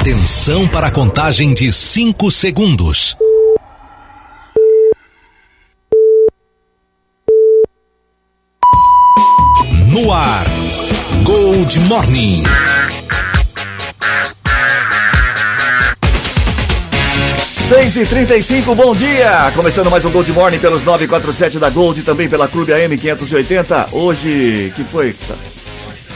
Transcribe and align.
Atenção 0.00 0.66
para 0.66 0.86
a 0.86 0.90
contagem 0.90 1.52
de 1.52 1.70
5 1.70 2.30
segundos. 2.30 3.14
No 9.88 10.10
ar, 10.10 10.46
Gold 11.22 11.80
Morning. 11.80 12.42
Seis 17.68 17.96
e 17.96 18.06
trinta 18.06 18.34
bom 18.74 18.94
dia! 18.94 19.52
Começando 19.54 19.90
mais 19.90 20.06
um 20.06 20.10
Gold 20.10 20.32
Morning 20.32 20.58
pelos 20.58 20.82
947 20.82 21.58
da 21.58 21.68
Gold 21.68 22.00
e 22.00 22.02
também 22.02 22.26
pela 22.26 22.48
Clube 22.48 22.72
AM 22.72 22.96
580. 22.96 23.90
Hoje, 23.92 24.72
que 24.74 24.82
foi? 24.82 25.14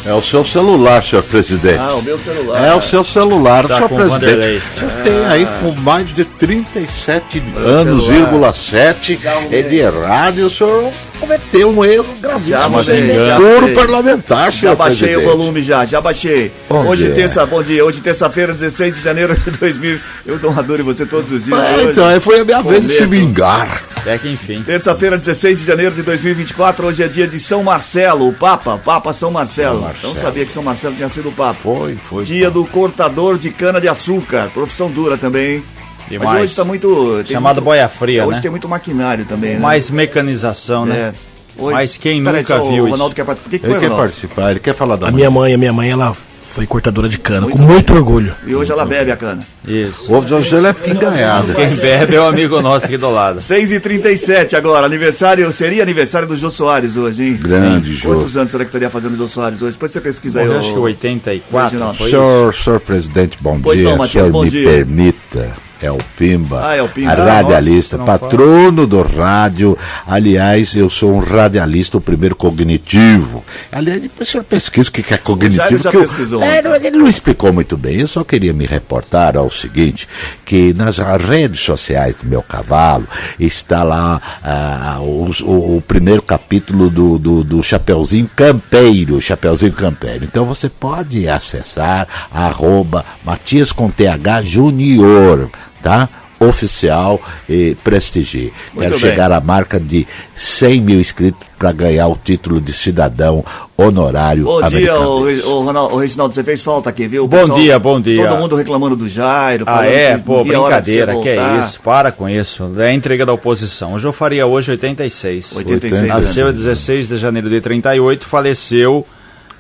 É 0.07 0.13
o 0.13 0.21
seu 0.23 0.45
celular, 0.45 1.03
senhor 1.03 1.23
presidente. 1.23 1.79
Ah, 1.79 1.95
o 1.95 2.03
meu 2.03 2.19
celular. 2.19 2.63
É 2.63 2.75
o 2.75 2.81
seu 2.83 3.03
celular, 3.03 3.67
Tá 3.67 3.77
senhor 3.77 3.89
presidente. 3.89 4.63
Você 4.77 5.03
tem 5.03 5.25
aí 5.27 5.47
com 5.63 5.73
mais 5.81 6.15
de 6.15 6.25
37 6.27 7.41
Meu 7.41 7.67
anos, 7.67 8.05
celular. 8.05 8.21
vírgula 8.21 8.53
7 8.53 9.21
é 9.51 9.63
de 9.63 9.81
rádio, 9.83 10.47
o 10.47 10.51
senhor 10.51 10.91
cometeu 11.25 11.71
um 11.71 11.85
erro 11.85 12.07
Já 12.21 12.29
gravíssimo. 12.29 12.59
já 12.59 12.69
mandei. 12.69 13.75
parlamentar, 13.75 14.53
Já 14.53 14.75
baixei 14.75 15.09
presidente. 15.09 15.27
o 15.27 15.37
volume 15.37 15.63
já, 15.63 15.85
já 15.85 16.01
baixei. 16.01 16.53
Bom 16.69 16.87
hoje 16.87 17.07
dia. 17.07 17.15
terça, 17.15 17.47
bom 17.47 17.63
dia. 17.63 17.85
Hoje 17.85 18.01
terça-feira, 18.01 18.53
16 18.53 18.97
de 18.97 19.03
janeiro 19.03 19.35
de 19.37 19.51
2000. 19.51 19.99
Eu 20.27 20.39
dou 20.39 20.51
uma 20.51 20.63
dor 20.63 20.81
em 20.81 20.83
você 20.83 21.07
todos 21.07 21.31
os 21.33 21.45
dias. 21.45 21.59
Hoje. 21.59 21.91
então, 21.91 22.07
aí 22.07 22.21
foi 22.21 22.41
a 22.41 22.45
minha 22.45 22.63
vez 22.63 22.83
de 22.83 22.93
se 22.93 23.07
vingar. 23.07 23.83
Até 23.97 24.19
que 24.19 24.29
enfim. 24.29 24.63
Terça-feira, 24.63 25.17
16 25.17 25.61
de 25.61 25.65
janeiro 25.65 25.95
de 25.95 26.03
2024, 26.03 26.87
hoje 26.87 27.03
é 27.03 27.09
dia 27.09 27.27
de 27.27 27.41
São 27.41 27.63
Marcelo, 27.63 28.29
o 28.29 28.33
Papa, 28.35 28.79
Papa 28.85 29.13
São 29.15 29.31
Marcelo. 29.31 29.77
São 29.77 29.83
Marcelo. 29.87 30.15
Não 30.15 30.21
sabia 30.21 30.45
que 30.45 30.53
São 30.53 30.63
Marcelo 30.63 30.95
tinha 30.95 31.09
sido 31.09 31.31
o 31.31 31.33
Papa. 31.33 31.57
Foi, 31.63 31.97
foi. 32.09 32.25
Dia 32.25 32.51
do 32.51 32.67
cortador 32.67 33.39
de 33.39 33.51
cana-de-açúcar, 33.51 34.51
profissão 34.53 34.91
dura 34.91 35.17
também, 35.17 35.55
hein? 35.57 35.65
Mas 36.11 36.21
Demais. 36.21 36.43
hoje 36.43 36.57
tá 36.57 36.65
muito. 36.65 37.23
Chamado 37.27 37.57
muito- 37.57 37.65
boia 37.65 37.89
fria, 37.89 38.25
Hoje 38.27 38.37
né? 38.37 38.43
tem 38.43 38.51
muito 38.51 38.69
maquinário 38.69 39.25
também, 39.25 39.55
né? 39.55 39.59
Mais 39.59 39.89
mecanização, 39.91 40.85
né? 40.87 40.97
É. 40.97 41.35
Hoje- 41.57 41.75
Mas 41.75 41.97
quem 41.97 42.21
nunca 42.21 42.45
só, 42.45 42.59
viu 42.61 42.71
O 42.83 42.87
isso? 42.87 42.91
Ronaldo 42.91 43.15
quer 43.15 43.25
participar. 43.25 43.49
O 43.49 43.51
que, 43.51 43.59
que 43.59 43.67
Ele 43.67 43.73
foi, 43.75 43.81
quer 43.81 43.87
Ronaldo? 43.89 44.09
participar, 44.09 44.51
ele 44.51 44.61
quer 44.61 44.75
falar 44.75 44.97
da 44.97 45.09
A 45.09 45.11
minha 45.13 45.31
mãe, 45.31 45.55
a 45.55 45.59
minha 45.59 45.73
mãe, 45.73 45.91
ela 45.91 46.17
foi 46.43 46.67
cortadora 46.67 47.09
de 47.09 47.17
cana, 47.19 47.43
Muito 47.43 47.57
com 47.57 47.63
muito 47.63 47.95
orgulho. 47.95 48.35
E 48.47 48.55
hoje 48.55 48.71
ela 48.73 48.85
bebe 48.85 49.11
a 49.13 49.17
cana. 49.17 49.47
Isso. 49.67 50.13
O 50.13 50.17
ovo 50.17 50.27
de 50.27 50.35
hoje 50.35 50.55
ele 50.55 50.67
é 50.67 50.73
pinganhada. 50.73 51.55
Quem 51.55 51.69
bebe 51.69 52.17
é 52.17 52.21
um 52.21 52.27
amigo 52.27 52.61
nosso 52.61 52.87
aqui 52.87 52.97
do 52.97 53.09
lado. 53.11 53.41
6h37 53.41 54.55
agora, 54.57 54.85
aniversário, 54.85 55.51
seria 55.53 55.83
aniversário 55.83 56.27
do 56.29 56.37
Jô 56.37 56.51
Soares 56.51 56.97
hoje, 56.97 57.23
hein? 57.25 57.39
Grande 57.41 57.95
Jô. 57.95 58.09
Quantos 58.11 58.37
anos 58.37 58.51
será 58.51 58.65
que 58.65 58.69
estaria 58.69 58.91
fazendo 58.91 59.15
o 59.15 59.17
Jô 59.17 59.29
Soares 59.29 59.63
hoje? 59.63 59.73
Depois 59.73 59.93
você 59.93 60.01
pesquisa 60.01 60.41
aí. 60.41 60.47
Eu 60.47 60.59
acho 60.59 60.73
que 60.73 60.79
84 60.79 61.65
Reginaldo. 61.71 61.99
foi 61.99 62.07
isso. 62.09 62.17
Senhor, 62.17 62.55
senhor 62.55 62.81
presidente, 62.81 63.39
bom 63.41 63.61
Pois 63.61 63.79
dia. 63.79 63.89
não, 63.91 63.97
Matias, 63.97 64.13
senhor 64.25 64.31
bom 64.33 64.43
me 64.43 64.51
dia. 64.51 64.65
permita. 64.69 65.64
É 65.85 65.91
o 65.93 65.99
Pimba, 66.17 66.63
Ah, 66.67 66.77
é 66.77 66.83
o 66.83 66.89
Pimba. 66.89 67.11
a 67.11 67.15
Ah, 67.15 67.35
radialista, 67.37 67.99
nossa, 67.99 68.19
patrono 68.19 68.87
do 68.87 69.03
rádio. 69.03 69.77
Aliás, 70.07 70.75
eu 70.75 70.89
sou 70.89 71.13
um 71.15 71.19
radialista, 71.19 71.99
o 71.99 72.01
primeiro 72.01 72.35
cognitivo. 72.35 73.45
Aliás, 73.71 74.01
depois 74.01 74.29
o 74.29 74.33
senhor 74.33 74.45
pesquisa 74.45 74.89
o 74.89 74.93
que 74.93 75.13
é 75.13 75.19
cognitivo. 75.19 75.83
já 75.83 75.91
que 75.91 75.97
eu- 75.97 76.43
É, 76.43 76.59
ele 76.87 76.97
não 76.97 77.07
explicou 77.07 77.53
muito 77.53 77.77
bem. 77.77 78.01
Eu 78.01 78.09
só 78.09 78.25
queria 78.25 78.55
me 78.55 78.65
reportar 78.65 79.37
ao 79.37 79.51
seguinte, 79.51 80.09
que 80.45 80.73
nas 80.73 80.97
redes 80.99 81.61
sociais 81.61 82.15
do 82.23 82.27
meu 82.27 82.41
cavalo 82.43 83.07
está 83.39 83.83
lá 83.83 84.21
ah, 84.43 84.99
os- 85.03 85.41
o, 85.41 85.77
o 85.77 85.83
primeiro 85.87 86.23
capítulo 86.23 86.89
do, 86.89 87.19
do, 87.19 87.45
do 87.45 87.63
Chapeuzinho 87.63 88.31
Campeiro, 88.35 89.21
Chapeuzinho 89.21 89.73
Campeiro. 89.73 90.25
Então 90.25 90.47
você 90.47 90.69
pode 90.71 91.29
acessar 91.29 92.09
arroba 92.33 93.05
Matias 93.25 93.71
com 93.71 93.91
TH 93.91 94.43
Junior, 94.43 95.51
tá? 95.85 96.09
Oficial 96.41 97.21
e 97.49 97.77
prestigie. 97.85 98.53
Muito 98.75 98.81
Quero 98.89 98.91
bem. 99.01 99.11
chegar 99.11 99.31
à 99.33 99.41
marca 99.41 99.79
de 99.79 100.07
100 100.35 100.81
mil 100.81 101.01
inscritos 101.01 101.41
para 101.59 101.71
ganhar 101.73 102.09
o 102.09 102.17
título 102.23 102.61
de 102.61 102.73
cidadão 102.73 103.43
honorário 103.77 104.45
Bom 104.45 104.59
dia, 104.59 104.67
americano. 104.67 105.25
Re- 105.25 105.43
ô, 105.43 105.61
Ronaldo, 105.63 105.95
ô, 105.95 105.99
Reginaldo, 105.99 106.35
você 106.35 106.43
fez 106.45 106.63
falta 106.63 106.91
aqui, 106.91 107.07
viu? 107.07 107.25
O 107.25 107.29
Bom 107.29 107.49
dia, 107.55 107.79
bom 107.79 108.01
dia. 108.01 108.27
Todo 108.29 108.39
mundo 108.41 108.57
reclamando 108.57 108.97
do 108.97 109.09
Jairo. 109.09 109.65
Ah, 109.67 109.87
é? 109.87 110.19
Pô, 110.19 110.43
brincadeira, 110.45 111.15
que 111.21 111.29
é 111.31 111.61
isso? 111.61 111.81
Para 111.81 112.11
com 112.13 112.29
isso. 112.29 112.71
É 112.79 112.89
a 112.89 112.93
entrega 112.93 113.25
da 113.25 113.33
oposição. 113.33 113.95
Hoje 113.95 114.07
eu 114.07 114.13
faria 114.13 114.45
hoje 114.47 114.73
86. 114.73 115.57
86 115.57 116.09
Nasceu 116.09 116.47
anos. 116.49 116.61
a 116.67 116.71
16 116.71 117.09
de 117.09 117.17
janeiro 117.17 117.49
de 117.49 117.61
38, 117.61 118.27
faleceu 118.27 119.07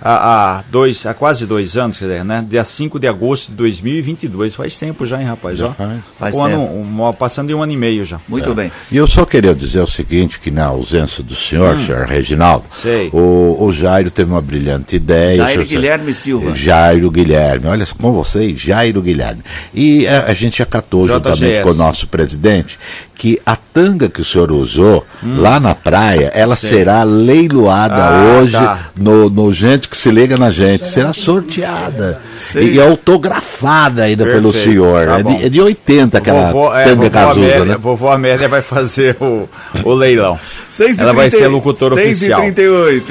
há, 0.04 0.58
há 0.58 0.64
dois, 0.70 1.06
há 1.06 1.14
quase 1.14 1.46
dois 1.46 1.76
anos, 1.76 1.98
quer 1.98 2.04
dizer, 2.04 2.24
né? 2.24 2.44
Dia 2.48 2.64
5 2.64 2.98
de 3.00 3.06
agosto 3.08 3.48
de 3.50 3.54
2022. 3.56 4.54
Faz 4.54 4.76
tempo 4.78 5.06
já, 5.06 5.20
hein, 5.20 5.26
rapaz? 5.26 5.56
Já, 5.58 5.70
faz. 5.72 5.90
Faz 6.18 6.34
um 6.34 6.42
ano, 6.44 6.58
tempo. 6.58 6.74
um- 7.08 7.12
passando 7.14 7.48
de 7.48 7.54
um 7.54 7.62
ano 7.62 7.72
e 7.72 7.76
meio 7.76 8.04
já. 8.04 8.20
Muito 8.28 8.54
bem. 8.54 8.70
E 8.92 8.96
eu 8.96 9.06
só 9.06 9.24
queria 9.24 9.54
dizer 9.54 9.80
o 9.80 9.86
seguinte, 9.86 10.38
que 10.38 10.50
na 10.50 10.66
ausência 10.66 11.22
do 11.24 11.34
senhor, 11.34 11.76
senhor 11.78 12.06
Reginaldo, 12.06 12.66
Hum. 12.66 12.72
Sei. 12.72 13.08
o, 13.12 13.56
o 13.60 13.72
Jairo 13.72 14.10
teve 14.10 14.30
uma 14.30 14.42
brilhante 14.42 14.96
ideia. 14.96 15.36
Jairo 15.38 15.64
senhor- 15.66 15.80
Guilherme 15.80 16.12
Silva. 16.14 16.54
Jairo 16.54 17.10
Guilherme, 17.10 17.66
olha 17.68 17.86
com 17.98 18.12
vocês, 18.12 18.60
Jairo 18.60 19.00
Guilherme. 19.00 19.42
E 19.72 20.06
a, 20.06 20.26
a 20.26 20.34
gente 20.34 20.62
acatou 20.62 21.06
JGS. 21.06 21.14
juntamente 21.14 21.60
com 21.62 21.70
o 21.70 21.74
nosso 21.74 22.06
presidente 22.06 22.78
que 23.16 23.40
a 23.46 23.54
tanga 23.54 24.08
que 24.08 24.20
o 24.20 24.24
senhor 24.24 24.50
usou 24.50 25.06
Hum. 25.22 25.40
lá 25.40 25.58
na 25.60 25.74
praia, 25.74 26.30
ela 26.34 26.56
será 26.56 27.02
leiloada 27.04 27.94
Ah, 28.04 28.38
hoje 28.40 28.52
tá. 28.52 28.90
no, 28.96 29.30
no 29.30 29.52
Gente 29.52 29.88
que 29.94 29.98
se 29.98 30.10
liga 30.10 30.36
na 30.36 30.50
gente, 30.50 30.88
será 30.88 31.12
sorteada 31.12 32.20
e 32.56 32.80
autografada 32.80 34.02
ainda 34.02 34.26
pelo 34.26 34.52
Perfeito, 34.52 34.70
senhor. 34.70 35.06
tá 35.06 35.20
é, 35.20 35.22
de, 35.22 35.46
é 35.46 35.48
de 35.48 35.60
80 35.60 36.18
aquela 36.18 36.50
Vovó, 36.50 36.76
é, 36.76 36.94
vovó, 36.94 37.10
casusa, 37.10 37.46
Amélia, 37.46 37.64
né? 37.64 37.76
vovó 37.76 38.12
Amélia 38.12 38.48
vai 38.48 38.60
fazer 38.60 39.16
o, 39.20 39.48
o 39.84 39.94
leilão. 39.94 40.36
6 40.68 40.98
Ela 40.98 41.12
vai 41.12 41.30
ser 41.30 41.44
a 41.44 41.48
locutora 41.48 41.94
oficial. 41.94 42.42
6h38. 42.42 43.02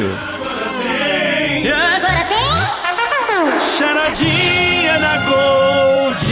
Agora 1.95 2.25
tem? 2.27 3.77
Charadinha 3.77 4.99
na 4.99 5.17
Gold. 5.19 6.25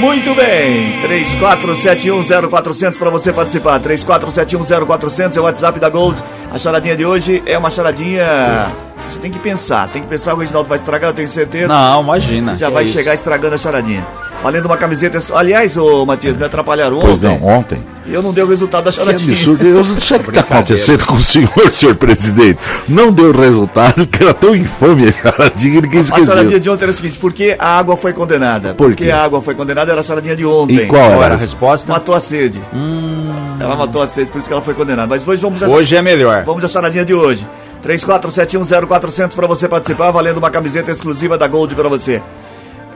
Muito 0.00 0.34
bem. 0.34 1.00
34710400 1.32 2.98
para 2.98 3.08
você 3.08 3.32
participar. 3.32 3.80
34710400 3.80 5.36
é 5.36 5.40
o 5.40 5.44
WhatsApp 5.44 5.80
da 5.80 5.88
Gold. 5.88 6.22
A 6.52 6.58
charadinha 6.58 6.94
de 6.94 7.06
hoje 7.06 7.42
é 7.46 7.56
uma 7.56 7.70
charadinha. 7.70 8.89
Você 9.10 9.18
tem 9.18 9.30
que 9.30 9.38
pensar, 9.38 9.88
tem 9.88 10.02
que 10.02 10.08
pensar. 10.08 10.34
O 10.34 10.38
Reginaldo 10.38 10.68
vai 10.68 10.78
estragar, 10.78 11.10
eu 11.10 11.14
tenho 11.14 11.28
certeza. 11.28 11.68
Não, 11.68 12.02
imagina. 12.02 12.54
Já 12.56 12.68
que 12.68 12.72
vai 12.74 12.84
é 12.84 12.86
isso. 12.86 12.94
chegar 12.96 13.14
estragando 13.14 13.54
a 13.54 13.58
charadinha. 13.58 14.06
Valendo 14.42 14.66
uma 14.66 14.76
camiseta. 14.76 15.18
Aliás, 15.34 15.76
ô 15.76 16.06
Matias, 16.06 16.36
me 16.36 16.44
atrapalharam 16.44 16.96
ontem. 16.96 17.06
Pois 17.08 17.20
não, 17.20 17.44
ontem. 17.44 17.82
E 18.06 18.14
eu 18.14 18.22
não 18.22 18.32
dei 18.32 18.42
o 18.42 18.46
resultado 18.46 18.84
da 18.84 18.90
Que 18.90 18.96
charadinha. 18.96 19.32
absurdo. 19.34 19.66
Eu 19.66 19.74
não 19.74 20.00
sei 20.00 20.16
o 20.16 20.20
que 20.24 20.30
está 20.30 20.40
acontecendo 20.40 21.04
com 21.04 21.14
o 21.14 21.20
senhor, 21.20 21.70
senhor 21.70 21.94
presidente. 21.94 22.58
Não 22.88 23.12
deu 23.12 23.30
resultado, 23.32 24.06
porque 24.06 24.24
era 24.24 24.32
tão 24.32 24.56
infame 24.56 25.08
a 25.08 25.12
charadinha 25.12 25.74
que 25.82 25.86
ninguém 25.86 26.00
A 26.00 26.04
charadinha 26.04 26.32
esqueceu. 26.42 26.58
de 26.60 26.70
ontem 26.70 26.84
era 26.84 26.90
o 26.92 26.94
seguinte: 26.94 27.18
por 27.18 27.32
que 27.34 27.54
a 27.58 27.78
água 27.78 27.96
foi 27.98 28.14
condenada? 28.14 28.72
Por 28.74 28.88
Porque 28.88 29.10
a 29.10 29.22
água 29.22 29.42
foi 29.42 29.54
condenada 29.54 29.92
era 29.92 30.00
a 30.00 30.04
charadinha 30.04 30.34
de 30.34 30.46
ontem. 30.46 30.76
E 30.78 30.86
qual 30.86 31.10
Qual 31.10 31.22
era? 31.22 31.34
a 31.34 31.36
resposta? 31.36 31.92
Matou 31.92 32.14
a 32.14 32.20
sede. 32.20 32.58
Ela 33.60 33.76
matou 33.76 34.00
a 34.00 34.06
sede, 34.06 34.30
por 34.30 34.38
isso 34.38 34.48
que 34.48 34.52
ela 34.54 34.62
foi 34.62 34.72
condenada. 34.72 35.06
Mas 35.08 35.26
hoje 35.28 35.42
vamos 35.42 35.60
já 35.60 35.68
Hoje 35.68 35.94
é 35.94 36.00
melhor. 36.00 36.44
Vamos 36.44 36.64
à 36.64 36.68
charadinha 36.68 37.04
de 37.04 37.12
hoje. 37.12 37.46
34710400 37.82 39.34
para 39.34 39.46
você 39.46 39.68
participar, 39.68 40.10
valendo 40.10 40.38
uma 40.38 40.50
camiseta 40.50 40.90
exclusiva 40.90 41.36
da 41.38 41.46
Gold 41.48 41.74
para 41.74 41.88
você. 41.88 42.22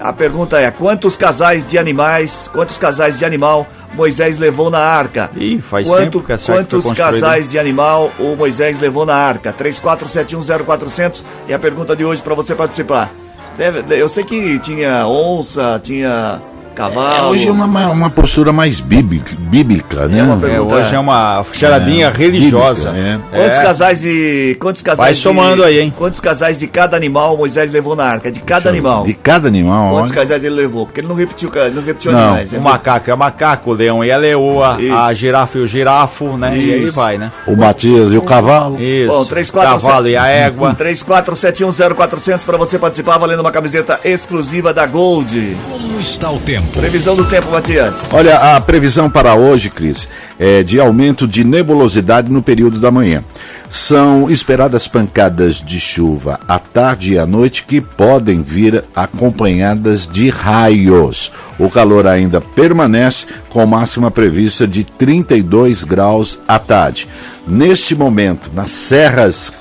A 0.01 0.13
pergunta 0.13 0.61
é: 0.61 0.71
quantos 0.71 1.17
casais 1.17 1.69
de 1.71 1.79
animais, 1.79 2.51
quantos 2.53 2.77
casais 2.77 3.19
de 3.19 3.25
animal 3.25 3.67
Moisés 3.95 4.39
levou 4.39 4.71
na 4.71 4.81
arca? 4.81 5.31
Ih, 5.37 5.61
faz 5.61 5.87
Quanto, 5.89 6.03
tempo 6.03 6.21
que 6.23 6.33
essa 6.33 6.53
Quantos 6.53 6.93
casais 6.93 7.51
de 7.51 7.59
animal 7.59 8.11
o 8.19 8.35
Moisés 8.37 8.79
levou 8.81 9.07
na 9.07 9.15
arca? 9.15 9.53
34710400 9.53 11.23
é 11.49 11.55
a 11.55 11.59
pergunta 11.59 11.95
de 11.95 12.05
hoje 12.05 12.23
para 12.23 12.35
você 12.35 12.55
participar. 12.55 13.11
Deve- 13.57 13.85
eu 13.97 14.09
sei 14.09 14.25
que 14.25 14.59
tinha 14.59 15.07
onça, 15.07 15.81
tinha 15.83 16.41
cavalo. 16.75 17.29
hoje 17.31 17.47
é 17.49 17.53
uma, 17.53 17.67
uma, 17.91 18.11
postura 18.11 18.53
mais 18.53 18.81
bíblica, 18.81 19.35
bíblica 19.39 20.07
né? 20.07 20.19
É 20.19 20.23
uma 20.23 20.49
É, 20.49 20.61
hoje 20.61 20.95
é 20.95 20.99
uma 20.99 21.45
charadinha 21.53 22.07
É, 22.07 22.11
religiosa. 22.11 22.91
bíblica, 22.91 23.21
Quantos 23.31 23.59
É. 23.59 23.63
casais 23.63 24.01
de. 24.01 24.57
Quantos 24.61 24.83
casais 24.83 24.99
Vai 25.09 25.15
somando 25.15 25.63
de, 25.63 25.69
aí, 25.69 25.81
hein? 25.81 25.93
Quantos 25.97 26.21
casais 26.21 26.59
de 26.59 26.67
cada 26.67 26.97
animal 26.97 27.37
Moisés 27.37 27.71
levou 27.73 27.95
na 27.97 28.05
arca? 28.05 28.31
De 28.31 28.41
cada 28.41 28.69
animal. 28.69 29.05
De 29.05 29.15
cada 29.15 29.49
animal. 29.49 29.91
Quantos 29.91 30.11
olha. 30.11 30.21
casais 30.21 30.45
ele 30.45 30.55
levou? 30.55 30.87
Porque 30.87 31.01
ele 31.01 31.09
não 31.09 31.15
repetiu, 31.15 31.51
ele 31.55 31.75
não 31.75 31.83
repetiu 31.83 32.13
Não, 32.13 32.19
animais. 32.21 32.51
né? 32.51 32.59
O 32.59 32.63
macaco 32.63 33.11
é 33.11 33.15
o 33.15 33.19
macaco, 33.19 33.71
o 33.71 33.75
leão 33.75 34.05
e 34.05 34.11
a 34.11 34.17
leoa, 34.17 34.77
Isso. 34.81 34.95
a 34.95 35.15
girafa 35.15 35.59
e 35.59 35.61
o 35.63 35.67
girafo, 35.67 36.37
né? 36.37 36.57
E 36.57 36.75
aí 36.75 36.85
Isso. 36.85 36.97
vai, 36.97 37.19
né? 37.19 37.31
O 37.47 37.57
Matias 37.57 38.13
e 38.13 38.17
o 38.17 38.23
cavalo. 38.23 38.81
Isso. 38.81 39.11
Bom, 39.11 39.25
3, 39.25 39.51
4, 39.51 39.71
Cavalo 39.73 40.09
e 40.09 40.17
a 40.17 40.27
égua. 40.27 40.75
34710400 40.79 42.45
para 42.45 42.57
você 42.57 42.79
participar, 42.79 43.19
valendo 43.19 43.41
uma 43.41 43.53
camiseta 43.53 44.01
exclusiva 44.05 44.73
da 44.73 44.87
Gold. 44.87 45.57
Como 45.71 46.01
está 46.01 46.31
o 46.31 46.39
tempo? 46.39 46.64
Previsão 46.73 47.15
do 47.17 47.25
tempo, 47.25 47.51
Matias. 47.51 48.07
Olha, 48.13 48.57
a 48.57 48.61
previsão 48.61 49.11
para 49.11 49.35
hoje, 49.35 49.71
Cris, 49.71 50.09
é 50.39 50.63
de 50.63 50.81
aumento 50.81 51.27
de 51.27 51.45
nebulosidade 51.45 52.31
no 52.31 52.43
período 52.43 52.79
da 52.79 52.91
manhã. 52.91 53.23
São 53.69 54.31
esperadas 54.31 54.87
pancadas 54.87 55.61
de 55.61 55.81
chuva 55.81 56.39
à 56.47 56.59
tarde 56.59 57.15
e 57.15 57.19
à 57.19 57.27
noite 57.27 57.65
que 57.65 57.81
podem 57.81 58.43
vir 58.43 58.85
acompanhadas 58.95 60.07
de 60.07 60.31
raios. 60.31 61.33
O 61.59 61.69
calor 61.69 62.07
ainda 62.07 62.41
permanece 62.41 63.27
com 63.49 63.67
máxima 63.67 64.11
prevista 64.11 64.67
de 64.67 64.85
32 64.85 65.83
graus 65.85 66.39
à 66.47 66.59
tarde. 66.59 67.09
Neste 67.47 67.95
momento, 67.95 68.51
nas 68.55 68.71
serras 68.71 69.53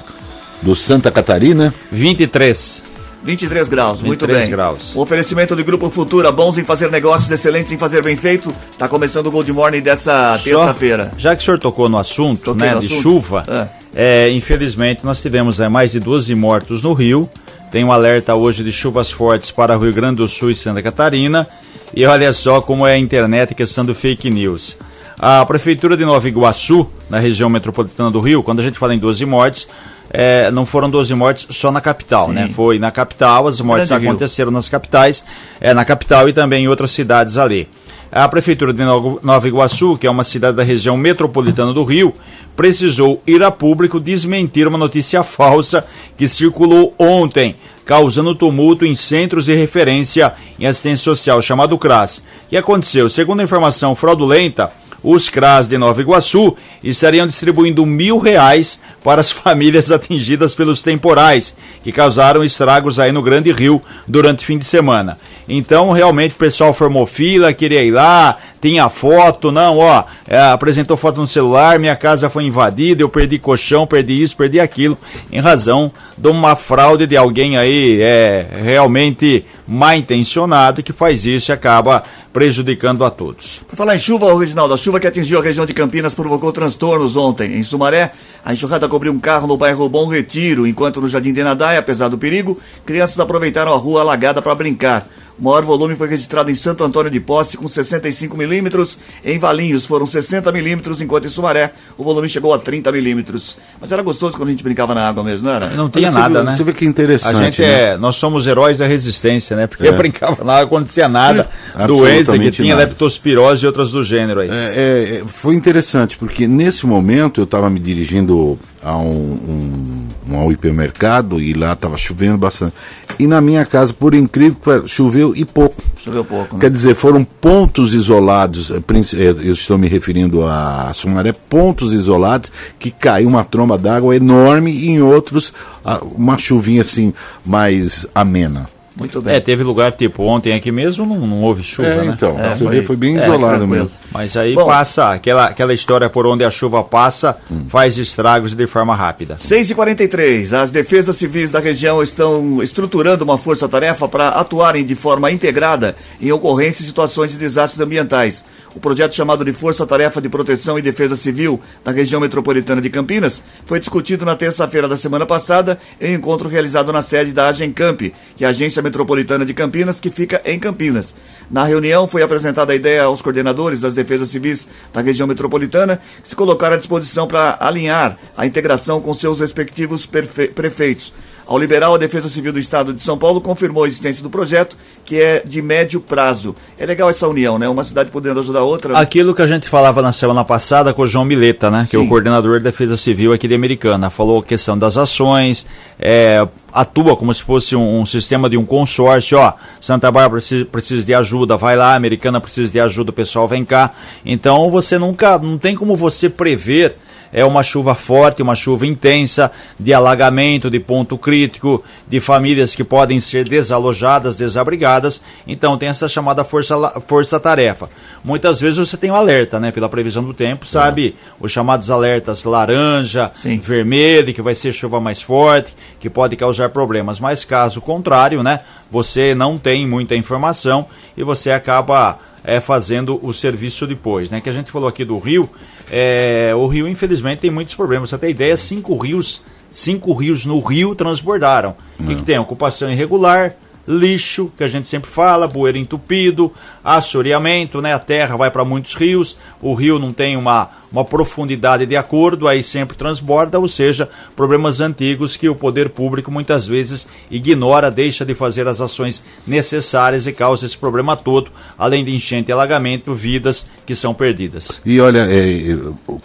do 0.62 0.76
Santa 0.76 1.12
Catarina, 1.12 1.74
23. 1.92 2.93
23 3.24 3.70
graus, 3.70 4.04
muito 4.04 4.22
23 4.28 4.42
bem. 4.44 4.52
graus. 4.52 4.96
O 4.96 5.02
oferecimento 5.02 5.56
do 5.56 5.64
Grupo 5.64 5.90
Futura, 5.90 6.32
bons 6.32 6.58
em 6.58 6.66
fazer 6.66 6.92
negócios, 6.92 7.32
excelentes 7.32 7.72
em 7.72 7.78
fazer 7.78 8.04
bem 8.04 8.18
feito. 8.18 8.54
Tá 8.78 8.88
começando 8.88 9.28
o 9.28 9.32
Gold 9.32 9.52
Morning 9.54 9.82
dessa 9.82 10.38
terça-feira. 10.44 11.12
Já 11.18 11.36
que 11.36 11.42
o 11.42 11.46
senhor 11.46 11.60
tocou 11.60 11.88
no 11.88 11.98
assunto, 11.98 12.54
Toquei 12.54 12.68
né, 12.68 12.74
no 12.76 12.82
de 12.82 12.88
assunto. 12.88 13.02
chuva, 13.02 13.70
é, 13.96 14.30
infelizmente 14.32 15.02
nós 15.04 15.22
tivemos 15.22 15.60
é, 15.60 15.70
mais 15.70 15.92
de 15.92 16.00
12 16.00 16.34
mortos 16.36 16.82
no 16.82 16.94
Rio. 16.94 17.30
Tem 17.72 17.84
um 17.84 17.92
alerta 17.92 18.36
hoje 18.36 18.64
de 18.64 18.72
chuvas 18.72 19.10
fortes 19.10 19.50
para 19.52 19.76
Rio 19.78 19.94
Grande 19.94 20.18
do 20.18 20.28
Sul 20.28 20.52
e 20.52 20.56
Santa 20.56 20.82
Catarina. 20.82 21.48
E 21.96 22.06
olha 22.06 22.34
só 22.34 22.60
como 22.60 22.86
é 22.86 22.94
a 22.94 22.98
internet 22.98 23.56
questão 23.56 23.86
do 23.86 23.96
fake 23.96 24.30
news. 24.30 24.78
A 25.18 25.46
Prefeitura 25.46 25.96
de 25.96 26.04
Nova 26.04 26.28
Iguaçu, 26.28 26.88
na 27.10 27.20
região 27.20 27.50
metropolitana 27.50 28.12
do 28.12 28.20
Rio, 28.20 28.44
quando 28.44 28.60
a 28.60 28.64
gente 28.64 28.78
fala 28.78 28.94
em 28.94 29.00
12 29.00 29.26
mortes, 29.26 29.68
é, 30.14 30.52
não 30.52 30.64
foram 30.64 30.92
12 30.92 31.16
mortes 31.16 31.48
só 31.50 31.72
na 31.72 31.82
capital, 31.82 32.30
né? 32.30 32.48
Foi 32.56 32.78
na 32.78 32.92
capital, 32.92 33.48
as 33.48 33.60
mortes 33.60 33.90
Grande 33.90 34.04
Rio. 34.04 34.12
aconteceram 34.12 34.52
nas 34.52 34.70
capitais, 34.70 35.26
é, 35.60 35.74
na 35.74 35.84
capital 35.84 36.30
e 36.30 36.34
também 36.34 36.66
em 36.66 36.68
outras 36.68 36.92
cidades 36.92 37.36
ali. 37.36 37.68
A 38.12 38.30
Prefeitura 38.30 38.72
de 38.72 38.84
Nova 38.84 39.48
Iguaçu, 39.48 39.98
que 39.98 40.06
é 40.06 40.12
uma 40.12 40.24
cidade 40.24 40.56
da 40.56 40.64
região 40.64 40.96
metropolitana 40.96 41.74
do 41.74 41.84
Rio, 41.84 42.14
precisou 42.56 43.24
ir 43.26 43.42
a 43.42 43.50
público 43.50 44.00
desmentir 44.00 44.68
uma 44.68 44.78
notícia 44.78 45.24
falsa 45.26 45.84
que 46.16 46.28
circulou 46.28 46.94
ontem, 47.00 47.56
causando 47.84 48.36
tumulto 48.36 48.86
em 48.86 48.94
centros 48.94 49.46
de 49.46 49.56
referência 49.56 50.32
em 50.60 50.68
assistência 50.68 51.04
social, 51.04 51.42
chamado 51.42 51.76
CRAS. 51.76 52.20
O 52.20 52.50
que 52.50 52.58
aconteceu? 52.58 53.10
Segundo 53.10 53.40
a 53.40 53.44
informação 53.44 53.96
fraudulenta, 53.96 54.72
os 55.04 55.30
CRAS 55.30 55.68
de 55.68 55.78
Nova 55.78 56.02
Iguaçu 56.02 56.56
estariam 56.84 57.28
distribuindo 57.28 57.86
mil 57.86 58.18
reais 58.18 58.82
para 59.04 59.22
as 59.22 59.30
famílias 59.32 59.92
atingidas 59.92 60.56
pelos 60.56 60.82
temporais, 60.82 61.56
que 61.84 61.92
causaram 61.92 62.44
estragos 62.44 63.00
aí 63.00 63.12
no 63.12 63.22
Grande 63.22 63.52
Rio 63.52 63.82
durante 64.08 64.44
o 64.44 64.46
fim 64.46 64.58
de 64.58 64.66
semana. 64.66 65.18
Então, 65.48 65.92
realmente, 65.92 66.32
o 66.32 66.38
pessoal 66.38 66.74
formou 66.74 67.06
fila, 67.06 67.54
queria 67.54 67.84
ir 67.84 67.92
lá, 67.92 68.38
tinha 68.62 68.88
foto, 68.88 69.52
não, 69.52 69.78
ó, 69.78 70.06
é, 70.26 70.40
apresentou 70.40 70.96
foto 70.96 71.20
no 71.20 71.28
celular, 71.28 71.78
minha 71.78 71.98
casa 71.98 72.30
foi 72.30 72.46
invadida, 72.46 73.04
eu 73.04 73.10
perdi 73.10 73.38
colchão, 73.38 73.86
perdi 73.86 74.22
isso, 74.22 74.38
perdi 74.38 74.60
aquilo, 74.60 74.98
em 75.30 75.42
razão 75.42 75.92
de 76.18 76.30
uma 76.30 76.56
fraude 76.56 77.06
de 77.06 77.18
alguém 77.18 77.58
aí 77.58 78.02
é, 78.02 78.46
realmente 78.64 79.44
mal 79.68 79.96
intencionado 79.96 80.84
que 80.84 80.94
faz 80.94 81.26
isso 81.26 81.52
e 81.52 81.54
acaba 81.54 82.04
prejudicando 82.34 83.06
a 83.06 83.12
todos. 83.12 83.62
Por 83.68 83.76
falar 83.76 83.96
em 83.96 84.00
chuva, 84.00 84.38
Reginaldo, 84.38 84.74
a 84.74 84.78
chuva 84.78 85.00
que 85.00 85.08
atingiu 85.08 85.40
a 85.40 85.44
região 85.44 85.66
de 85.66 85.74
Campinas 85.74 86.16
provocou 86.16 86.52
transtornos 86.52 87.16
ontem. 87.16 87.58
Em 87.58 87.64
Sumaré, 87.64 88.12
a 88.44 88.52
enxurrada 88.52 88.90
cobriu 88.90 89.14
um 89.14 89.20
carro 89.20 89.48
no 89.48 89.56
bairro 89.56 89.88
Bom 89.88 90.08
Retiro, 90.08 90.66
enquanto 90.66 91.00
no 91.00 91.08
Jardim 91.08 91.32
de 91.32 91.44
Nadai, 91.44 91.78
apesar 91.78 92.10
do 92.10 92.18
perigo, 92.18 92.60
crianças 92.86 93.20
aproveitaram 93.20 93.72
a 93.72 93.78
rua 93.78 94.02
alagada 94.02 94.42
para 94.42 94.56
brincar. 94.56 95.08
O 95.40 95.44
maior 95.46 95.64
volume 95.64 95.96
foi 95.96 96.08
registrado 96.08 96.52
em 96.52 96.56
Santo 96.56 96.84
Antônio 96.84 97.10
de 97.10 97.20
Posse, 97.20 97.58
com 97.58 97.68
65 97.68 98.38
milímetros. 98.38 99.00
Em 99.26 99.40
Valinhos 99.40 99.84
foram 99.84 100.06
60 100.06 100.52
milímetros, 100.52 101.02
enquanto 101.02 101.26
em 101.26 101.30
Sumaré 101.30 101.74
o 101.98 102.04
volume 102.04 102.30
chegou 102.30 102.54
a 102.54 102.60
30 102.60 102.92
milímetros. 102.92 103.58
Mas 103.82 103.92
era 103.92 104.04
gostoso 104.04 104.38
quando 104.38 104.50
a 104.50 104.52
gente 104.52 104.64
brincava 104.64 104.94
na 104.94 105.10
água 105.10 105.24
mesmo, 105.24 105.48
não 105.48 105.56
era? 105.56 105.70
Não 105.72 105.90
tinha 105.90 106.12
nada, 106.12 106.42
vê- 106.44 106.46
né? 106.52 106.56
você 106.56 106.64
vê 106.64 106.72
que 106.72 106.86
interessante, 106.86 107.36
A 107.36 107.44
gente 107.46 107.62
né? 107.64 107.84
é, 107.94 107.98
nós 107.98 108.16
somos 108.16 108.46
heróis 108.46 108.78
da 108.78 108.86
resistência, 108.86 109.58
né? 109.58 109.66
Porque 109.66 109.84
É. 109.88 109.90
eu 109.90 109.94
brincava 109.98 110.44
lá, 110.44 110.62
acontecia 110.62 111.10
nada, 111.10 111.50
doença 111.88 112.23
que 112.32 112.52
tinha 112.52 112.76
nada. 112.76 112.88
leptospirose 112.88 113.64
e 113.64 113.68
outras 113.68 113.92
do 113.92 114.04
gênero 114.04 114.42
aí. 114.42 114.50
É, 114.50 114.54
é, 114.54 115.16
é, 115.18 115.24
foi 115.26 115.56
interessante, 115.56 116.18
porque 116.18 116.48
nesse 116.48 116.86
momento 116.86 117.42
eu 117.42 117.46
estava 117.46 117.70
me 117.70 117.80
dirigindo 117.80 118.58
a 118.82 118.98
um, 118.98 120.08
um, 120.28 120.36
um 120.36 120.52
hipermercado 120.52 121.40
e 121.40 121.54
lá 121.54 121.74
estava 121.74 121.98
chovendo 121.98 122.38
bastante. 122.38 122.74
E 123.20 123.28
na 123.28 123.40
minha 123.40 123.66
casa, 123.66 123.94
por 123.94 124.14
incrível 124.14 124.56
que 124.56 124.62
pareça, 124.66 124.88
choveu 124.88 125.34
e 125.36 125.46
pouco. 125.46 125.82
Choveu 125.98 126.26
pouco, 126.26 126.56
né? 126.56 126.62
Quer 126.62 126.70
dizer, 126.70 126.96
foram 126.96 127.24
pontos 127.24 127.94
isolados, 127.94 128.72
eh, 128.72 128.78
eh, 128.78 129.36
eu 129.44 129.54
estou 129.54 129.78
me 129.78 129.88
referindo 129.88 130.46
a 130.46 130.92
Sumaré, 130.94 131.32
pontos 131.32 131.94
isolados 131.94 132.52
que 132.78 132.92
caiu 132.92 133.30
uma 133.30 133.44
tromba 133.44 133.78
d'água 133.78 134.16
enorme 134.16 134.72
e 134.72 134.90
em 134.90 135.02
outros 135.02 135.54
ah, 135.86 136.02
uma 136.04 136.38
chuvinha 136.38 136.82
assim 136.82 137.14
mais 137.46 138.08
amena. 138.14 138.68
Muito 138.96 139.22
bem. 139.22 139.34
É, 139.36 139.40
teve 139.40 139.64
lugar 139.64 139.92
tipo 139.92 140.22
ontem 140.24 140.54
aqui 140.54 140.72
mesmo, 140.72 141.06
não, 141.06 141.26
não 141.26 141.42
houve 141.42 141.64
chuva, 141.64 141.88
É, 141.88 142.04
né? 142.04 142.14
então, 142.16 142.40
É, 142.40 142.50
você 142.56 142.64
foi- 142.64 142.76
vê, 142.76 142.84
foi 142.84 142.96
bem 142.96 143.18
é, 143.18 143.24
isolado 143.24 143.68
mesmo. 143.68 143.90
Mas 144.12 144.38
aí 144.38 144.54
Bom. 144.54 144.68
passa, 144.68 145.12
aquela, 145.12 145.46
aquela 145.46 145.74
história 145.74 146.08
por 146.10 146.28
onde 146.28 146.44
a 146.44 146.52
chuva 146.52 146.84
passa, 146.84 147.36
faz 147.68 147.98
estragos 147.98 148.54
de 148.54 148.68
forma 148.68 148.96
rápida. 148.96 149.38
6 149.40 149.72
e 149.72 149.76
43 149.76 150.54
as 150.54 150.72
defesas 150.72 151.18
civis 151.18 151.52
da 151.52 151.60
região 151.60 152.04
estão 152.04 152.62
estruturando 152.62 153.24
uma 153.24 153.38
força-tarefa 153.40 154.08
para 154.08 154.28
atuarem 154.30 154.86
de 154.86 154.94
forma 154.94 155.32
integrada 155.32 155.96
em 156.22 156.32
ocorrências 156.32 156.82
e 156.82 156.88
situações 156.88 157.32
de 157.32 157.38
desastres 157.40 157.82
ambientais. 157.82 158.44
O 158.76 158.80
projeto 158.80 159.14
chamado 159.14 159.46
de 159.46 159.54
Força 159.54 159.86
Tarefa 159.86 160.20
de 160.20 160.28
Proteção 160.28 160.80
e 160.80 160.82
Defesa 160.82 161.16
Civil 161.16 161.62
da 161.84 161.92
região 161.92 162.20
metropolitana 162.20 162.82
de 162.82 162.90
Campinas 162.90 163.42
foi 163.66 163.80
discutido 163.80 164.26
na 164.26 164.36
terça-feira 164.36 164.88
da 164.88 164.98
semana 164.98 165.28
passada 165.28 165.78
em 166.02 166.14
um 166.14 166.16
encontro 166.18 166.50
realizado 166.50 166.92
na 166.92 167.04
sede 167.04 167.34
da 167.34 167.48
Agencamp, 167.48 168.02
que 168.36 168.44
é 168.44 168.48
a 168.48 168.50
Agência 168.50 168.82
Metropolitana 168.82 169.46
de 169.46 169.54
Campinas, 169.54 170.00
que 170.00 170.10
fica 170.10 170.42
em 170.44 170.60
Campinas. 170.60 171.14
Na 171.52 171.64
reunião 171.64 172.08
foi 172.08 172.24
apresentada 172.24 172.74
a 172.74 172.76
ideia 172.76 173.04
aos 173.04 173.22
coordenadores 173.22 173.82
das 173.82 173.94
defesas 173.94 174.30
civis 174.30 174.68
da 174.92 175.02
região 175.02 175.28
metropolitana, 175.28 176.02
que 176.24 176.30
se 176.30 176.36
colocaram 176.36 176.76
à 176.76 176.80
disposição 176.80 177.28
para 177.28 177.58
alinhar 177.60 178.18
a 178.36 178.48
integração 178.48 179.00
com 179.00 179.14
seus 179.14 179.40
respectivos 179.40 180.08
prefeitos. 180.08 181.14
Ao 181.46 181.58
liberal, 181.58 181.96
a 181.96 181.98
Defesa 181.98 182.30
Civil 182.30 182.54
do 182.54 182.60
Estado 182.60 182.94
de 182.94 183.02
São 183.02 183.18
Paulo 183.18 183.42
confirmou 183.42 183.84
a 183.84 183.88
existência 183.88 184.24
do 184.24 184.30
projeto, 184.30 184.78
que 185.04 185.20
é 185.20 185.44
de 185.46 185.62
médio 185.62 186.00
prazo. 186.00 186.56
É 186.80 186.86
legal 186.86 187.10
essa 187.10 187.28
união, 187.28 187.60
né? 187.60 187.68
Uma 187.68 187.84
cidade 187.84 188.10
podendo 188.12 188.40
ajudar 188.40 188.60
a 188.60 188.64
outra. 188.64 188.98
Aquilo 188.98 189.36
que 189.36 189.42
a 189.42 189.48
gente 189.48 189.68
falava 189.68 190.02
na 190.02 190.14
semana 190.14 190.46
passada 190.46 190.94
com 190.94 191.02
o 191.02 191.08
João 191.08 191.26
Mileta, 191.26 191.70
né? 191.70 191.86
Que 191.90 191.98
é 191.98 192.00
Sim. 192.00 192.06
o 192.06 192.10
coordenador 192.10 192.60
de 192.60 192.64
defesa 192.64 192.96
civil 192.96 193.34
aqui 193.34 193.48
de 193.48 193.56
Americana. 193.56 194.10
Falou 194.10 194.40
a 194.40 194.44
questão 194.44 194.78
das 194.78 194.98
ações, 194.98 195.68
é, 196.00 196.48
atua 196.72 197.18
como 197.18 197.34
se 197.34 197.44
fosse 197.44 197.76
um, 197.76 198.00
um 198.00 198.06
sistema 198.06 198.50
de 198.50 198.58
um 198.58 198.66
consórcio, 198.66 199.38
ó. 199.38 199.54
Santa 199.82 200.10
Bárbara 200.10 200.40
precisa, 200.40 200.66
precisa 200.66 201.06
de 201.06 201.14
ajuda, 201.14 201.58
vai 201.58 201.76
lá, 201.76 201.94
Americana 201.94 202.40
precisa 202.40 202.72
de 202.72 202.80
ajuda, 202.80 203.10
o 203.10 203.14
pessoal 203.14 203.48
vem 203.50 203.66
cá. 203.66 203.92
Então 204.26 204.72
você 204.72 204.98
nunca, 204.98 205.38
não 205.38 205.58
tem 205.58 205.76
como 205.76 205.98
você 205.98 206.30
prever 206.30 206.96
é 207.34 207.44
uma 207.44 207.64
chuva 207.64 207.96
forte, 207.96 208.42
uma 208.44 208.54
chuva 208.56 208.86
intensa, 208.86 209.52
de 209.80 209.94
alagamento, 209.94 210.70
de 210.70 210.80
ponto 210.80 211.18
crítico, 211.18 211.84
de 212.08 212.20
famílias 212.20 212.76
que 212.76 212.84
podem 212.84 213.20
ser 213.20 213.50
desalojadas, 213.50 214.36
desabrigadas. 214.36 215.22
Então 215.48 215.78
tem 215.78 215.90
essa 215.90 216.08
chamada 216.08 216.44
força- 216.44 217.02
força-tarefa. 217.08 217.90
Muitas 218.24 218.62
vezes 218.62 218.78
você 218.78 218.96
tem 218.96 219.10
um 219.10 219.16
alerta, 219.16 219.60
né? 219.60 219.72
Pela 219.72 219.90
previsão 219.90 220.24
do 220.24 220.34
tempo, 220.34 220.68
sabe? 220.68 221.16
Os 221.40 221.52
chamados 221.52 221.90
alertas 221.90 222.44
laranja, 222.44 223.32
Sim. 223.34 223.58
vermelho, 223.58 224.34
que 224.34 224.42
vai 224.42 224.54
ser 224.54 224.72
chuva 224.72 225.00
mais 225.00 225.22
forte, 225.22 225.76
que 226.00 226.10
pode 226.10 226.36
causar 226.36 226.70
problemas. 226.70 227.20
Mas 227.20 227.44
caso 227.44 227.82
contrário, 227.82 228.44
né? 228.44 228.60
Você 228.92 229.34
não 229.34 229.58
tem 229.58 229.88
muita 229.88 230.16
informação 230.16 230.86
e 231.18 231.24
você 231.24 231.50
acaba 231.50 232.20
é, 232.44 232.60
fazendo 232.60 233.20
o 233.22 233.34
serviço 233.34 233.88
depois, 233.88 234.30
né? 234.30 234.42
Que 234.42 234.50
a 234.50 234.54
gente 234.54 234.72
falou 234.72 234.88
aqui 234.88 235.06
do 235.06 235.18
Rio, 235.18 235.50
é, 235.90 236.54
o 236.56 236.68
Rio 236.68 236.88
infelizmente 236.88 237.40
tem 237.40 237.52
muitos 237.52 237.76
problemas. 237.76 238.10
Você 238.10 238.18
tem 238.18 238.32
ideia, 238.32 238.58
cinco 238.58 238.98
rios, 238.98 239.42
cinco 239.72 240.14
rios 240.14 240.46
no 240.46 240.60
Rio 240.60 240.94
transbordaram. 240.96 241.76
O 242.00 242.04
que, 242.04 242.16
que 242.16 242.24
tem? 242.24 242.38
Ocupação 242.38 242.92
irregular, 242.92 243.56
lixo, 243.88 244.52
que 244.58 244.64
a 244.64 244.68
gente 244.68 244.88
sempre 244.88 245.10
fala, 245.10 245.48
bueiro 245.48 245.78
entupido, 245.78 246.52
assoreamento, 246.84 247.82
né? 247.82 247.94
A 247.94 248.00
terra 248.00 248.38
vai 248.38 248.50
para 248.50 248.64
muitos 248.64 248.94
rios, 248.94 249.38
o 249.62 249.74
rio 249.74 250.00
não 250.00 250.14
tem 250.14 250.38
uma, 250.38 250.70
uma 250.92 251.04
profundidade 251.04 251.86
de 251.86 251.96
acordo, 251.96 252.48
aí 252.48 252.64
sempre 252.64 252.96
transborda, 252.96 253.60
ou 253.60 253.68
seja, 253.68 254.10
problemas 254.36 254.80
antigos 254.80 255.36
que 255.36 255.50
o 255.50 255.56
poder 255.56 255.90
público 255.90 256.32
muitas 256.32 256.66
vezes 256.66 257.08
ignora, 257.30 257.92
deixa 257.92 258.26
de 258.26 258.34
fazer 258.34 258.68
as 258.68 258.80
ações 258.80 259.24
necessárias 259.46 260.28
e 260.28 260.32
causa 260.32 260.66
esse 260.66 260.78
problema 260.78 261.18
todo, 261.18 261.52
além 261.78 262.06
de 262.06 262.14
enchente 262.14 262.50
e 262.50 262.54
alagamento, 262.54 263.14
vidas 263.14 263.68
que 263.86 263.96
são 263.96 264.14
perdidas. 264.14 264.82
E 264.86 265.00
olha, 265.00 265.28
é, 265.30 265.72
é, 265.72 265.78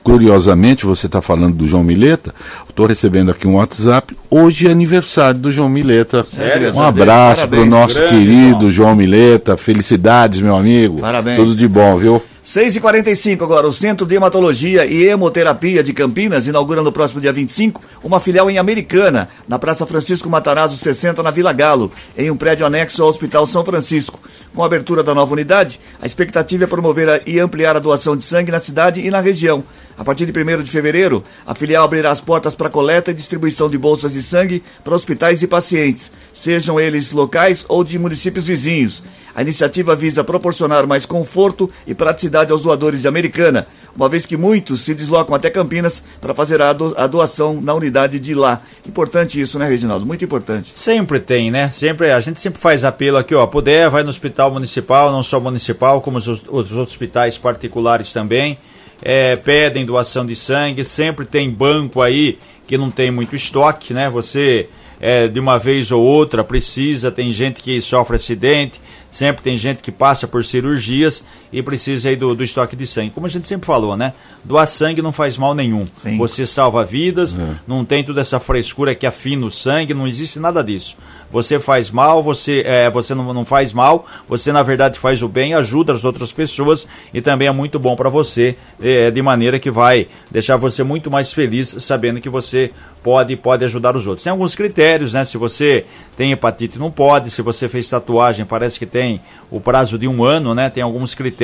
curiosamente, 0.02 0.86
você 0.86 1.06
está 1.06 1.20
falando 1.20 1.56
do 1.56 1.66
João 1.66 1.82
Mileta, 1.82 2.34
estou 2.68 2.86
recebendo 2.86 3.30
aqui 3.30 3.46
um 3.46 3.56
WhatsApp, 3.56 4.07
hoje 4.30 4.68
é 4.68 4.70
aniversário 4.70 5.40
do 5.40 5.50
João 5.50 5.68
Mileta. 5.68 6.24
Sério? 6.24 6.74
Um 6.74 6.82
abraço 6.82 7.48
para 7.48 7.60
o 7.60 7.66
nosso 7.66 7.94
Grande, 7.94 8.14
querido 8.14 8.70
João. 8.70 8.88
João 8.88 8.96
Mileta, 8.96 9.56
felicidades, 9.56 10.40
meu 10.40 10.56
amigo. 10.56 11.00
Parabéns. 11.00 11.36
Tudo 11.36 11.54
de 11.54 11.68
bom, 11.68 11.96
viu? 11.96 12.22
6h45 12.48 13.42
agora, 13.42 13.66
o 13.66 13.72
Centro 13.72 14.06
de 14.06 14.14
Hematologia 14.14 14.86
e 14.86 15.06
Hemoterapia 15.06 15.82
de 15.82 15.92
Campinas 15.92 16.46
inaugura 16.46 16.80
no 16.80 16.90
próximo 16.90 17.20
dia 17.20 17.30
25 17.30 17.82
uma 18.02 18.20
filial 18.20 18.50
em 18.50 18.56
Americana, 18.56 19.28
na 19.46 19.58
Praça 19.58 19.84
Francisco 19.84 20.30
Matarazzo 20.30 20.78
60, 20.78 21.22
na 21.22 21.30
Vila 21.30 21.52
Galo, 21.52 21.92
em 22.16 22.30
um 22.30 22.36
prédio 22.38 22.64
anexo 22.64 23.02
ao 23.02 23.10
Hospital 23.10 23.46
São 23.46 23.62
Francisco. 23.66 24.18
Com 24.54 24.62
a 24.62 24.66
abertura 24.66 25.02
da 25.02 25.14
nova 25.14 25.34
unidade, 25.34 25.78
a 26.00 26.06
expectativa 26.06 26.64
é 26.64 26.66
promover 26.66 27.22
e 27.26 27.38
ampliar 27.38 27.76
a 27.76 27.80
doação 27.80 28.16
de 28.16 28.24
sangue 28.24 28.50
na 28.50 28.60
cidade 28.60 29.06
e 29.06 29.10
na 29.10 29.20
região. 29.20 29.62
A 29.98 30.04
partir 30.04 30.26
de 30.26 30.32
1 30.32 30.62
de 30.62 30.70
fevereiro, 30.70 31.24
a 31.44 31.56
filial 31.56 31.82
abrirá 31.82 32.12
as 32.12 32.20
portas 32.20 32.54
para 32.54 32.70
coleta 32.70 33.10
e 33.10 33.14
distribuição 33.14 33.68
de 33.68 33.76
bolsas 33.76 34.12
de 34.12 34.22
sangue 34.22 34.62
para 34.84 34.94
hospitais 34.94 35.42
e 35.42 35.48
pacientes, 35.48 36.12
sejam 36.32 36.78
eles 36.78 37.10
locais 37.10 37.66
ou 37.68 37.82
de 37.82 37.98
municípios 37.98 38.46
vizinhos. 38.46 39.02
A 39.34 39.42
iniciativa 39.42 39.96
visa 39.96 40.22
proporcionar 40.22 40.86
mais 40.86 41.04
conforto 41.04 41.68
e 41.84 41.94
praticidade 41.94 42.52
aos 42.52 42.62
doadores 42.62 43.02
de 43.02 43.08
Americana, 43.08 43.66
uma 43.94 44.08
vez 44.08 44.24
que 44.24 44.36
muitos 44.36 44.82
se 44.82 44.94
deslocam 44.94 45.34
até 45.34 45.50
Campinas 45.50 46.00
para 46.20 46.32
fazer 46.32 46.62
a, 46.62 46.72
do, 46.72 46.94
a 46.96 47.08
doação 47.08 47.60
na 47.60 47.74
unidade 47.74 48.20
de 48.20 48.34
lá. 48.34 48.62
Importante 48.86 49.40
isso, 49.40 49.58
né, 49.58 49.66
Reginaldo? 49.66 50.06
Muito 50.06 50.24
importante. 50.24 50.70
Sempre 50.74 51.18
tem, 51.18 51.50
né? 51.50 51.70
Sempre, 51.70 52.12
a 52.12 52.20
gente 52.20 52.38
sempre 52.38 52.60
faz 52.60 52.84
apelo 52.84 53.16
aqui, 53.16 53.34
ó, 53.34 53.44
puder, 53.48 53.90
vai 53.90 54.04
no 54.04 54.10
hospital 54.10 54.52
municipal, 54.52 55.10
não 55.10 55.24
só 55.24 55.40
municipal, 55.40 56.00
como 56.00 56.18
os, 56.18 56.28
os 56.28 56.48
outros 56.48 56.76
hospitais 56.76 57.36
particulares 57.36 58.12
também 58.12 58.58
é, 59.02 59.36
pedem 59.36 59.86
doação 59.86 60.26
de 60.26 60.34
sangue, 60.34 60.84
sempre 60.84 61.24
tem 61.24 61.50
banco 61.50 62.02
aí 62.02 62.38
que 62.66 62.76
não 62.76 62.90
tem 62.90 63.10
muito 63.10 63.34
estoque, 63.34 63.94
né? 63.94 64.10
Você 64.10 64.68
é, 65.00 65.28
de 65.28 65.38
uma 65.38 65.58
vez 65.58 65.90
ou 65.92 66.02
outra 66.02 66.42
precisa, 66.42 67.10
tem 67.10 67.30
gente 67.30 67.62
que 67.62 67.80
sofre 67.80 68.16
acidente, 68.16 68.80
sempre 69.10 69.42
tem 69.42 69.56
gente 69.56 69.82
que 69.82 69.92
passa 69.92 70.26
por 70.26 70.44
cirurgias 70.44 71.24
e 71.52 71.62
precisa 71.62 72.08
aí 72.08 72.16
do, 72.16 72.34
do 72.34 72.42
estoque 72.42 72.76
de 72.76 72.86
sangue. 72.86 73.10
Como 73.10 73.26
a 73.26 73.30
gente 73.30 73.48
sempre 73.48 73.66
falou, 73.66 73.96
né? 73.96 74.12
Doar 74.44 74.66
sangue 74.66 75.02
não 75.02 75.12
faz 75.12 75.36
mal 75.36 75.54
nenhum. 75.54 75.86
Sim. 75.96 76.16
Você 76.18 76.46
salva 76.46 76.84
vidas, 76.84 77.38
é. 77.38 77.56
não 77.66 77.84
tem 77.84 78.04
toda 78.04 78.20
essa 78.20 78.38
frescura 78.38 78.94
que 78.94 79.06
afina 79.06 79.46
o 79.46 79.50
sangue, 79.50 79.94
não 79.94 80.06
existe 80.06 80.38
nada 80.38 80.62
disso 80.62 80.96
você 81.30 81.60
faz 81.60 81.90
mal, 81.90 82.22
você, 82.22 82.62
é, 82.64 82.90
você 82.90 83.14
não, 83.14 83.32
não 83.32 83.44
faz 83.44 83.72
mal, 83.72 84.06
você 84.28 84.50
na 84.50 84.62
verdade 84.62 84.98
faz 84.98 85.22
o 85.22 85.28
bem, 85.28 85.54
ajuda 85.54 85.92
as 85.92 86.04
outras 86.04 86.32
pessoas 86.32 86.88
e 87.12 87.20
também 87.20 87.48
é 87.48 87.52
muito 87.52 87.78
bom 87.78 87.94
para 87.94 88.08
você, 88.08 88.56
é, 88.80 89.10
de 89.10 89.20
maneira 89.20 89.58
que 89.58 89.70
vai 89.70 90.08
deixar 90.30 90.56
você 90.56 90.82
muito 90.82 91.10
mais 91.10 91.32
feliz 91.32 91.76
sabendo 91.80 92.20
que 92.20 92.28
você 92.28 92.70
pode 93.02 93.36
pode 93.36 93.64
ajudar 93.64 93.96
os 93.96 94.06
outros. 94.06 94.24
Tem 94.24 94.30
alguns 94.30 94.54
critérios, 94.54 95.12
né? 95.12 95.24
Se 95.24 95.38
você 95.38 95.84
tem 96.16 96.32
hepatite, 96.32 96.78
não 96.78 96.90
pode. 96.90 97.30
Se 97.30 97.42
você 97.42 97.68
fez 97.68 97.88
tatuagem, 97.88 98.44
parece 98.44 98.78
que 98.78 98.86
tem 98.86 99.20
o 99.50 99.60
prazo 99.60 99.98
de 99.98 100.08
um 100.08 100.24
ano, 100.24 100.54
né? 100.54 100.68
Tem 100.68 100.82
alguns 100.82 101.14
critérios. 101.14 101.37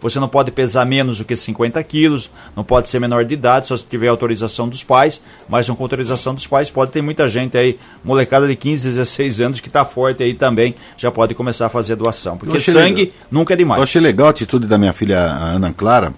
Você 0.00 0.20
não 0.20 0.28
pode 0.28 0.50
pesar 0.50 0.84
menos 0.84 1.18
do 1.18 1.24
que 1.24 1.36
50 1.36 1.82
quilos, 1.84 2.30
não 2.56 2.64
pode 2.64 2.88
ser 2.88 3.00
menor 3.00 3.24
de 3.24 3.34
idade, 3.34 3.68
só 3.68 3.76
se 3.76 3.84
tiver 3.84 4.08
autorização 4.08 4.68
dos 4.68 4.84
pais. 4.84 5.22
Mas 5.48 5.68
com 5.68 5.82
autorização 5.82 6.34
dos 6.34 6.46
pais, 6.46 6.70
pode 6.70 6.92
ter 6.92 7.02
muita 7.02 7.28
gente 7.28 7.56
aí, 7.56 7.78
molecada 8.04 8.46
de 8.46 8.56
15, 8.56 8.88
16 8.88 9.40
anos, 9.40 9.60
que 9.60 9.68
está 9.68 9.84
forte 9.84 10.22
aí 10.22 10.34
também, 10.34 10.74
já 10.96 11.10
pode 11.10 11.34
começar 11.34 11.66
a 11.66 11.70
fazer 11.70 11.96
doação. 11.96 12.36
Porque 12.36 12.60
sangue 12.60 13.02
legal. 13.02 13.14
nunca 13.30 13.54
é 13.54 13.56
demais. 13.56 13.78
Eu 13.78 13.84
achei 13.84 14.00
legal 14.00 14.28
a 14.28 14.30
atitude 14.30 14.66
da 14.66 14.78
minha 14.78 14.92
filha 14.92 15.18
Ana 15.18 15.72
Clara 15.72 16.12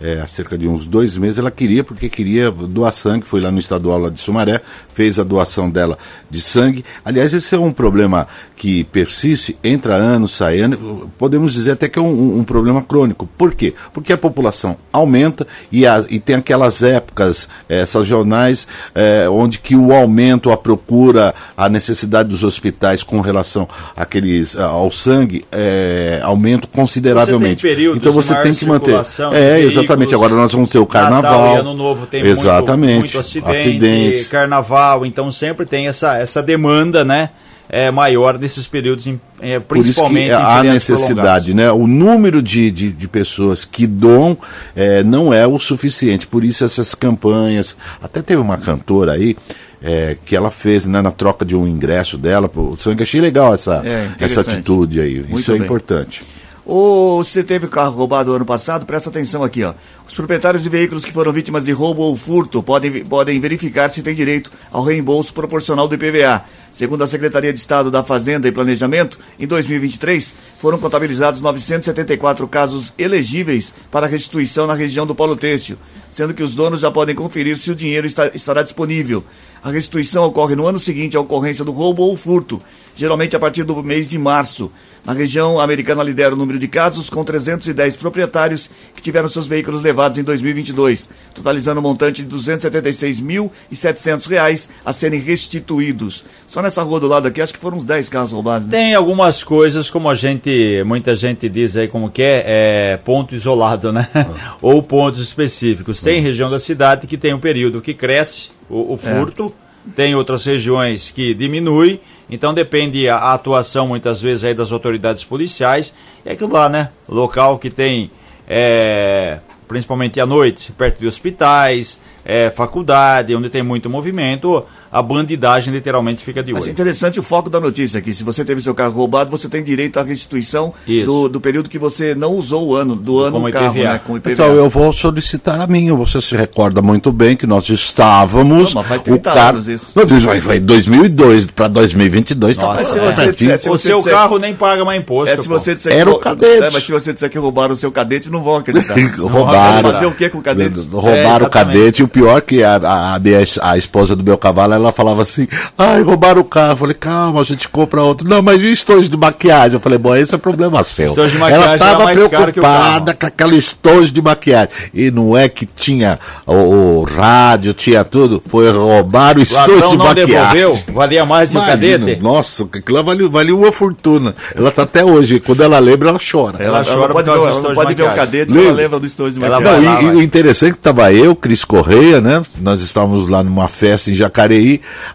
é, 0.00 0.20
há 0.20 0.26
cerca 0.26 0.56
de 0.56 0.68
uns 0.68 0.86
dois 0.86 1.16
meses, 1.16 1.38
ela 1.38 1.50
queria, 1.50 1.82
porque 1.82 2.08
queria 2.08 2.50
doar 2.50 2.92
sangue, 2.92 3.26
foi 3.26 3.40
lá 3.40 3.50
no 3.50 3.58
estadual 3.58 3.98
lá 3.98 4.10
de 4.10 4.20
Sumaré, 4.20 4.60
fez 4.94 5.18
a 5.18 5.24
doação 5.24 5.68
dela 5.70 5.98
de 6.30 6.40
sangue. 6.40 6.84
Aliás, 7.04 7.32
esse 7.32 7.54
é 7.54 7.58
um 7.58 7.72
problema 7.72 8.26
que 8.56 8.84
persiste, 8.84 9.56
entra 9.62 9.94
anos, 9.94 10.32
sai 10.32 10.60
anos, 10.60 10.78
podemos 11.16 11.52
dizer 11.52 11.72
até 11.72 11.88
que 11.88 11.98
é 11.98 12.02
um, 12.02 12.38
um 12.38 12.44
problema 12.44 12.82
crônico. 12.82 13.28
Por 13.38 13.54
quê? 13.54 13.74
Porque 13.92 14.12
a 14.12 14.18
população 14.18 14.76
aumenta 14.92 15.46
e, 15.70 15.86
a, 15.86 16.04
e 16.10 16.18
tem 16.18 16.36
aquelas 16.36 16.82
épocas, 16.82 17.48
essas 17.68 18.06
jornais, 18.06 18.66
é, 18.94 19.28
onde 19.28 19.60
que 19.60 19.76
o 19.76 19.92
aumento, 19.92 20.50
a 20.50 20.56
procura, 20.56 21.34
a 21.56 21.68
necessidade 21.68 22.28
dos 22.28 22.42
hospitais 22.42 23.02
com 23.02 23.20
relação 23.20 23.68
àqueles, 23.96 24.56
ao 24.56 24.90
sangue, 24.90 25.44
é, 25.52 26.20
aumenta 26.22 26.66
consideravelmente. 26.66 27.62
Você 27.62 27.96
então 27.96 28.12
você 28.12 28.34
tem 28.42 28.52
que 28.52 28.66
manter. 28.66 28.94
É, 29.32 29.60
exatamente. 29.60 29.87
Agora 30.14 30.34
nós 30.34 30.52
vamos 30.52 30.70
ter 30.70 30.78
o 30.78 30.86
carnaval. 30.86 31.40
Natal 31.40 31.56
e 31.56 31.60
Ano 31.60 31.74
Novo 31.74 32.06
tem 32.06 32.24
exatamente. 32.26 32.98
muito, 32.98 33.00
muito 33.00 33.18
acidente, 33.18 33.50
Acidentes. 33.50 34.28
carnaval, 34.28 35.06
então 35.06 35.30
sempre 35.30 35.66
tem 35.66 35.88
essa, 35.88 36.16
essa 36.16 36.42
demanda, 36.42 37.04
né? 37.04 37.30
é, 37.68 37.90
maior 37.90 38.38
nesses 38.38 38.66
períodos, 38.66 39.06
é, 39.40 39.58
principalmente. 39.58 40.30
Por 40.30 40.38
isso 40.38 40.46
que 40.46 40.58
há 40.58 40.62
necessidade, 40.62 41.54
né? 41.54 41.70
O 41.70 41.86
número 41.86 42.42
de, 42.42 42.70
de, 42.70 42.90
de 42.90 43.08
pessoas 43.08 43.64
que 43.64 43.86
doam 43.86 44.36
é, 44.74 45.02
não 45.02 45.32
é 45.32 45.46
o 45.46 45.58
suficiente. 45.58 46.26
Por 46.26 46.44
isso 46.44 46.64
essas 46.64 46.94
campanhas. 46.94 47.76
Até 48.02 48.22
teve 48.22 48.40
uma 48.40 48.56
cantora 48.56 49.12
aí. 49.12 49.36
É, 49.80 50.16
que 50.24 50.34
ela 50.34 50.50
fez 50.50 50.86
né, 50.86 51.00
na 51.00 51.12
troca 51.12 51.44
de 51.44 51.54
um 51.54 51.64
ingresso 51.64 52.18
dela, 52.18 52.50
o 52.52 52.76
sangue 52.76 53.04
achei 53.04 53.20
legal 53.20 53.54
essa, 53.54 53.80
é, 53.86 54.08
essa 54.18 54.40
atitude 54.40 55.00
aí. 55.00 55.18
Muito 55.20 55.38
isso 55.38 55.52
é 55.52 55.54
bem. 55.54 55.62
importante. 55.62 56.24
Ou 56.68 57.24
você 57.24 57.42
teve 57.42 57.66
carro 57.66 57.96
roubado 57.96 58.34
ano 58.34 58.44
passado, 58.44 58.84
presta 58.84 59.08
atenção 59.08 59.42
aqui, 59.42 59.64
ó. 59.64 59.72
Os 60.06 60.14
proprietários 60.14 60.62
de 60.62 60.68
veículos 60.68 61.02
que 61.02 61.10
foram 61.10 61.32
vítimas 61.32 61.64
de 61.64 61.72
roubo 61.72 62.02
ou 62.02 62.14
furto 62.14 62.62
podem, 62.62 63.06
podem 63.06 63.40
verificar 63.40 63.90
se 63.90 64.02
têm 64.02 64.14
direito 64.14 64.52
ao 64.70 64.84
reembolso 64.84 65.32
proporcional 65.32 65.88
do 65.88 65.94
IPVA. 65.94 66.44
Segundo 66.78 67.02
a 67.02 67.08
Secretaria 67.08 67.52
de 67.52 67.58
Estado 67.58 67.90
da 67.90 68.04
Fazenda 68.04 68.46
e 68.46 68.52
Planejamento, 68.52 69.18
em 69.36 69.48
2023 69.48 70.32
foram 70.58 70.78
contabilizados 70.78 71.40
974 71.40 72.46
casos 72.46 72.94
elegíveis 72.96 73.74
para 73.90 74.06
restituição 74.06 74.64
na 74.64 74.74
região 74.74 75.04
do 75.04 75.12
Polo 75.12 75.34
Têxtil, 75.34 75.76
sendo 76.08 76.32
que 76.32 76.42
os 76.42 76.54
donos 76.54 76.78
já 76.78 76.88
podem 76.88 77.16
conferir 77.16 77.58
se 77.58 77.72
o 77.72 77.74
dinheiro 77.74 78.06
está, 78.06 78.28
estará 78.28 78.62
disponível. 78.62 79.24
A 79.60 79.70
restituição 79.70 80.24
ocorre 80.24 80.54
no 80.54 80.68
ano 80.68 80.78
seguinte 80.78 81.16
à 81.16 81.20
ocorrência 81.20 81.64
do 81.64 81.72
roubo 81.72 82.02
ou 82.02 82.16
furto, 82.16 82.62
geralmente 82.94 83.34
a 83.34 83.40
partir 83.40 83.64
do 83.64 83.82
mês 83.82 84.06
de 84.06 84.16
março. 84.16 84.70
Na 85.04 85.12
região, 85.12 85.58
americana 85.58 86.00
lidera 86.02 86.34
o 86.34 86.36
número 86.36 86.58
de 86.58 86.68
casos, 86.68 87.08
com 87.08 87.24
310 87.24 87.96
proprietários 87.96 88.68
que 88.94 89.00
tiveram 89.00 89.28
seus 89.28 89.46
veículos 89.46 89.82
levados 89.82 90.18
em 90.18 90.22
2022, 90.22 91.08
totalizando 91.34 91.80
um 91.80 91.82
montante 91.82 92.22
de 92.22 92.36
R$ 92.36 92.42
276.700 92.42 94.68
a 94.84 94.92
serem 94.92 95.20
restituídos. 95.20 96.24
Só 96.46 96.60
nessa 96.68 96.82
rua 96.82 97.00
do 97.00 97.08
lado 97.08 97.26
aqui, 97.26 97.40
acho 97.40 97.52
que 97.52 97.58
foram 97.58 97.78
uns 97.78 97.84
10 97.84 98.08
carros 98.08 98.32
roubados. 98.32 98.68
Né? 98.68 98.78
Tem 98.78 98.94
algumas 98.94 99.42
coisas, 99.42 99.90
como 99.90 100.08
a 100.08 100.14
gente, 100.14 100.82
muita 100.84 101.14
gente 101.14 101.48
diz 101.48 101.76
aí 101.76 101.88
como 101.88 102.10
que 102.10 102.22
é, 102.22 102.44
é 102.92 102.96
ponto 102.98 103.34
isolado, 103.34 103.92
né? 103.92 104.06
Ah. 104.14 104.56
Ou 104.62 104.82
pontos 104.82 105.20
específicos. 105.20 106.02
Tem 106.02 106.20
ah. 106.20 106.22
região 106.22 106.50
da 106.50 106.58
cidade 106.58 107.06
que 107.06 107.16
tem 107.16 107.34
um 107.34 107.40
período 107.40 107.80
que 107.80 107.94
cresce 107.94 108.50
o, 108.68 108.92
o 108.92 108.94
é. 108.94 108.98
furto, 108.98 109.52
é. 109.86 109.90
tem 109.96 110.14
outras 110.14 110.44
regiões 110.44 111.10
que 111.10 111.34
diminui 111.34 112.00
então 112.30 112.52
depende 112.52 113.08
a, 113.08 113.32
atuação 113.32 113.88
muitas 113.88 114.20
vezes 114.20 114.44
aí 114.44 114.54
das 114.54 114.70
autoridades 114.70 115.24
policiais. 115.24 115.94
E 116.24 116.28
é 116.28 116.32
aquilo 116.32 116.52
lá, 116.52 116.68
né? 116.68 116.90
Local 117.08 117.58
que 117.58 117.70
tem, 117.70 118.10
é, 118.46 119.38
principalmente 119.66 120.20
à 120.20 120.26
noite, 120.26 120.72
perto 120.72 121.00
de 121.00 121.06
hospitais, 121.06 122.00
é, 122.24 122.50
faculdade, 122.50 123.34
onde 123.34 123.48
tem 123.48 123.62
muito 123.62 123.88
movimento, 123.88 124.64
a 124.90 125.02
bandidagem 125.02 125.72
literalmente 125.72 126.24
fica 126.24 126.42
de 126.42 126.50
olho. 126.50 126.60
Mas 126.60 126.68
é 126.68 126.70
interessante 126.70 127.20
o 127.20 127.22
foco 127.22 127.50
da 127.50 127.60
notícia 127.60 127.98
aqui. 127.98 128.14
Se 128.14 128.24
você 128.24 128.44
teve 128.44 128.60
seu 128.62 128.74
carro 128.74 128.92
roubado, 128.92 129.30
você 129.30 129.48
tem 129.48 129.62
direito 129.62 129.98
à 129.98 130.02
restituição 130.02 130.72
do, 131.04 131.28
do, 131.28 131.40
período 131.40 131.68
que 131.68 131.78
você 131.78 132.14
não 132.14 132.34
usou 132.34 132.68
o 132.68 132.74
ano, 132.74 132.96
do 132.96 133.20
ano 133.20 133.32
Como 133.32 133.50
carro, 133.50 133.74
né? 133.74 134.00
Com 134.04 134.16
IPVA. 134.16 134.32
Então 134.32 134.54
eu 134.54 134.68
vou 134.68 134.92
solicitar 134.92 135.60
a 135.60 135.66
minha. 135.66 135.94
Você 135.94 136.20
se 136.20 136.34
recorda 136.34 136.80
muito 136.80 137.12
bem 137.12 137.36
que 137.36 137.46
nós 137.46 137.68
estávamos. 137.68 138.74
Não, 138.74 138.80
mas 138.82 138.88
faz 138.88 139.02
30 139.02 139.30
o 139.30 139.34
carro, 139.34 139.48
anos 139.56 139.68
isso. 139.68 139.92
Não, 139.94 140.06
vai, 140.20 140.40
vai 140.40 140.60
2002 140.60 141.46
para 141.46 141.68
2022 141.68 142.56
tá 142.56 142.62
Nossa, 142.62 143.00
tá 143.00 143.24
é. 143.24 143.32
disser, 143.32 143.58
se 143.58 143.70
O 143.70 143.78
seu 143.78 143.98
disser, 143.98 144.12
carro 144.12 144.38
nem 144.38 144.54
paga 144.54 144.84
mais 144.84 145.00
imposto. 145.00 145.34
É, 145.34 145.36
se 145.36 145.48
você 145.48 145.74
disser 145.74 145.92
Era 145.92 146.10
que, 146.10 146.16
o 146.16 146.18
cadete. 146.18 146.64
É, 146.64 146.70
mas 146.70 146.84
se 146.84 146.92
você 146.92 147.12
disser 147.12 147.30
que 147.30 147.38
roubaram 147.38 147.74
o 147.74 147.76
seu 147.76 147.90
cadete, 147.90 148.30
não 148.30 148.42
vão 148.42 148.56
acreditar. 148.56 148.94
roubaram. 149.18 149.92
fazer 149.92 150.06
o 150.06 150.12
que 150.12 150.28
com 150.28 150.38
o 150.38 150.42
cadete? 150.42 150.80
Roubaram 150.90 151.44
é, 151.44 151.48
o 151.48 151.50
cadete 151.50 152.02
e 152.02 152.04
o 152.04 152.08
pior 152.08 152.40
que 152.40 152.62
a, 152.62 152.76
a, 152.76 153.16
a, 153.16 153.70
a 153.70 153.78
esposa 153.78 154.14
do 154.14 154.22
meu 154.22 154.38
cavalo, 154.38 154.74
ela 154.78 154.92
falava 154.92 155.22
assim 155.22 155.46
Ai, 155.76 156.02
roubaram 156.02 156.40
o 156.40 156.44
carro. 156.44 156.72
Eu 156.72 156.76
falei, 156.76 156.94
calma, 156.94 157.40
a 157.40 157.44
gente 157.44 157.68
compra 157.68 158.02
outro. 158.02 158.28
Não, 158.28 158.42
mas 158.42 158.60
e 158.60 158.66
o 158.66 158.68
estojo 158.68 159.08
de 159.08 159.16
maquiagem? 159.16 159.74
Eu 159.74 159.80
falei, 159.80 159.98
bom, 159.98 160.14
esse 160.16 160.34
é 160.34 160.38
problema 160.38 160.82
seu. 160.82 161.08
Estojo 161.08 161.30
de 161.30 161.38
maquiagem 161.38 161.64
Ela 161.64 161.74
estava 161.76 162.12
preocupada 162.12 163.14
com 163.14 163.26
aquele 163.26 163.56
estojo 163.56 164.10
de 164.10 164.22
maquiagem. 164.22 164.68
E 164.92 165.10
não 165.10 165.36
é 165.36 165.48
que 165.48 165.66
tinha 165.66 166.18
o, 166.46 166.52
o 166.52 167.04
rádio, 167.04 167.74
tinha 167.74 168.04
tudo. 168.04 168.42
Foi 168.48 168.70
roubar 168.70 169.36
o 169.36 169.42
estojo 169.42 169.72
Ladrão 169.72 169.90
de 169.90 169.96
não 169.96 170.06
maquiagem. 170.06 170.34
devolveu? 170.34 170.82
Valia 170.92 171.24
mais 171.24 171.50
do 171.50 171.60
cadete? 171.60 172.16
Nossa, 172.20 172.64
aquilo 172.64 172.96
lá 172.96 173.02
valeu, 173.02 173.30
valeu 173.30 173.58
uma 173.58 173.72
fortuna. 173.72 174.34
Ela 174.54 174.70
tá 174.70 174.82
até 174.82 175.04
hoje. 175.04 175.40
Quando 175.40 175.62
ela 175.62 175.78
lembra, 175.78 176.08
ela 176.08 176.18
chora. 176.18 176.62
Ela, 176.62 176.78
ela 176.78 176.84
chora 176.84 177.12
pode, 177.12 177.30
ver, 177.30 177.36
ela 177.36 177.74
pode 177.74 177.94
ver 177.94 178.02
o 178.02 178.14
cadete, 178.14 178.58
ela 178.58 178.72
lembra 178.72 179.00
do 179.00 179.06
estojo 179.06 179.32
de 179.32 179.40
maquiagem. 179.40 179.82
Não, 179.82 180.02
e, 180.02 180.04
e, 180.04 180.08
o 180.16 180.22
interessante 180.22 180.70
é 180.70 180.74
que 180.74 180.78
tava 180.78 181.12
eu, 181.12 181.34
Cris 181.36 181.64
Correia, 181.64 182.20
né? 182.20 182.42
Nós 182.60 182.80
estávamos 182.80 183.28
lá 183.28 183.42
numa 183.42 183.68
festa 183.68 184.10
em 184.10 184.14
Jacareí. 184.14 184.67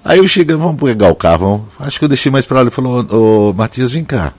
Aí 0.03 0.17
eu 0.19 0.27
chegando, 0.27 0.60
vamos 0.62 0.81
pegar 0.81 1.10
o 1.10 1.15
carro, 1.15 1.38
vamos. 1.39 1.62
acho 1.88 2.00
que 2.00 2.05
eu 2.05 2.10
deixei 2.10 2.31
mais 2.31 2.45
para 2.45 2.55
lá. 2.57 2.62
Ele 2.62 2.72
falou, 2.72 3.05
ô, 3.12 3.50
ô 3.50 3.53
Matias, 3.53 3.91
vem 3.91 4.03
cá. 4.03 4.33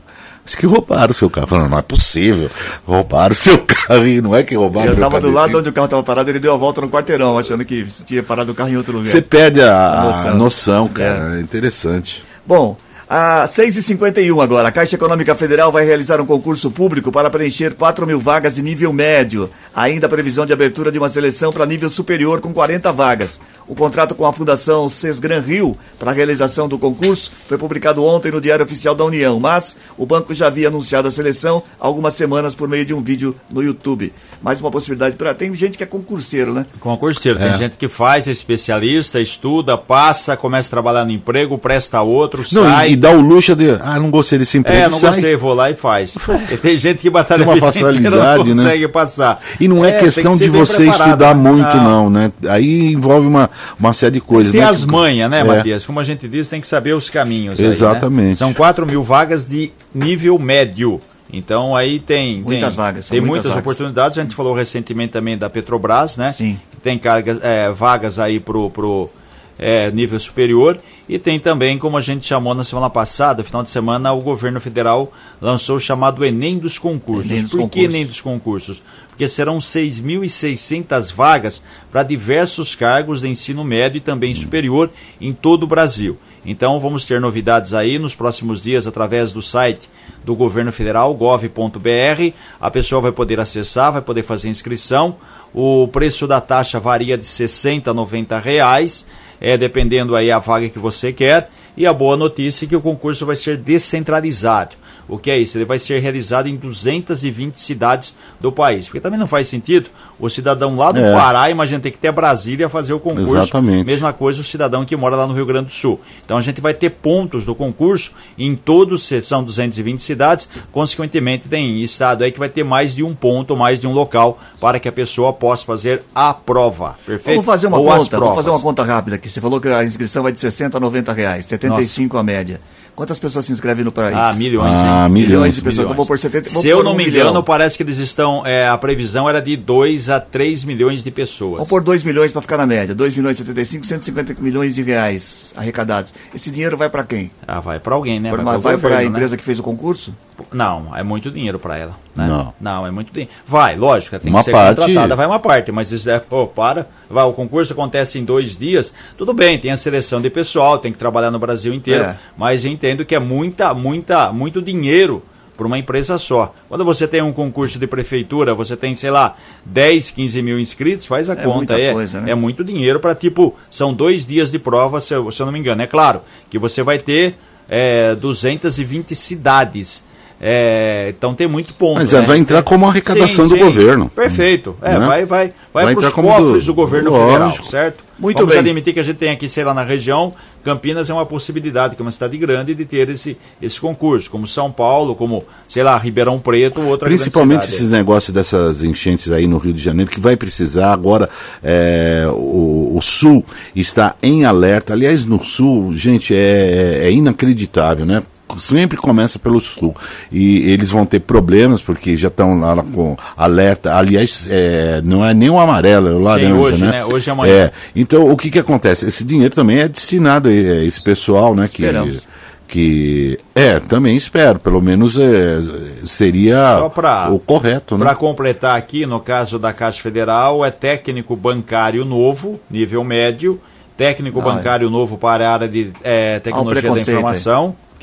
Diz 0.44 0.54
que 0.54 0.66
roubaram 0.66 1.10
o 1.10 1.14
seu 1.14 1.30
carro. 1.30 1.46
Falando, 1.46 1.70
não 1.70 1.78
é 1.78 1.82
possível. 1.82 2.50
Roubaram 2.86 3.32
o 3.32 3.34
seu 3.34 3.58
carro 3.64 4.06
e 4.06 4.20
não 4.20 4.36
é 4.36 4.42
que 4.42 4.54
roubaram 4.54 4.88
Eu 4.88 4.96
meu 4.96 5.08
tava 5.08 5.20
do 5.20 5.30
lado 5.30 5.58
onde 5.58 5.68
o 5.70 5.72
carro 5.72 5.88
tava 5.88 6.02
parado, 6.02 6.30
ele 6.30 6.38
deu 6.38 6.52
a 6.52 6.56
volta 6.56 6.80
no 6.82 6.90
quarteirão, 6.90 7.38
achando 7.38 7.64
que 7.64 7.86
tinha 8.04 8.22
parado 8.22 8.52
o 8.52 8.54
carro 8.54 8.68
em 8.70 8.76
outro 8.76 8.92
lugar. 8.92 9.10
Você 9.10 9.22
perde 9.22 9.62
a, 9.62 10.00
A 10.00 10.04
noção. 10.04 10.36
noção, 10.36 10.88
cara. 10.88 11.38
É. 11.38 11.40
interessante. 11.40 12.22
Bom, 12.46 12.76
a 13.08 13.44
6h51 13.46 14.42
agora. 14.42 14.68
A 14.68 14.72
Caixa 14.72 14.96
Econômica 14.96 15.34
Federal 15.34 15.70
vai 15.72 15.84
realizar 15.84 16.20
um 16.20 16.26
concurso 16.26 16.70
público 16.70 17.12
para 17.12 17.30
preencher 17.30 17.74
4 17.74 18.06
mil 18.06 18.20
vagas 18.20 18.56
de 18.56 18.62
nível 18.62 18.92
médio. 18.92 19.48
Ainda 19.74 20.06
a 20.06 20.10
previsão 20.10 20.44
de 20.44 20.52
abertura 20.52 20.90
de 20.92 20.98
uma 20.98 21.08
seleção 21.08 21.52
para 21.52 21.64
nível 21.64 21.88
superior 21.88 22.40
com 22.40 22.52
40 22.52 22.92
vagas. 22.92 23.40
O 23.66 23.74
contrato 23.74 24.14
com 24.14 24.26
a 24.26 24.32
Fundação 24.32 24.88
Sesgran 24.88 25.40
Rio 25.40 25.76
para 25.98 26.10
a 26.10 26.14
realização 26.14 26.68
do 26.68 26.78
concurso 26.78 27.32
foi 27.48 27.56
publicado 27.56 28.04
ontem 28.04 28.30
no 28.30 28.40
Diário 28.40 28.64
Oficial 28.64 28.94
da 28.94 29.04
União, 29.04 29.40
mas 29.40 29.74
o 29.96 30.04
banco 30.04 30.34
já 30.34 30.48
havia 30.48 30.68
anunciado 30.68 31.08
a 31.08 31.10
seleção 31.10 31.62
há 31.80 31.86
algumas 31.86 32.14
semanas 32.14 32.54
por 32.54 32.68
meio 32.68 32.84
de 32.84 32.92
um 32.92 33.02
vídeo 33.02 33.34
no 33.50 33.62
YouTube. 33.62 34.12
Mais 34.42 34.60
uma 34.60 34.70
possibilidade 34.70 35.16
para. 35.16 35.32
Tem 35.32 35.54
gente 35.54 35.78
que 35.78 35.82
é 35.82 35.86
concurseiro, 35.86 36.52
né? 36.52 36.66
Concurseiro, 36.78 37.38
É. 37.40 37.48
tem 37.48 37.58
gente 37.58 37.76
que 37.78 37.88
faz, 37.88 38.28
é 38.28 38.30
especialista, 38.30 39.18
estuda, 39.18 39.78
passa, 39.78 40.36
começa 40.36 40.68
a 40.68 40.70
trabalhar 40.70 41.04
no 41.06 41.12
emprego, 41.12 41.56
presta 41.56 42.02
outro, 42.02 42.44
Não, 42.52 42.64
sai. 42.64 42.90
e, 42.90 42.92
e 42.92 42.96
dá 42.96 43.10
o 43.12 43.20
luxo 43.20 43.56
de. 43.56 43.70
Ah, 43.80 43.98
não 43.98 44.10
gostei 44.10 44.38
desse 44.38 44.58
emprego. 44.58 44.78
É, 44.78 44.88
não 44.90 44.98
sai. 44.98 45.10
gostei, 45.12 45.36
vou 45.36 45.54
lá 45.54 45.70
e 45.70 45.74
faz. 45.74 46.14
E 46.52 46.56
tem 46.58 46.76
gente 46.76 46.98
que 46.98 47.08
batalha 47.08 47.44
Tem 47.44 47.54
uma 47.54 47.60
facilidade, 47.60 48.50
não 48.50 48.56
né? 48.56 48.62
consegue 48.64 48.88
passar. 48.88 49.40
E 49.58 49.66
não 49.66 49.82
é, 49.84 49.92
tem 49.92 50.04
questão 50.04 50.36
que 50.36 50.44
de 50.44 50.50
você 50.50 50.84
preparado, 50.84 51.08
estudar 51.08 51.34
né? 51.34 51.50
muito, 51.50 51.76
não, 51.78 52.10
né? 52.10 52.30
Aí 52.48 52.92
envolve 52.92 53.26
uma, 53.26 53.48
uma 53.78 53.92
série 53.92 54.14
de 54.14 54.20
coisas. 54.20 54.52
Tem 54.52 54.60
né? 54.60 54.66
as 54.68 54.84
manhas, 54.84 55.30
né, 55.30 55.40
É. 55.40 55.44
Matias? 55.44 55.84
Como 55.84 56.00
a 56.00 56.04
gente 56.04 56.26
diz, 56.28 56.48
tem 56.48 56.60
que 56.60 56.66
saber 56.66 56.92
os 56.94 57.08
caminhos. 57.10 57.58
aí, 57.58 57.66
né? 57.66 57.72
Exatamente. 57.72 58.36
São 58.36 58.52
4 58.54 58.86
mil 58.86 59.02
vagas 59.02 59.44
de 59.44 59.72
nível 59.94 60.38
médio. 60.38 61.00
Então 61.32 61.74
aí 61.74 61.98
tem. 61.98 62.42
Muitas 62.42 62.74
tem, 62.74 62.76
vagas, 62.84 63.08
Tem 63.08 63.20
muitas 63.20 63.30
muitas 63.30 63.50
vagas. 63.52 63.60
oportunidades. 63.62 64.18
A 64.18 64.22
gente 64.22 64.34
falou 64.34 64.54
recentemente 64.54 65.12
também 65.12 65.36
da 65.36 65.50
Petrobras, 65.50 66.16
né? 66.16 66.32
Sim. 66.32 66.58
Que 66.70 66.76
tem 66.80 66.98
cargas, 66.98 67.38
é, 67.42 67.70
vagas 67.70 68.18
aí 68.18 68.38
pro, 68.38 68.70
pro 68.70 69.10
é, 69.58 69.90
nível 69.90 70.18
superior. 70.18 70.78
E 71.08 71.18
tem 71.18 71.38
também, 71.38 71.78
como 71.78 71.96
a 71.98 72.00
gente 72.00 72.26
chamou 72.26 72.54
na 72.54 72.64
semana 72.64 72.88
passada, 72.88 73.44
final 73.44 73.62
de 73.62 73.70
semana, 73.70 74.12
o 74.12 74.20
governo 74.20 74.60
federal 74.60 75.12
lançou 75.40 75.76
o 75.76 75.80
chamado 75.80 76.24
Enem 76.24 76.58
dos 76.58 76.78
concursos. 76.78 77.30
Enem 77.30 77.42
dos 77.42 77.50
Por 77.50 77.58
que 77.58 77.62
concursos. 77.62 77.94
Enem 77.94 78.06
dos 78.06 78.20
concursos? 78.20 78.82
Porque 79.08 79.28
serão 79.28 79.58
6.600 79.58 81.12
vagas 81.14 81.62
para 81.90 82.02
diversos 82.02 82.74
cargos 82.74 83.20
de 83.20 83.28
ensino 83.28 83.62
médio 83.62 83.98
e 83.98 84.00
também 84.00 84.34
superior 84.34 84.90
em 85.20 85.32
todo 85.32 85.64
o 85.64 85.68
Brasil. 85.68 86.18
Então 86.44 86.78
vamos 86.78 87.06
ter 87.06 87.20
novidades 87.20 87.72
aí 87.72 87.98
nos 87.98 88.14
próximos 88.14 88.60
dias 88.60 88.86
através 88.86 89.32
do 89.32 89.40
site 89.40 89.88
do 90.24 90.34
governo 90.34 90.72
federal, 90.72 91.14
gov.br. 91.14 92.32
A 92.60 92.70
pessoa 92.70 93.00
vai 93.00 93.12
poder 93.12 93.40
acessar, 93.40 93.92
vai 93.92 94.02
poder 94.02 94.22
fazer 94.22 94.48
inscrição. 94.48 95.16
O 95.52 95.88
preço 95.88 96.26
da 96.26 96.40
taxa 96.40 96.80
varia 96.80 97.16
de 97.16 97.24
60 97.24 97.90
a 97.90 97.94
90 97.94 98.38
reais, 98.38 99.06
é, 99.40 99.56
dependendo 99.56 100.16
aí 100.16 100.30
a 100.30 100.38
vaga 100.38 100.68
que 100.68 100.78
você 100.78 101.12
quer. 101.12 101.50
E 101.76 101.86
a 101.86 101.92
boa 101.92 102.16
notícia 102.16 102.66
é 102.66 102.68
que 102.68 102.76
o 102.76 102.80
concurso 102.80 103.26
vai 103.26 103.36
ser 103.36 103.56
descentralizado. 103.56 104.76
O 105.08 105.18
que 105.18 105.30
é 105.30 105.38
isso? 105.38 105.56
Ele 105.58 105.64
vai 105.64 105.78
ser 105.78 106.00
realizado 106.00 106.48
em 106.48 106.56
220 106.56 107.56
cidades 107.56 108.16
do 108.40 108.50
país. 108.50 108.86
Porque 108.86 109.00
também 109.00 109.18
não 109.18 109.26
faz 109.26 109.48
sentido 109.48 109.88
o 110.18 110.28
cidadão 110.30 110.76
lá 110.76 110.92
do 110.92 111.00
É. 111.00 111.12
Pará, 111.12 111.50
imagina, 111.50 111.80
ter 111.80 111.90
que 111.90 111.98
ter 111.98 112.12
Brasília 112.12 112.68
fazer 112.68 112.92
o 112.92 113.00
concurso. 113.00 113.36
Exatamente. 113.36 113.84
Mesma 113.84 114.12
coisa 114.12 114.40
o 114.40 114.44
cidadão 114.44 114.84
que 114.84 114.96
mora 114.96 115.16
lá 115.16 115.26
no 115.26 115.34
Rio 115.34 115.46
Grande 115.46 115.66
do 115.66 115.72
Sul. 115.72 116.00
Então 116.24 116.36
a 116.36 116.40
gente 116.40 116.60
vai 116.60 116.72
ter 116.72 116.90
pontos 116.90 117.44
do 117.44 117.54
concurso 117.54 118.12
em 118.38 118.54
todos, 118.54 119.10
são 119.22 119.44
220 119.44 120.00
cidades, 120.00 120.48
consequentemente 120.72 121.48
tem 121.48 121.82
estado 121.82 122.24
aí 122.24 122.32
que 122.32 122.38
vai 122.38 122.48
ter 122.48 122.64
mais 122.64 122.94
de 122.94 123.02
um 123.02 123.14
ponto, 123.14 123.56
mais 123.56 123.80
de 123.80 123.86
um 123.86 123.92
local 123.92 124.38
para 124.60 124.78
que 124.78 124.88
a 124.88 124.92
pessoa 124.92 125.32
possa 125.32 125.64
fazer 125.64 126.02
a 126.14 126.32
prova. 126.32 126.96
Perfeito? 127.04 127.36
Vamos 127.36 127.46
fazer 127.46 127.66
uma 127.66 127.78
Ou 127.78 127.86
conta, 127.86 128.18
vamos 128.18 128.34
fazer 128.36 128.50
uma 128.50 128.60
conta 128.60 128.82
rápida 128.82 129.16
aqui. 129.16 129.28
Você 129.28 129.40
falou 129.40 129.60
que 129.60 129.68
a 129.68 129.84
inscrição 129.84 130.22
vai 130.22 130.32
de 130.32 130.38
60 130.38 130.76
a 130.76 130.80
90 130.80 131.12
reais, 131.12 131.46
75 131.46 132.16
a 132.16 132.22
média. 132.22 132.60
Quantas 132.94 133.18
pessoas 133.18 133.44
se 133.46 133.52
inscrevem 133.52 133.84
no 133.84 133.90
país? 133.90 134.16
Ah, 134.16 134.32
milhões, 134.34 134.78
hein? 134.78 134.84
Ah, 134.86 135.08
Milhões 135.08 135.28
milhões. 135.30 135.54
de 135.56 135.62
pessoas. 135.62 135.84
Então 135.86 135.96
vou 135.96 136.06
por 136.06 136.16
70 136.16 136.48
vou 136.50 136.62
Se 136.62 136.68
eu 136.68 136.76
por 136.78 136.84
não 136.84 136.92
um 136.92 136.96
me 136.96 137.04
milhão. 137.06 137.22
engano, 137.28 137.42
parece 137.42 137.76
que 137.76 137.82
eles 137.82 137.98
estão. 137.98 138.46
é, 138.46 138.68
a 138.68 138.78
previsão 138.78 139.28
era 139.28 139.42
de 139.42 139.56
2 139.56 140.10
a 140.10 140.20
3 140.20 140.62
milhões 140.62 141.02
de 141.02 141.10
pessoas. 141.10 141.54
Vamos 141.54 141.68
pôr 141.68 141.82
2 141.82 142.04
milhões 142.04 142.30
para 142.32 142.40
ficar 142.42 142.56
na 142.56 142.66
média. 142.66 142.94
2 142.94 143.16
milhões 143.16 143.34
e 143.34 143.38
75, 143.38 143.84
150 143.84 144.36
milhões 144.40 144.74
de 144.76 144.82
reais 144.82 145.52
arrecadados. 145.56 146.14
Esse 146.32 146.50
dinheiro 146.52 146.76
vai 146.76 146.88
para 146.88 147.02
quem? 147.02 147.32
Ah, 147.48 147.58
vai 147.58 147.80
para 147.80 147.94
alguém, 147.96 148.20
né? 148.20 148.30
Pra- 148.30 148.58
vai 148.58 148.78
para 148.78 148.94
a 148.94 148.98
né? 149.00 149.04
empresa 149.06 149.36
que 149.36 149.42
fez 149.42 149.58
o 149.58 149.62
concurso? 149.64 150.14
Não, 150.52 150.96
é 150.96 151.02
muito 151.02 151.30
dinheiro 151.30 151.58
para 151.58 151.76
ela. 151.78 151.96
Né? 152.14 152.26
Não. 152.26 152.54
Não, 152.60 152.86
é 152.86 152.90
muito 152.90 153.12
dinheiro. 153.12 153.32
Vai, 153.46 153.76
lógico, 153.76 154.18
tem 154.18 154.30
Uma 154.30 154.40
que 154.40 154.46
ser 154.46 154.52
parte- 154.52 154.80
contratada, 154.80 155.16
vai 155.16 155.26
uma 155.26 155.38
parte, 155.38 155.70
mas 155.72 155.92
isso 155.92 156.08
é, 156.10 156.18
pô, 156.18 156.46
para. 156.46 156.86
Vai, 157.08 157.24
o 157.24 157.32
concurso 157.32 157.72
acontece 157.72 158.18
em 158.18 158.24
dois 158.24 158.56
dias, 158.56 158.92
tudo 159.16 159.32
bem, 159.32 159.58
tem 159.58 159.70
a 159.70 159.76
seleção 159.76 160.20
de 160.20 160.30
pessoal, 160.30 160.78
tem 160.78 160.92
que 160.92 160.98
trabalhar 160.98 161.30
no 161.30 161.38
Brasil 161.38 161.72
inteiro, 161.72 162.04
É. 162.04 162.16
mas 162.36 162.64
entendo 162.64 163.04
que 163.04 163.14
é 163.14 163.18
muita, 163.20 163.72
muita, 163.74 164.32
muito 164.32 164.60
dinheiro 164.60 165.22
para 165.56 165.68
uma 165.68 165.78
empresa 165.78 166.18
só. 166.18 166.52
Quando 166.68 166.84
você 166.84 167.06
tem 167.06 167.22
um 167.22 167.32
concurso 167.32 167.78
de 167.78 167.86
prefeitura, 167.86 168.54
você 168.54 168.76
tem, 168.76 168.92
sei 168.96 169.10
lá, 169.12 169.36
10, 169.64 170.10
15 170.10 170.42
mil 170.42 170.58
inscritos, 170.58 171.06
faz 171.06 171.30
a 171.30 171.34
É 171.34 171.36
conta. 171.36 171.78
É, 171.78 171.92
coisa, 171.92 172.20
né? 172.20 172.32
é 172.32 172.34
muito 172.34 172.64
dinheiro 172.64 172.98
para, 172.98 173.14
tipo, 173.14 173.54
são 173.70 173.94
dois 173.94 174.26
dias 174.26 174.50
de 174.50 174.58
prova, 174.58 175.00
se 175.00 175.14
eu, 175.14 175.30
se 175.30 175.40
eu 175.40 175.46
não 175.46 175.52
me 175.52 175.60
engano. 175.60 175.80
É 175.80 175.86
claro 175.86 176.22
que 176.50 176.58
você 176.58 176.82
vai 176.82 176.98
ter 176.98 177.36
é, 177.68 178.16
220 178.16 179.14
cidades. 179.14 180.04
É, 180.46 181.06
então 181.16 181.34
tem 181.34 181.48
muito 181.48 181.72
ponto. 181.72 181.96
Mas 181.96 182.12
né? 182.12 182.20
vai 182.20 182.36
entrar 182.36 182.62
como 182.62 182.86
arrecadação 182.86 183.48
do 183.48 183.56
governo. 183.56 184.10
Perfeito. 184.10 184.76
É, 184.82 184.98
Né? 184.98 185.06
vai, 185.06 185.24
vai, 185.24 185.52
vai, 185.72 185.84
Vai 185.86 185.94
para 185.96 186.06
os 186.08 186.12
cofres 186.12 186.44
do- 186.44 186.62
do, 186.66 186.74
governo 186.74 187.10
lógico. 187.10 187.32
federal, 187.32 187.52
certo? 187.70 188.04
Muito 188.18 188.36
Vamos 188.36 188.52
bem. 188.52 188.60
admitir 188.60 188.92
que 188.92 189.00
a 189.00 189.02
gente 189.02 189.16
tem 189.16 189.30
aqui, 189.30 189.48
sei 189.48 189.64
lá, 189.64 189.72
na 189.72 189.82
região, 189.82 190.34
Campinas 190.62 191.08
é 191.08 191.14
uma 191.14 191.24
possibilidade, 191.24 191.96
que 191.96 192.02
é 192.02 192.04
uma 192.04 192.12
cidade 192.12 192.36
grande, 192.36 192.74
de 192.74 192.84
ter 192.84 193.08
esse, 193.08 193.38
esse 193.60 193.80
concurso, 193.80 194.30
como 194.30 194.46
São 194.46 194.70
Paulo, 194.70 195.14
como, 195.14 195.42
sei 195.66 195.82
lá, 195.82 195.96
Ribeirão 195.96 196.38
Preto, 196.38 196.80
outra 196.82 197.08
Principalmente 197.08 197.62
esses 197.64 197.88
negócios 197.88 198.32
dessas 198.32 198.82
enchentes 198.84 199.32
aí 199.32 199.46
no 199.46 199.56
Rio 199.56 199.72
de 199.72 199.82
Janeiro, 199.82 200.10
que 200.10 200.20
vai 200.20 200.36
precisar 200.36 200.92
agora. 200.92 201.28
é, 201.62 202.26
o, 202.30 202.92
o 202.94 203.00
Sul 203.00 203.42
está 203.74 204.14
em 204.22 204.44
alerta. 204.44 204.92
Aliás, 204.92 205.24
no 205.24 205.42
Sul, 205.42 205.94
gente, 205.94 206.34
é, 206.36 207.00
é 207.04 207.10
inacreditável, 207.10 208.04
né? 208.04 208.22
Sempre 208.58 208.96
começa 208.98 209.38
pelo 209.38 209.58
sul 209.60 209.96
e 210.30 210.70
eles 210.70 210.90
vão 210.90 211.04
ter 211.06 211.20
problemas 211.20 211.80
porque 211.82 212.16
já 212.16 212.28
estão 212.28 212.60
lá 212.60 212.76
com 212.82 213.16
alerta. 213.36 213.96
Aliás, 213.96 214.46
é, 214.50 215.00
não 215.02 215.24
é 215.24 215.32
nem 215.34 215.48
o 215.50 215.58
amarelo, 215.58 216.08
é 216.08 216.12
o 216.12 216.20
laranja, 216.20 216.54
hoje, 216.54 216.84
né? 216.84 216.90
né? 216.90 217.04
Hoje 217.06 217.28
e 217.28 217.30
amanhã. 217.30 217.52
É. 217.52 217.72
Então, 217.96 218.30
o 218.30 218.36
que 218.36 218.50
que 218.50 218.58
acontece? 218.58 219.06
Esse 219.06 219.24
dinheiro 219.24 219.54
também 219.54 219.78
é 219.80 219.88
destinado 219.88 220.48
a 220.48 220.52
esse 220.52 221.02
pessoal, 221.02 221.54
né? 221.54 221.66
Que, 221.66 221.82
Esperamos. 221.82 222.26
que 222.68 223.36
é, 223.54 223.80
também 223.80 224.14
espero, 224.14 224.58
pelo 224.60 224.80
menos 224.80 225.18
é, 225.18 225.58
seria 226.06 226.88
pra- 226.94 227.30
o 227.32 227.38
correto, 227.38 227.96
né? 227.96 228.04
Para 228.04 228.14
completar 228.14 228.76
aqui, 228.76 229.06
no 229.06 229.20
caso 229.20 229.58
da 229.58 229.72
Caixa 229.72 230.00
Federal, 230.00 230.64
é 230.64 230.70
técnico 230.70 231.34
bancário 231.34 232.04
novo, 232.04 232.60
nível 232.70 233.02
médio, 233.02 233.60
técnico 233.96 234.38
Ah, 234.40 234.42
é. 234.42 234.44
bancário 234.44 234.90
novo 234.90 235.16
para 235.16 235.48
a 235.48 235.52
área 235.52 235.68
de 235.68 235.90
é, 236.02 236.38
tecnologia 236.40 236.74
da 236.74 236.80
preconceito 236.94 237.16
aí. 237.18 237.22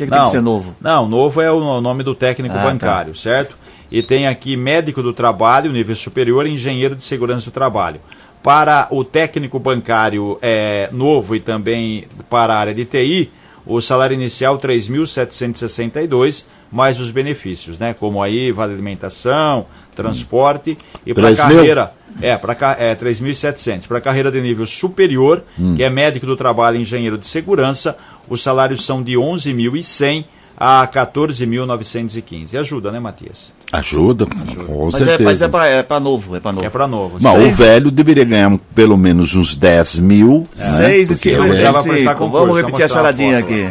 Que 0.05 0.11
que 0.11 0.17
tem 0.17 0.23
que 0.25 0.31
ser 0.31 0.41
novo? 0.41 0.75
Não, 0.81 1.07
novo 1.07 1.41
é 1.41 1.51
o 1.51 1.81
nome 1.81 2.03
do 2.03 2.13
técnico 2.15 2.55
Ah, 2.55 2.59
tá. 2.59 2.65
bancário, 2.69 3.15
certo? 3.15 3.55
E 3.91 4.01
tem 4.01 4.27
aqui 4.27 4.55
médico 4.55 5.01
do 5.03 5.11
trabalho, 5.13 5.71
nível 5.71 5.95
superior, 5.95 6.45
engenheiro 6.47 6.95
de 6.95 7.03
segurança 7.03 7.45
do 7.45 7.51
trabalho. 7.51 7.99
Para 8.41 8.87
o 8.89 9.03
técnico 9.03 9.59
bancário 9.59 10.37
é, 10.41 10.89
novo 10.91 11.35
e 11.35 11.39
também 11.39 12.05
para 12.29 12.53
a 12.53 12.57
área 12.57 12.73
de 12.73 12.85
TI, 12.85 13.29
o 13.65 13.79
salário 13.81 14.13
inicial 14.15 14.57
3.762, 14.57 16.45
mais 16.71 16.99
os 16.99 17.11
benefícios, 17.11 17.77
né? 17.77 17.93
Como 17.93 18.21
aí, 18.23 18.51
vale 18.51 18.73
alimentação, 18.73 19.65
transporte 19.95 20.77
e 21.05 21.13
para 21.13 21.23
3 21.25 21.37
mil? 21.45 21.57
carreira. 21.57 21.93
É, 22.21 22.35
para 22.37 22.53
é, 22.77 22.95
3.700. 22.95 23.87
Para 23.87 24.01
carreira 24.01 24.31
de 24.31 24.41
nível 24.41 24.65
superior, 24.65 25.43
Hum. 25.59 25.75
que 25.75 25.83
é 25.83 25.89
médico 25.89 26.25
do 26.25 26.35
trabalho 26.35 26.77
e 26.77 26.81
engenheiro 26.81 27.17
de 27.17 27.25
segurança, 27.27 27.97
os 28.29 28.41
salários 28.43 28.85
são 28.85 29.01
de 29.03 29.13
11.100 29.13 30.25
a 30.57 30.87
14.915. 30.87 32.55
Ajuda, 32.59 32.91
né, 32.91 32.99
Matias? 32.99 33.51
Ajuda, 33.73 34.25
com 34.25 34.85
Mas 34.85 34.95
é, 34.95 35.05
certeza. 35.05 35.23
mas 35.23 35.41
é 35.41 35.47
para 35.47 35.65
é 35.67 35.81
pra 35.83 35.99
novo, 35.99 36.35
é 36.35 36.39
para 36.39 36.51
novo. 36.51 36.65
É 36.65 36.69
para 36.69 36.87
novo. 36.87 37.17
Mas 37.21 37.33
Seis- 37.33 37.53
o 37.53 37.57
velho 37.57 37.89
deveria 37.91 38.25
ganhar 38.25 38.57
pelo 38.75 38.97
menos 38.97 39.33
uns 39.33 39.55
10 39.55 39.97
mil. 39.99 40.47
né? 40.57 40.77
6 40.77 41.09
e 41.09 41.13
é 41.13 41.15
55. 41.15 41.55
já 41.55 41.71
vai 41.71 41.83
prestar 41.83 42.15
concurso, 42.15 42.45
Vamos 42.45 42.57
repetir 42.61 42.85
a 42.85 42.87
charadinha 42.89 43.39
aqui. 43.39 43.69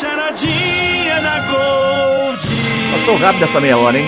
Charadinha 0.00 1.20
da 1.20 1.40
Gold. 1.50 2.46
Passou 2.92 3.16
rápido 3.16 3.42
essa 3.42 3.60
meia 3.60 3.76
hora, 3.76 3.98
hein? 3.98 4.06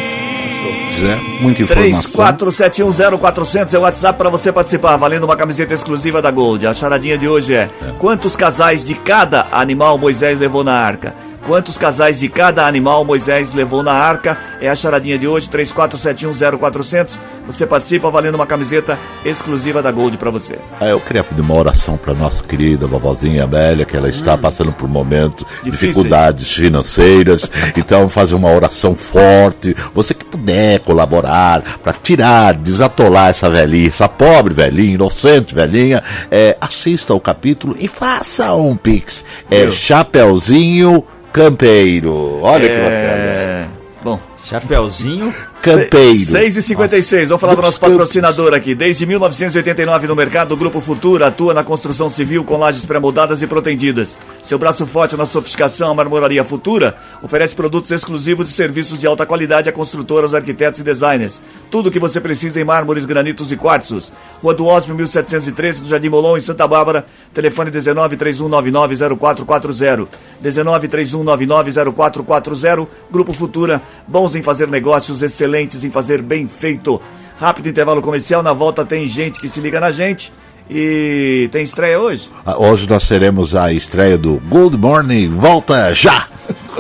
Zé, 1.01 1.17
muita 1.41 1.63
informação. 1.63 2.25
34710400 2.37 3.75
é 3.75 3.79
o 3.79 3.83
WhatsApp 3.83 4.19
para 4.19 4.31
você 4.31 4.53
participar, 4.53 4.97
valendo 4.97 5.25
uma 5.25 5.37
camiseta 5.37 5.75
exclusiva 5.75 6.23
da 6.23 6.31
Gold. 6.31 6.67
A 6.67 6.75
charadinha 6.75 7.19
de 7.19 7.29
hoje 7.29 7.55
é: 7.55 7.69
quantos 7.99 8.37
casais 8.37 8.85
de 8.85 8.95
cada 8.95 9.47
animal 9.53 9.99
Moisés 9.99 10.39
levou 10.39 10.63
na 10.63 10.75
arca? 10.75 11.15
Quantos 11.47 11.77
casais 11.77 12.21
de 12.21 12.29
cada 12.29 12.67
animal 12.67 13.05
Moisés 13.05 13.53
levou 13.53 13.83
na 13.83 13.93
arca? 13.93 14.39
É 14.61 14.69
a 14.69 14.77
charadinha 14.77 15.19
de 15.19 15.27
hoje, 15.27 15.49
34710400. 15.51 17.19
Você 17.49 17.67
participa 17.67 18.09
valendo 18.11 18.37
uma 18.37 18.47
camiseta 18.47 18.97
exclusiva 19.25 19.83
da 19.83 19.91
Gold 19.91 20.17
para 20.19 20.31
você. 20.31 20.57
É, 20.81 20.93
eu 20.93 21.01
queria 21.01 21.25
pedir 21.25 21.41
uma 21.41 21.57
oração 21.57 21.97
para 21.97 22.15
nossa 22.15 22.45
querida 22.45 22.87
vovozinha 22.87 23.43
Amélia, 23.43 23.85
que 23.85 23.97
ela 23.97 24.09
está 24.09 24.39
passando 24.39 24.73
por 24.73 24.87
um 24.87 24.93
momento 24.93 25.45
Difíceis. 25.65 25.71
dificuldades 25.81 26.53
financeiras. 26.53 27.51
Então, 27.75 28.09
fazer 28.09 28.35
uma 28.35 28.51
oração 28.53 28.95
forte. 28.95 29.75
Você 29.95 30.15
que 30.15 30.25
puder 30.25 30.79
colaborar 30.81 31.63
para 31.83 31.93
tirar, 31.93 32.55
desatolar 32.55 33.31
essa 33.31 33.51
velhinha, 33.51 33.89
essa 33.89 34.09
pobre 34.09 34.55
velhinha, 34.55 34.95
inocente 34.95 35.55
velhinha, 35.55 36.03
é, 36.31 36.57
assista 36.61 37.15
o 37.15 37.21
capítulo 37.21 37.75
e 37.79 37.89
faça 37.89 38.55
um 38.55 38.77
pix. 38.77 39.25
É 39.51 39.63
Meu. 39.63 39.73
Chapeuzinho 39.73 41.05
Campeiro. 41.33 42.41
Olha 42.43 42.69
que 42.69 42.77
bacana. 42.77 42.93
É... 42.93 43.67
Bom, 44.05 44.21
Chapeuzinho. 44.45 45.35
Campeiro. 45.63 46.19
6 46.19 46.57
e 46.57 46.63
56 46.63 47.29
Vamos 47.29 47.41
falar 47.41 47.55
do 47.55 47.63
nosso 47.63 47.79
patrocinador 47.79 48.53
aqui. 48.53 48.75
Desde 48.75 49.07
1989 49.07 50.09
no 50.09 50.17
mercado, 50.17 50.53
o 50.53 50.57
Grupo 50.57 50.81
Futura 50.81 51.29
atua 51.29 51.55
na 51.55 51.63
construção 51.63 52.09
civil 52.09 52.43
com 52.43 52.57
lajes 52.57 52.85
pré-moldadas 52.85 53.43
e 53.43 53.47
protendidas. 53.47 54.19
Seu 54.43 54.59
braço 54.59 54.85
forte 54.89 55.17
na 55.17 55.25
sofisticação, 55.25 55.93
a 55.93 55.95
Marmoraria 55.95 56.43
Futura 56.43 56.97
oferece 57.23 57.55
produtos 57.55 57.93
exclusivos 57.93 58.51
e 58.51 58.53
serviços 58.53 58.99
de 58.99 59.07
alta 59.07 59.25
qualidade 59.25 59.69
a 59.69 59.73
construtoras, 59.73 60.35
arquitetos 60.35 60.81
e 60.81 60.83
designers. 60.83 61.41
Tudo 61.71 61.91
o 61.91 61.93
que 61.93 62.01
você 62.01 62.21
precisa 62.21 62.61
em 62.61 62.65
mármores, 62.65 63.05
granitos 63.05 63.53
e 63.53 63.57
quartzos. 63.57 64.13
Rua 64.43 64.55
do 64.55 64.67
Osmo, 64.67 64.97
1713, 64.97 65.83
do 65.83 65.89
Jardim 65.89 66.09
Molon, 66.09 66.37
em 66.37 66.41
Santa 66.41 66.67
Bárbara. 66.67 67.07
Telefone 67.33 67.71
19 67.71 68.17
3199 68.17 69.17
0440. 69.17 70.19
19 70.41 70.89
3199 70.89 71.93
0440. 71.95 72.89
Grupo 73.13 73.33
Futura, 73.33 73.81
bons 74.09 74.35
em 74.35 74.43
fazer 74.43 74.67
negócios, 74.67 75.23
excelentes 75.23 75.52
em 75.61 75.91
fazer 75.91 76.23
bem 76.23 76.49
feito. 76.49 77.01
Rápido 77.39 77.69
intervalo 77.69 78.01
comercial, 78.01 78.43
na 78.43 78.53
volta 78.53 78.85
tem 78.85 79.07
gente 79.07 79.41
que 79.41 79.49
se 79.49 79.61
liga 79.61 79.81
na 79.81 79.91
gente. 79.91 80.33
E 80.71 81.49
tem 81.53 81.63
estreia 81.63 82.01
hoje? 82.01 82.31
Ah, 82.47 82.57
Hoje 82.57 82.89
nós 82.89 83.07
teremos 83.07 83.55
a 83.55 83.73
estreia 83.73 84.17
do 84.17 84.35
Good 84.49 84.77
Morning 84.79 85.29
Volta 85.29 85.93
Já! 85.93 86.29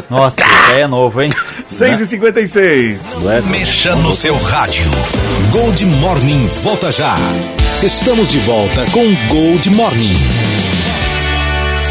Nossa, 0.09 0.43
é 0.75 0.87
novo, 0.87 1.21
hein? 1.21 1.31
6 1.67 2.01
e 2.01 2.07
56 2.07 3.17
Mexa 3.51 3.95
no 3.97 4.13
seu 4.13 4.37
rádio. 4.37 4.85
Gold 5.51 5.85
Morning 5.85 6.47
volta 6.63 6.91
já. 6.91 7.15
Estamos 7.83 8.31
de 8.31 8.39
volta 8.39 8.87
com 8.91 9.05
Gold 9.29 9.69
Morning. 9.71 10.62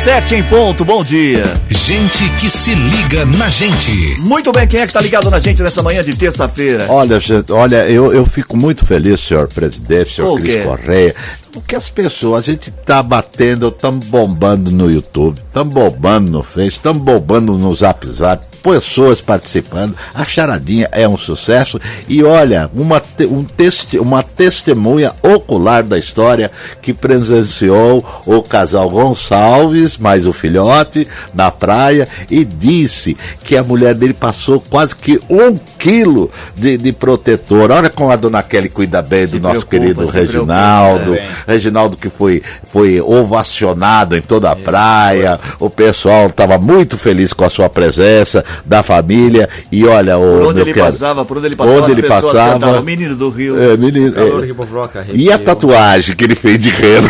7 0.04 0.34
em 0.34 0.42
ponto, 0.42 0.84
bom 0.84 1.04
dia. 1.04 1.44
Gente 1.70 2.28
que 2.40 2.50
se 2.50 2.74
liga 2.74 3.24
na 3.24 3.50
gente. 3.50 4.20
Muito 4.22 4.52
bem, 4.52 4.68
quem 4.68 4.80
é 4.80 4.88
que 4.88 4.94
tá 4.94 5.00
ligado 5.00 5.30
na 5.30 5.38
gente 5.38 5.62
nessa 5.62 5.84
manhã 5.84 6.04
de 6.04 6.16
terça-feira? 6.18 6.88
Olha, 6.90 7.20
gente, 7.20 7.52
olha, 7.52 7.88
eu, 7.88 8.12
eu 8.12 8.26
fico 8.26 8.58
muito 8.58 8.84
feliz, 8.84 9.20
senhor 9.20 9.48
presidente, 9.48 10.16
senhor 10.16 10.30
Por? 10.30 10.42
Cris 10.42 10.66
Correia, 10.66 11.16
porque 11.52 11.76
as 11.76 11.88
pessoas, 11.88 12.42
a 12.42 12.52
gente 12.52 12.72
tá 12.72 13.04
batendo, 13.04 13.68
estamos 13.68 14.08
bombando 14.08 14.72
no 14.72 14.90
YouTube, 14.90 15.38
estamos 15.38 15.72
bombando 15.72 16.32
no 16.32 16.42
Face, 16.42 16.70
estamos 16.70 17.04
bombando 17.04 17.56
no 17.56 17.76
Zap 17.76 18.08
Zap, 18.08 18.44
pessoas 18.64 19.20
participando, 19.20 19.96
a 20.14 20.24
charadinha 20.24 20.88
é 20.92 21.08
um 21.08 21.18
sucesso 21.18 21.80
e 22.08 22.24
olha, 22.24 22.70
uma, 22.74 23.00
te- 23.00 23.26
um 23.26 23.44
teste, 23.44 23.98
uma 23.98 24.22
testemunha 24.24 25.14
ocular 25.24 25.84
da 25.84 25.98
história 25.98 26.52
que 26.82 26.94
presenciou 26.94 28.06
o 28.26 28.42
casal 28.44 28.90
Gonçalves, 28.90 29.98
mais 29.98 30.26
o 30.28 30.34
filhote, 30.34 31.08
na 31.34 31.50
praia 31.52 32.08
e 32.30 32.44
disse 32.46 33.18
que 33.44 33.56
a 33.58 33.64
mulher 33.64 33.96
dele 33.96 34.14
passou 34.14 34.60
quase 34.60 34.96
que 34.96 35.20
um 35.30 35.58
quilo 35.80 36.30
de, 36.56 36.78
de 36.78 36.92
protetor. 36.92 37.72
Olha 37.72 37.90
como 37.90 38.12
a 38.12 38.16
dona 38.16 38.44
Kelly 38.44 38.70
cuida 38.70 39.02
bem 39.02 39.26
do 39.28 39.40
nosso 39.40 39.66
querido 39.66 40.06
se 40.06 40.12
preocupa, 40.12 40.20
Reginaldo. 40.20 41.16
é. 41.16 41.28
Reginaldo 41.48 41.98
que 41.98 42.10
foi, 42.10 42.42
foi 42.72 43.02
ovacionado 43.02 44.16
em 44.16 44.22
toda 44.22 44.52
a 44.52 44.56
praia. 44.56 45.40
O 45.60 45.70
pessoal 45.70 46.28
estava 46.28 46.58
muito 46.58 46.98
feliz 46.98 47.34
com 47.34 47.44
a 47.46 47.50
sua 47.50 47.70
presença, 47.70 48.44
da 48.66 48.84
família. 48.84 49.50
E 49.72 49.86
olha, 49.86 50.18
o 50.18 50.22
Por 50.22 50.42
onde 50.44 50.54
meu 50.56 50.64
ele 50.64 50.74
querido, 50.74 50.92
passava, 50.92 51.26
por 51.26 51.38
onde 51.38 51.48
ele 51.48 51.56
passava, 51.56 51.78
onde 51.78 51.92
as 51.92 51.98
ele 51.98 52.08
passava, 52.08 52.54
cantavam, 52.54 52.82
menino 52.84 53.16
do 53.16 53.30
Rio. 53.30 53.62
é, 53.62 53.78
menino, 53.78 54.14
é, 54.18 55.12
e 55.14 55.32
a 55.32 55.38
tatuagem 55.38 56.16
que 56.16 56.24
ele 56.24 56.36
fez 56.36 56.60
de 56.60 56.70
rena? 56.70 57.10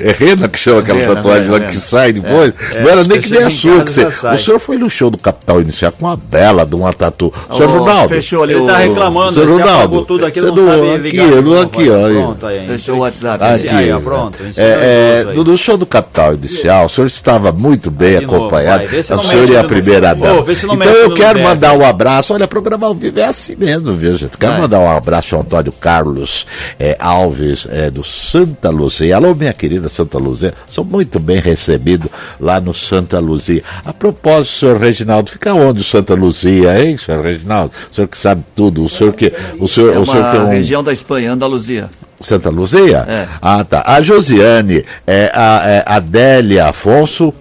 É 0.00 0.12
rena 0.12 0.48
que 0.48 0.58
chama 0.58 0.80
aquela 0.80 0.98
Rena, 1.00 1.14
tatuagem 1.16 1.42
rena, 1.42 1.52
lá 1.52 1.58
rena. 1.58 1.70
que 1.70 1.76
sai 1.76 2.12
depois? 2.12 2.52
É, 2.72 2.82
não 2.82 2.90
era 2.90 3.02
você 3.02 3.08
nem 3.08 3.20
que 3.20 3.30
nem 3.30 3.38
chega 3.40 3.46
a 3.46 3.48
em 3.48 3.50
sua. 3.52 3.84
casa, 3.84 4.04
Que 4.06 4.12
você, 4.14 4.28
o 4.28 4.38
senhor 4.38 4.58
foi 4.60 4.78
no 4.78 4.90
show 4.90 5.10
do 5.10 5.18
Capital 5.18 5.60
Inicial 5.60 5.92
com 5.92 6.06
uma 6.06 6.16
bela 6.16 6.64
de 6.66 6.74
uma 6.74 6.92
tatu. 6.92 7.32
Senhor 7.54 7.70
Ô, 7.70 7.78
Ronaldo. 7.78 8.08
Fechou 8.08 8.42
ali 8.42 8.52
Ele 8.54 8.62
o... 8.62 8.66
tá 8.66 8.78
reclamando, 8.78 9.32
Seu 9.32 9.42
ele 9.42 9.52
Ronaldo, 9.52 10.04
tudo 10.04 10.26
aqui, 10.26 10.40
você 10.40 10.50
não 10.50 10.94
aqui, 10.94 10.98
ligar. 11.02 11.28
eu 11.28 11.42
não- 11.42 11.60
aqui, 11.62 11.90
ó, 11.90 12.06
aí. 12.06 12.14
Pronto, 12.14 12.46
aí. 12.46 12.66
Fechou 12.66 12.96
o 12.96 12.98
WhatsApp. 13.00 13.44
Aqui, 13.44 14.02
pronto. 14.02 14.38
É, 14.56 15.24
é, 15.28 15.32
no, 15.34 15.44
no 15.44 15.58
show 15.58 15.76
do 15.76 15.86
Capital 15.86 16.34
Inicial, 16.34 16.86
o 16.86 16.88
senhor 16.88 17.06
estava 17.06 17.52
muito 17.52 17.90
bem 17.90 18.16
acompanhado. 18.18 18.84
o 18.84 19.02
senhor 19.22 19.48
e 19.50 19.56
a 19.56 19.64
primeira 19.64 20.14
dama. 20.14 20.44
Então 20.50 20.94
eu 20.94 21.14
quero 21.14 21.40
mandar 21.40 21.72
um 21.74 21.84
abraço. 21.84 22.32
Olha, 22.34 22.46
programa 22.48 22.86
ao 22.86 22.94
vivo 22.94 23.18
é 23.20 23.24
assim 23.24 23.56
mesmo, 23.56 23.94
viu, 23.94 24.14
gente? 24.16 24.36
Quero 24.38 24.54
mandar 24.60 24.80
um 24.80 24.90
abraço 24.96 25.34
ao 25.34 25.42
Antônio 25.42 25.72
Carlos 25.72 26.46
é, 26.78 26.96
Alves, 26.98 27.66
é, 27.70 27.90
do 27.90 28.02
Santa 28.04 28.70
Luzia. 28.70 29.16
Alô, 29.16 29.34
minha 29.34 29.52
querida 29.52 29.73
Santa 29.88 30.18
Luzia. 30.18 30.54
Sou 30.68 30.84
muito 30.84 31.18
bem 31.18 31.38
recebido 31.38 32.10
lá 32.40 32.60
no 32.60 32.74
Santa 32.74 33.18
Luzia. 33.18 33.62
A 33.84 33.92
propósito, 33.92 34.60
senhor 34.60 34.78
Reginaldo, 34.78 35.30
fica 35.30 35.54
onde 35.54 35.80
o 35.80 35.84
Santa 35.84 36.14
Luzia, 36.14 36.82
hein, 36.82 36.96
senhor 36.96 37.22
Reginaldo? 37.24 37.72
O 37.90 37.94
senhor 37.94 38.08
que 38.08 38.18
sabe 38.18 38.44
tudo. 38.54 38.84
O 38.84 38.88
senhor 38.88 39.12
que. 39.12 39.32
O 39.58 39.68
senhor, 39.68 39.94
É 39.94 39.98
o 39.98 40.06
senhor 40.06 40.34
um. 40.36 40.48
região 40.48 40.82
da 40.82 40.92
Espanha, 40.92 41.32
Andaluzia. 41.32 41.90
Santa 42.20 42.48
Luzia? 42.48 43.04
É. 43.08 43.26
Ah, 43.42 43.64
tá. 43.64 43.82
A 43.86 44.00
Josiane, 44.00 44.84
é, 45.06 45.30
a, 45.34 45.62
é, 45.64 45.82
Adélia 45.86 46.66
Afonso, 46.66 47.34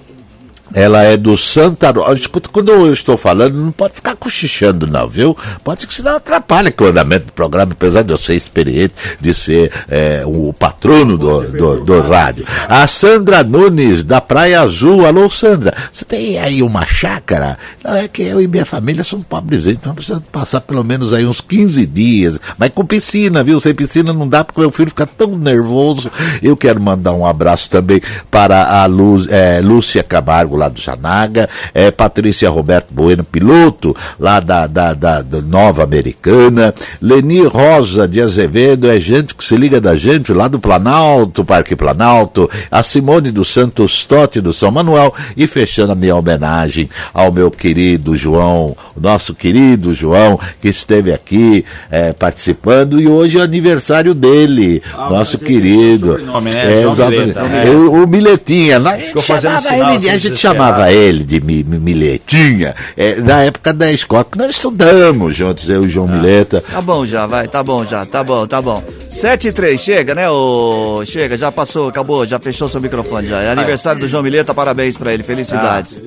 ela 0.73 1.03
é 1.03 1.15
do 1.15 1.37
Santa 1.37 1.91
Rosa. 1.91 2.13
Escuta, 2.13 2.49
quando 2.49 2.71
eu 2.71 2.91
estou 2.91 3.17
falando, 3.17 3.55
não 3.55 3.71
pode 3.71 3.95
ficar 3.95 4.15
cochichando, 4.15 4.87
não, 4.87 5.07
viu? 5.07 5.37
Pode 5.63 5.85
que 5.87 5.93
senão 5.93 6.15
atrapalha 6.15 6.73
o 6.77 6.85
andamento 6.85 7.27
do 7.27 7.31
programa, 7.31 7.71
apesar 7.71 8.01
de 8.01 8.11
eu 8.11 8.17
ser 8.17 8.35
experiente, 8.35 8.93
de 9.19 9.33
ser 9.33 9.71
é, 9.89 10.23
o 10.25 10.51
patrono 10.53 11.17
do, 11.17 11.41
do, 11.51 11.83
do 11.83 12.01
rádio. 12.01 12.45
A 12.67 12.85
Sandra 12.87 13.43
Nunes, 13.43 14.03
da 14.03 14.19
Praia 14.19 14.61
Azul. 14.61 15.05
Alô, 15.05 15.29
Sandra, 15.29 15.73
você 15.91 16.03
tem 16.03 16.39
aí 16.39 16.63
uma 16.63 16.85
chácara? 16.85 17.57
Não, 17.83 17.95
é 17.95 18.07
que 18.07 18.23
eu 18.23 18.41
e 18.41 18.47
minha 18.47 18.65
família 18.65 19.03
somos 19.03 19.25
pobrezinhos, 19.25 19.77
então 19.79 19.93
precisamos 19.93 20.25
passar 20.31 20.61
pelo 20.61 20.83
menos 20.83 21.13
aí 21.13 21.25
uns 21.25 21.41
15 21.41 21.85
dias. 21.85 22.39
Mas 22.57 22.71
com 22.71 22.85
piscina, 22.85 23.43
viu? 23.43 23.59
Sem 23.59 23.73
piscina 23.73 24.11
não 24.11 24.27
dá, 24.27 24.43
porque 24.43 24.59
meu 24.59 24.71
filho 24.71 24.89
fica 24.89 25.05
tão 25.05 25.37
nervoso. 25.37 26.11
Eu 26.41 26.57
quero 26.57 26.81
mandar 26.81 27.13
um 27.13 27.25
abraço 27.25 27.69
também 27.69 28.01
para 28.31 28.81
a 28.81 28.85
Lu, 28.85 29.25
é, 29.29 29.61
Lúcia 29.61 30.03
Camargo, 30.03 30.55
lá 30.63 30.69
do 30.69 30.79
Janaga, 30.79 31.49
é, 31.73 31.91
Patrícia 31.91 32.49
Roberto 32.49 32.93
Bueno, 32.93 33.23
piloto 33.23 33.95
lá 34.19 34.39
da, 34.39 34.65
da, 34.67 34.93
da, 34.93 35.21
da 35.21 35.41
Nova 35.41 35.83
Americana, 35.83 36.73
Leni 37.01 37.43
Rosa 37.45 38.07
de 38.07 38.21
Azevedo, 38.21 38.89
é 38.89 38.99
gente 38.99 39.35
que 39.35 39.43
se 39.43 39.55
liga 39.57 39.81
da 39.81 39.95
gente 39.95 40.31
lá 40.31 40.47
do 40.47 40.59
Planalto, 40.59 41.43
Parque 41.43 41.75
Planalto, 41.75 42.49
a 42.71 42.81
Simone 42.83 43.31
dos 43.31 43.49
Santos 43.49 44.05
Totti 44.05 44.39
do 44.39 44.53
São 44.53 44.71
Manuel 44.71 45.13
e 45.35 45.45
fechando 45.47 45.91
a 45.91 45.95
minha 45.95 46.15
homenagem 46.15 46.89
ao 47.13 47.31
meu 47.31 47.51
querido 47.51 48.15
João, 48.15 48.75
o 48.95 48.99
nosso 49.01 49.33
querido 49.33 49.93
João, 49.93 50.39
que 50.61 50.69
esteve 50.69 51.11
aqui 51.11 51.65
é, 51.91 52.13
participando 52.13 53.01
e 53.01 53.07
hoje 53.07 53.37
é 53.37 53.41
o 53.41 53.43
aniversário 53.43 54.13
dele, 54.13 54.81
Ah, 54.97 55.09
nosso 55.09 55.35
é 55.35 55.39
o 55.39 55.41
querido. 55.41 56.07
sobrenome, 56.07 56.51
né? 56.51 56.81
João 56.81 56.93
exatamente. 56.93 57.33
Né? 57.33 57.63
Eu- 57.67 57.93
o 57.93 58.07
Miletinha, 58.07 58.79
lá, 58.79 58.93
a 58.93 58.97
gente 58.99 59.21
chamava 59.21 59.67
ele, 59.73 59.81
assim, 59.83 60.09
a 60.09 60.13
gente 60.13 60.21
desesperado. 60.29 60.37
Chamava 60.53 60.91
ele 60.91 61.23
de 61.23 61.39
mi, 61.41 61.63
mi- 61.63 61.79
Miletinha, 61.79 62.75
é, 62.95 63.15
na 63.15 63.43
época 63.43 63.73
da 63.73 63.91
escola, 63.91 64.23
porque 64.23 64.39
nós 64.39 64.51
estudamos 64.51 65.35
juntos, 65.35 65.69
eu 65.69 65.83
e 65.83 65.87
o 65.87 65.89
João 65.89 66.07
Mileta. 66.07 66.61
Tá 66.71 66.81
bom 66.81 67.05
já, 67.05 67.25
vai, 67.25 67.47
tá 67.47 67.63
bom 67.63 67.83
já, 67.85 68.05
tá 68.05 68.23
bom, 68.23 68.45
tá 68.47 68.61
bom. 68.61 68.83
7 69.09 69.47
e 69.49 69.51
3, 69.51 69.79
chega, 69.79 70.15
né, 70.15 70.29
ô... 70.29 71.03
Chega, 71.05 71.37
já 71.37 71.51
passou, 71.51 71.89
acabou, 71.89 72.25
já 72.25 72.39
fechou 72.39 72.67
seu 72.67 72.81
microfone 72.81 73.27
já. 73.27 73.41
É 73.41 73.51
aniversário 73.51 73.99
do 74.01 74.07
João 74.07 74.23
Mileta, 74.23 74.53
parabéns 74.53 74.97
pra 74.97 75.13
ele, 75.13 75.23
felicidades. 75.23 75.97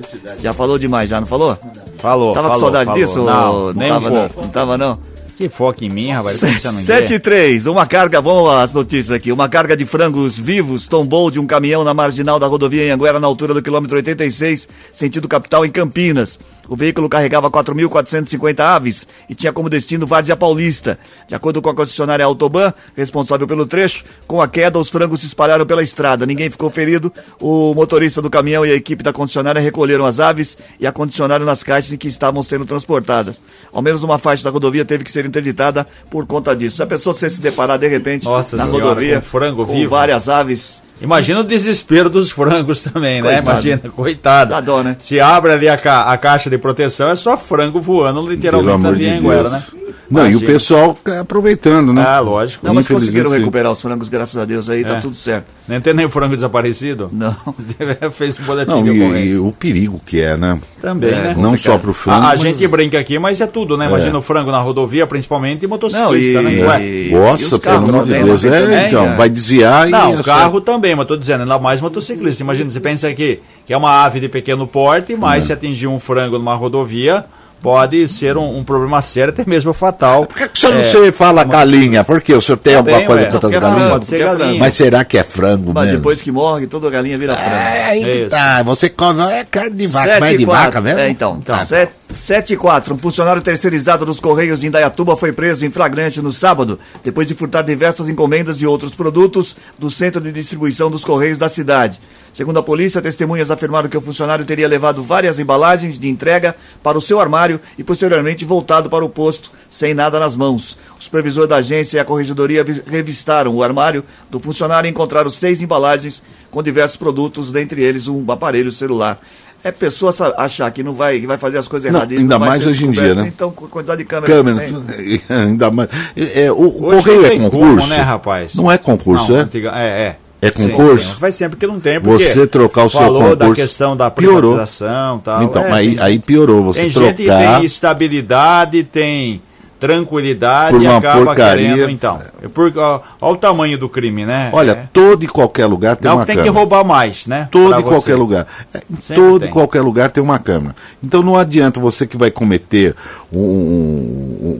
Já 0.41 0.53
falou 0.53 0.77
demais, 0.77 1.09
já 1.09 1.19
não 1.19 1.27
falou? 1.27 1.57
Falou, 1.99 2.33
Tava 2.33 2.49
falou, 2.49 2.53
com 2.53 2.59
saudade 2.73 2.85
falou. 2.85 3.05
disso? 3.05 3.23
Não, 3.23 3.73
nem 3.73 3.89
tava, 3.89 4.07
um 4.07 4.13
não? 4.13 4.29
Não 4.37 4.47
tava 4.49 4.77
não? 4.77 4.99
Que 5.37 5.47
foca 5.49 5.85
em 5.85 5.89
mim, 5.89 6.09
rapaz. 6.09 6.37
7 6.39 7.13
e 7.13 7.19
3, 7.19 7.67
uma 7.67 7.85
carga, 7.85 8.19
vamos 8.19 8.51
às 8.51 8.73
notícias 8.73 9.15
aqui. 9.15 9.31
Uma 9.31 9.47
carga 9.47 9.77
de 9.77 9.85
frangos 9.85 10.35
vivos 10.35 10.87
tombou 10.87 11.29
de 11.29 11.39
um 11.39 11.45
caminhão 11.45 11.83
na 11.83 11.93
marginal 11.93 12.39
da 12.39 12.47
rodovia 12.47 12.87
em 12.87 12.89
Anguera, 12.89 13.19
na 13.19 13.27
altura 13.27 13.53
do 13.53 13.61
quilômetro 13.61 13.97
86, 13.97 14.67
sentido 14.91 15.27
capital 15.27 15.63
em 15.63 15.69
Campinas. 15.69 16.39
O 16.67 16.75
veículo 16.75 17.07
carregava 17.07 17.49
4.450 17.49 18.59
aves 18.59 19.07
e 19.29 19.35
tinha 19.35 19.53
como 19.53 19.69
destino 19.69 20.05
Várzea 20.05 20.35
Paulista. 20.35 20.99
De 21.27 21.33
acordo 21.33 21.61
com 21.61 21.69
a 21.69 21.75
concessionária 21.75 22.25
Autoban, 22.25 22.73
responsável 22.95 23.47
pelo 23.47 23.65
trecho, 23.65 24.03
com 24.27 24.41
a 24.41 24.47
queda, 24.47 24.77
os 24.77 24.89
frangos 24.89 25.21
se 25.21 25.27
espalharam 25.27 25.65
pela 25.65 25.81
estrada. 25.81 26.25
Ninguém 26.25 26.49
ficou 26.49 26.69
ferido. 26.69 27.13
O 27.39 27.73
motorista 27.73 28.21
do 28.21 28.29
caminhão 28.29 28.65
e 28.65 28.71
a 28.71 28.75
equipe 28.75 29.01
da 29.01 29.13
concessionária 29.13 29.61
recolheram 29.61 30.05
as 30.05 30.19
aves 30.19 30.57
e 30.79 30.85
acondicionaram 30.85 31.45
nas 31.45 31.63
caixas 31.63 31.93
em 31.93 31.97
que 31.97 32.07
estavam 32.07 32.43
sendo 32.43 32.65
transportadas. 32.65 33.39
Ao 33.71 33.81
menos 33.81 34.03
uma 34.03 34.19
faixa 34.19 34.43
da 34.43 34.49
rodovia 34.49 34.83
teve 34.83 35.03
que 35.03 35.11
ser 35.11 35.25
interditada 35.27 35.85
por 36.09 36.25
conta 36.25 36.55
disso. 36.55 36.77
Já 36.77 36.85
pensou 36.85 37.13
você 37.13 37.29
se 37.29 37.41
deparar 37.41 37.77
de 37.77 37.87
repente 37.87 38.25
Nossa 38.25 38.55
na 38.57 38.65
senhora, 38.65 38.85
rodovia 38.89 39.15
com 39.21 39.27
frango 39.27 39.65
vivo? 39.65 39.89
várias 39.91 40.27
aves? 40.29 40.81
Imagina 41.01 41.39
o 41.41 41.43
desespero 41.43 42.09
dos 42.09 42.31
frangos 42.31 42.83
também, 42.83 43.21
né? 43.21 43.35
Coitado. 43.41 43.49
Imagina, 43.51 43.81
coitado. 43.95 44.49
Dá 44.51 44.61
dó, 44.61 44.81
né? 44.81 44.95
Se 44.99 45.19
abre 45.19 45.51
ali 45.51 45.69
a, 45.69 45.77
ca- 45.77 46.03
a 46.11 46.17
caixa 46.17 46.49
de 46.49 46.57
proteção, 46.57 47.09
é 47.09 47.15
só 47.15 47.37
frango 47.37 47.79
voando 47.79 48.27
literalmente 48.27 48.81
na 48.81 48.91
de. 48.91 49.05
Anguera, 49.09 49.49
né? 49.49 49.63
Não, 50.09 50.21
e 50.21 50.27
o 50.27 50.29
Imagina. 50.39 50.51
pessoal 50.53 50.97
aproveitando, 51.19 51.91
né? 51.91 52.01
Ah, 52.07 52.19
lógico. 52.21 52.65
Não, 52.65 52.73
mas 52.73 52.87
conseguiram 52.87 53.29
recuperar 53.29 53.73
os 53.73 53.81
frangos, 53.81 54.07
graças 54.07 54.37
a 54.41 54.45
Deus, 54.45 54.69
aí 54.69 54.81
tá 54.85 54.95
É. 54.95 54.99
tudo 54.99 55.15
certo. 55.17 55.47
Não 55.67 55.81
tem 55.81 55.93
nem 55.93 56.09
frango 56.09 56.33
desaparecido? 56.33 57.09
Não. 57.11 57.35
Fez 58.13 58.39
um 58.39 58.43
boletim 58.43 58.71
Não, 58.71 58.83
de 58.85 58.89
e, 58.91 59.31
e 59.31 59.37
o 59.37 59.51
perigo 59.51 60.01
que 60.05 60.21
é, 60.21 60.37
né? 60.37 60.57
Também, 60.81 61.09
É, 61.09 61.13
né? 61.13 61.27
Não 61.37 61.49
complicado. 61.51 61.73
só 61.73 61.77
pro 61.77 61.91
frango. 61.93 62.21
A, 62.21 62.23
a 62.23 62.27
mas- 62.29 62.39
gente 62.39 62.65
brinca 62.69 62.97
aqui, 62.97 63.19
mas 63.19 63.41
é 63.41 63.47
tudo, 63.47 63.75
né? 63.77 63.85
Imagina 63.87 64.17
o 64.17 64.21
frango 64.21 64.49
na 64.49 64.59
rodovia, 64.61 65.05
principalmente, 65.05 65.63
e 65.63 65.67
motociclista, 65.67 66.41
Não, 66.41 66.49
e- 66.51 66.55
né? 66.61 66.65
Ué. 66.67 66.85
e- 66.87 67.11
Nossa, 67.11 67.55
os 67.55 67.57
pelo 67.61 67.75
amor 67.77 68.05
de 68.05 68.13
Deus. 68.13 68.43
né? 68.43 68.83
É, 68.83 68.87
então, 68.87 69.03
cara. 69.03 69.17
vai 69.17 69.29
desviar 69.29 69.87
e. 69.89 69.91
Não, 69.91 70.11
é 70.11 70.13
o 70.13 70.17
só- 70.17 70.23
carro 70.23 70.61
também, 70.61 70.86
mas 70.95 71.07
tô 71.07 71.15
dizendo, 71.17 71.41
ainda 71.41 71.57
mais 71.59 71.81
motociclista. 71.81 72.43
Imagina, 72.43 72.69
você 72.69 72.79
pensa 72.79 73.13
que, 73.13 73.39
que 73.65 73.73
é 73.73 73.77
uma 73.77 74.03
ave 74.03 74.19
de 74.19 74.29
pequeno 74.29 74.67
porte, 74.67 75.15
mas 75.15 75.45
É. 75.45 75.47
se 75.47 75.53
atingir 75.53 75.87
um 75.87 75.99
frango 75.99 76.37
numa 76.37 76.55
rodovia, 76.55 77.25
pode 77.67 78.07
ser 78.07 78.37
um, 78.37 78.59
um 78.59 78.63
problema 78.63 79.01
sério, 79.01 79.33
até 79.33 79.43
mesmo 79.45 79.73
fatal. 79.73 80.25
Por 80.25 80.37
que, 80.37 80.47
que 80.47 80.53
o 80.53 80.57
senhor 80.57 80.73
não 80.75 80.79
É, 80.79 80.83
você 80.85 81.11
fala 81.11 81.43
galinha? 81.43 82.01
Por 82.01 82.21
quê? 82.21 82.33
O 82.33 82.41
senhor 82.41 82.57
tem 82.57 82.75
Também, 82.75 82.93
alguma 82.93 83.07
coisa 83.09 83.23
ué, 83.25 83.29
contra 83.29 83.49
as 83.49 83.53
porque 83.53 83.57
é 83.57 83.59
galinhas? 83.59 83.91
Pode 83.91 84.05
ser 84.05 84.15
porque 84.19 84.23
é 84.23 84.37
galinha. 84.37 84.59
Mas 84.61 84.73
será 84.73 85.03
que 85.03 85.17
é 85.17 85.23
frango 85.23 85.73
Mas 85.73 85.83
mesmo? 85.83 85.97
depois 85.97 86.21
que 86.21 86.31
morre, 86.31 86.65
toda 86.65 86.89
galinha 86.89 87.17
vira 87.17 87.35
frango. 87.35 87.51
É, 87.53 87.85
aí 87.87 88.03
que 88.05 88.19
Isso. 88.21 88.29
tá. 88.29 88.63
Você 88.63 88.89
come. 88.89 89.21
É 89.21 89.43
carne 89.43 89.75
de 89.75 89.85
vaca, 89.85 90.07
Sete 90.11 90.19
mas 90.21 90.33
é 90.33 90.37
de 90.37 90.45
quatro. 90.45 90.65
vaca 90.65 90.81
mesmo? 90.81 90.99
É, 91.01 91.09
então. 91.09 91.41
Tá. 91.41 91.65
7 92.09 92.53
e 92.53 92.55
4. 92.55 92.93
Um 92.93 92.97
funcionário 92.97 93.41
terceirizado 93.41 94.05
dos 94.05 94.21
Correios 94.21 94.61
de 94.61 94.67
Indaiatuba 94.67 95.17
foi 95.17 95.33
preso 95.33 95.65
em 95.65 95.69
flagrante 95.69 96.21
no 96.21 96.31
sábado, 96.31 96.79
depois 97.03 97.27
de 97.27 97.35
furtar 97.35 97.63
diversas 97.63 98.07
encomendas 98.07 98.61
e 98.61 98.65
outros 98.65 98.95
produtos 98.95 99.57
do 99.77 99.89
centro 99.91 100.21
de 100.21 100.31
distribuição 100.31 100.89
dos 100.89 101.03
Correios 101.03 101.37
da 101.37 101.49
cidade. 101.49 101.99
Segundo 102.37 102.59
a 102.59 102.61
polícia, 102.61 103.01
testemunhas 103.01 103.49
afirmaram 103.49 103.89
que 103.89 103.97
o 103.97 104.01
funcionário 104.01 104.45
teria 104.45 104.67
levado 104.67 105.01
várias 105.01 105.39
embalagens 105.39 105.97
de 105.97 106.07
entrega 106.07 106.55
para 106.83 106.95
o 106.95 107.01
seu 107.01 107.19
armário 107.19 107.59
e 107.79 107.83
posteriormente 107.83 108.45
voltado 108.45 108.91
para 108.91 109.03
o 109.03 109.09
posto 109.09 109.49
sem 109.71 109.95
nada 109.95 110.19
nas 110.19 110.35
mãos. 110.35 110.77
O 110.99 111.03
supervisor 111.03 111.47
da 111.47 111.55
agência 111.55 111.97
e 111.97 111.99
a 111.99 112.05
corregedoria 112.05 112.63
vi- 112.63 112.83
revistaram 112.85 113.55
o 113.55 113.63
armário 113.63 114.03
do 114.29 114.39
funcionário 114.39 114.87
e 114.87 114.91
encontraram 114.91 115.31
seis 115.31 115.61
embalagens 115.61 116.21
com 116.51 116.61
diversos 116.61 116.95
produtos, 116.95 117.51
dentre 117.51 117.81
eles 117.83 118.07
um 118.07 118.23
aparelho 118.31 118.71
celular. 118.71 119.19
É 119.63 119.71
pessoa 119.71 120.13
achar 120.37 120.69
que 120.69 120.83
não 120.83 120.93
vai, 120.93 121.19
que 121.19 121.25
vai 121.25 121.39
fazer 121.39 121.57
as 121.57 121.67
coisas 121.67 121.91
Não, 121.91 122.01
erradas. 122.01 122.19
ainda 122.19 122.37
mais 122.37 122.63
hoje 122.67 122.85
em 122.85 122.91
dia, 122.91 123.15
né? 123.15 123.25
Então, 123.35 123.49
com 123.49 123.65
a 123.65 123.67
quantidade 123.67 124.03
de 124.03 124.07
câmeras 124.07 124.37
Câmera, 124.37 124.63
que 124.63 124.93
tem, 124.93 125.21
ainda 125.35 125.71
mais. 125.71 125.89
É, 126.15 126.43
é, 126.43 126.51
o 126.51 126.85
Hoje 126.85 126.97
correio 127.03 127.25
é 127.25 127.29
concurso? 127.39 127.77
como, 127.77 127.87
né, 127.87 127.97
rapaz? 127.97 128.53
Não 128.53 128.71
é 128.71 128.77
concurso, 128.77 129.31
Não, 129.31 129.39
é? 129.39 129.41
antiga- 129.41 129.71
é, 129.75 129.87
é. 130.09 130.15
É 130.47 130.51
Sim, 130.55 130.69
concurso? 130.69 131.13
sim. 131.13 131.19
Faz 131.19 131.35
sempre 131.35 131.57
que 131.57 131.67
não 131.67 131.79
tem, 131.79 131.99
porque 132.01 132.23
Você 132.23 132.45
trocar 132.47 132.85
o 132.85 132.89
seu 132.89 132.99
falou 132.99 133.35
da 133.35 133.45
concurso, 133.45 133.61
questão 133.61 133.95
da 133.97 134.09
privatização 134.11 135.17
e 135.17 135.21
tal. 135.21 135.43
Então, 135.43 135.63
É, 135.65 135.71
aí, 135.71 135.95
tem- 135.95 136.03
aí 136.03 136.19
piorou. 136.19 136.63
Você 136.65 136.81
tem 136.81 136.89
gente 136.89 137.13
que 137.15 137.23
trocar. 137.25 137.55
tem 137.57 137.65
estabilidade, 137.65 138.83
tem 138.83 139.41
tranquilidade 139.79 140.71
Por 140.75 140.81
e 140.83 140.87
uma 140.87 140.97
acaba 140.97 141.25
porcaria. 141.25 141.69
querendo, 141.73 141.89
então. 141.91 142.19
É 142.41 142.47
por, 142.47 142.71
ó, 142.77 143.01
ó 143.21 143.31
o 143.31 143.37
tamanho 143.37 143.77
do 143.77 143.87
crime, 143.87 144.25
né? 144.25 144.49
Olha, 144.51 144.71
É. 144.71 144.83
todo 144.91 145.23
e 145.23 145.27
qualquer 145.27 145.65
lugar 145.67 145.95
tem 145.97 146.09
Não 146.09 146.17
uma 146.17 146.25
tem 146.25 146.35
câmera. 146.35 146.51
que 146.53 146.57
roubar 146.57 146.83
mais, 146.83 147.27
né? 147.27 147.47
Todo 147.51 147.79
e 147.79 147.83
qualquer 147.83 148.15
lugar. 148.15 148.47
É, 148.73 148.81
Sempre 148.99 149.15
todo 149.23 149.39
tem. 149.41 149.49
e 149.49 149.51
qualquer 149.51 149.81
lugar 149.81 150.09
tem 150.11 150.23
uma 150.23 150.39
câmera. 150.39 150.75
Então 151.03 151.21
não 151.21 151.35
adianta 151.37 151.79
você 151.79 152.07
que 152.07 152.17
vai 152.17 152.31
cometer 152.31 152.95
um, 153.31 153.39
um- 153.39 154.57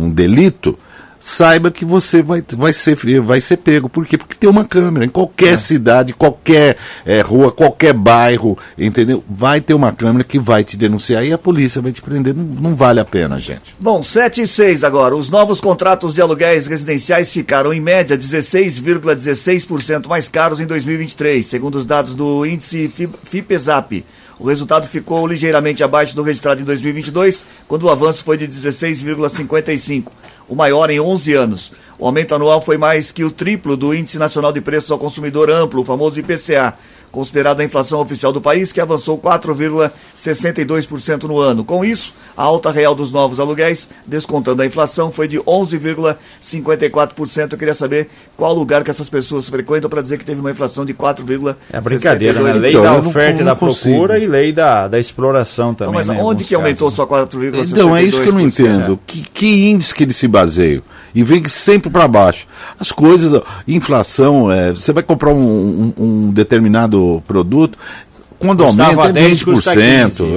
um- 0.00 0.04
um 0.06 0.10
delito, 0.10 0.78
saiba 1.26 1.70
que 1.70 1.86
você 1.86 2.22
vai, 2.22 2.44
vai, 2.54 2.74
ser, 2.74 2.94
vai 3.22 3.40
ser 3.40 3.56
pego. 3.56 3.88
Por 3.88 4.04
quê? 4.04 4.18
Porque 4.18 4.36
tem 4.38 4.48
uma 4.50 4.62
câmera. 4.64 5.06
Em 5.06 5.08
qualquer 5.08 5.58
cidade, 5.58 6.12
qualquer 6.12 6.76
eh, 7.06 7.22
rua, 7.22 7.50
qualquer 7.50 7.94
bairro, 7.94 8.58
entendeu? 8.76 9.24
Vai 9.28 9.58
ter 9.62 9.72
uma 9.72 9.90
câmera 9.90 10.22
que 10.22 10.38
vai 10.38 10.62
te 10.62 10.76
denunciar 10.76 11.24
e 11.24 11.32
a 11.32 11.38
polícia 11.38 11.80
vai 11.80 11.92
te 11.92 12.02
prender. 12.02 12.34
Não, 12.34 12.44
não 12.44 12.74
vale 12.76 13.00
a 13.00 13.04
pena, 13.06 13.38
gente. 13.38 13.74
Bom, 13.80 14.02
7 14.02 14.42
e 14.42 14.46
6 14.46 14.84
agora. 14.84 15.16
Os 15.16 15.30
novos 15.30 15.62
contratos 15.62 16.14
de 16.14 16.20
aluguéis 16.20 16.66
residenciais 16.66 17.32
ficaram, 17.32 17.72
em 17.72 17.80
média, 17.80 18.18
16,16% 18.18 20.06
mais 20.06 20.28
caros 20.28 20.60
em 20.60 20.66
2023, 20.66 21.44
segundo 21.46 21.76
os 21.76 21.86
dados 21.86 22.14
do 22.14 22.44
índice 22.44 22.86
Fi- 22.88 23.08
FIPESAP. 23.24 24.04
O 24.38 24.48
resultado 24.48 24.88
ficou 24.88 25.26
ligeiramente 25.26 25.84
abaixo 25.84 26.16
do 26.16 26.22
registrado 26.22 26.60
em 26.60 26.64
2022, 26.64 27.44
quando 27.68 27.84
o 27.84 27.90
avanço 27.90 28.24
foi 28.24 28.36
de 28.36 28.48
16,55%, 28.48 30.08
o 30.48 30.54
maior 30.54 30.90
em 30.90 31.00
11 31.00 31.32
anos. 31.34 31.72
O 31.98 32.06
aumento 32.06 32.34
anual 32.34 32.60
foi 32.60 32.76
mais 32.76 33.12
que 33.12 33.22
o 33.22 33.30
triplo 33.30 33.76
do 33.76 33.94
Índice 33.94 34.18
Nacional 34.18 34.52
de 34.52 34.60
Preços 34.60 34.90
ao 34.90 34.98
Consumidor 34.98 35.48
Amplo, 35.50 35.82
o 35.82 35.84
famoso 35.84 36.18
IPCA, 36.18 36.74
considerado 37.14 37.60
a 37.60 37.64
inflação 37.64 38.00
oficial 38.00 38.32
do 38.32 38.40
país, 38.40 38.72
que 38.72 38.80
avançou 38.80 39.16
4,62% 39.16 41.22
no 41.24 41.38
ano. 41.38 41.64
Com 41.64 41.84
isso, 41.84 42.12
a 42.36 42.42
alta 42.42 42.72
real 42.72 42.92
dos 42.94 43.12
novos 43.12 43.38
aluguéis, 43.38 43.88
descontando 44.04 44.62
a 44.62 44.66
inflação, 44.66 45.12
foi 45.12 45.28
de 45.28 45.38
11,54%. 45.38 47.52
Eu 47.52 47.58
queria 47.58 47.74
saber 47.74 48.08
qual 48.36 48.52
lugar 48.52 48.82
que 48.82 48.90
essas 48.90 49.08
pessoas 49.08 49.48
frequentam 49.48 49.88
para 49.88 50.02
dizer 50.02 50.18
que 50.18 50.24
teve 50.24 50.40
uma 50.40 50.50
inflação 50.50 50.84
de 50.84 50.92
4,62%. 50.92 51.54
É 51.72 51.80
brincadeira, 51.80 52.40
né? 52.42 52.52
Lei 52.54 52.70
Então, 52.72 52.82
da 52.82 52.96
oferta 52.98 53.40
e 53.40 53.44
não 53.44 53.52
da 53.52 53.56
consigo. 53.56 53.94
procura 53.94 54.18
e 54.18 54.26
lei 54.26 54.52
da, 54.52 54.88
da 54.88 54.98
exploração 54.98 55.72
também. 55.72 55.94
Então, 56.02 56.06
mas 56.06 56.08
né, 56.08 56.20
onde 56.22 56.42
que 56.44 56.54
aumentou 56.54 56.88
casos. 56.90 56.96
só 56.96 57.06
4,62%? 57.06 57.72
Então, 57.72 57.96
é 57.96 58.02
isso 58.02 58.20
que 58.20 58.28
eu 58.28 58.32
não 58.34 58.40
entendo. 58.40 58.98
Que, 59.06 59.22
que 59.22 59.70
índice 59.70 59.94
que 59.94 60.02
eles 60.02 60.16
se 60.16 60.26
baseiam? 60.26 60.82
E 61.14 61.22
vem 61.22 61.46
sempre 61.48 61.88
para 61.90 62.08
baixo. 62.08 62.44
As 62.78 62.90
coisas, 62.90 63.40
inflação, 63.68 64.50
é, 64.50 64.72
você 64.72 64.92
vai 64.92 65.04
comprar 65.04 65.30
um, 65.32 65.92
um- 65.96 66.04
um 66.04 66.30
determinado 66.32 67.03
produto, 67.26 67.78
quando 68.38 68.64
Custava 68.64 69.02
aumenta 69.02 69.08
é 69.08 69.22
10, 69.22 69.38
20%. 69.40 69.44
custa 69.44 69.72
15. 69.74 69.82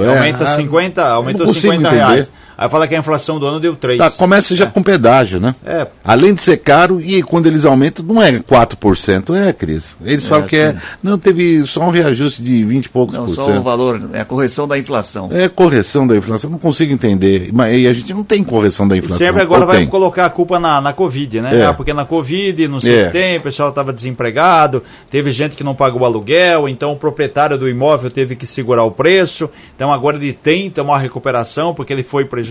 é, 0.00 0.08
aumenta 0.08 0.44
ah, 0.44 0.46
50, 0.46 1.00
eu 1.00 1.06
não 1.06 1.14
aumentou 1.14 1.46
consigo 1.46 1.72
50 1.72 1.88
entender. 1.88 2.04
reais. 2.04 2.30
Aí 2.58 2.68
fala 2.68 2.88
que 2.88 2.94
a 2.96 2.98
inflação 2.98 3.38
do 3.38 3.46
ano 3.46 3.60
deu 3.60 3.76
3. 3.76 3.98
Tá, 3.98 4.10
começa 4.10 4.56
já 4.56 4.66
com 4.66 4.82
pedágio, 4.82 5.38
né? 5.38 5.54
É. 5.64 5.86
Além 6.04 6.34
de 6.34 6.40
ser 6.40 6.56
caro, 6.56 7.00
e 7.00 7.22
quando 7.22 7.46
eles 7.46 7.64
aumentam, 7.64 8.04
não 8.04 8.20
é 8.20 8.32
4%, 8.32 9.32
é, 9.36 9.52
Cris. 9.52 9.96
Eles 10.04 10.26
falam 10.26 10.44
que 10.44 10.56
é. 10.56 10.74
Não, 11.00 11.16
teve 11.16 11.64
só 11.66 11.82
um 11.82 11.90
reajuste 11.90 12.42
de 12.42 12.64
20 12.64 12.86
e 12.86 12.88
poucos 12.88 13.14
Não, 13.14 13.26
por 13.26 13.34
só 13.36 13.42
o 13.44 13.46
cento. 13.46 13.62
valor, 13.62 14.10
é 14.12 14.20
a 14.22 14.24
correção 14.24 14.66
da 14.66 14.76
inflação. 14.76 15.28
É 15.32 15.48
correção 15.48 16.04
da 16.04 16.16
inflação, 16.16 16.50
não 16.50 16.58
consigo 16.58 16.92
entender. 16.92 17.50
Mas 17.52 17.76
e 17.80 17.86
a 17.86 17.92
gente 17.92 18.12
não 18.12 18.24
tem 18.24 18.42
correção 18.42 18.88
da 18.88 18.96
E 18.96 18.98
inflação. 18.98 19.18
sempre 19.24 19.40
agora 19.40 19.60
Ou 19.60 19.66
vai 19.68 19.76
tem? 19.78 19.86
colocar 19.86 20.26
a 20.26 20.30
culpa 20.30 20.58
na, 20.58 20.80
na 20.80 20.92
Covid, 20.92 21.40
né? 21.40 21.60
É. 21.60 21.66
Ah, 21.66 21.72
porque 21.72 21.92
na 21.94 22.04
Covid 22.04 22.66
não 22.66 22.80
sei 22.80 22.92
o 22.92 22.98
É. 23.02 23.04
que 23.06 23.12
tem, 23.12 23.38
o 23.38 23.40
pessoal 23.42 23.68
estava 23.68 23.92
desempregado, 23.92 24.82
teve 25.08 25.30
gente 25.30 25.54
que 25.54 25.62
não 25.62 25.76
pagou 25.76 26.02
o 26.02 26.04
aluguel, 26.04 26.68
então 26.68 26.92
o 26.92 26.96
proprietário 26.96 27.56
do 27.56 27.68
imóvel 27.68 28.10
teve 28.10 28.34
que 28.34 28.46
segurar 28.46 28.82
o 28.82 28.90
preço, 28.90 29.48
então 29.76 29.92
agora 29.92 30.16
ele 30.16 30.32
tenta 30.32 30.82
uma 30.82 30.98
recuperação 30.98 31.72
porque 31.72 31.92
ele 31.92 32.02
foi 32.02 32.24
prejudicado. 32.24 32.47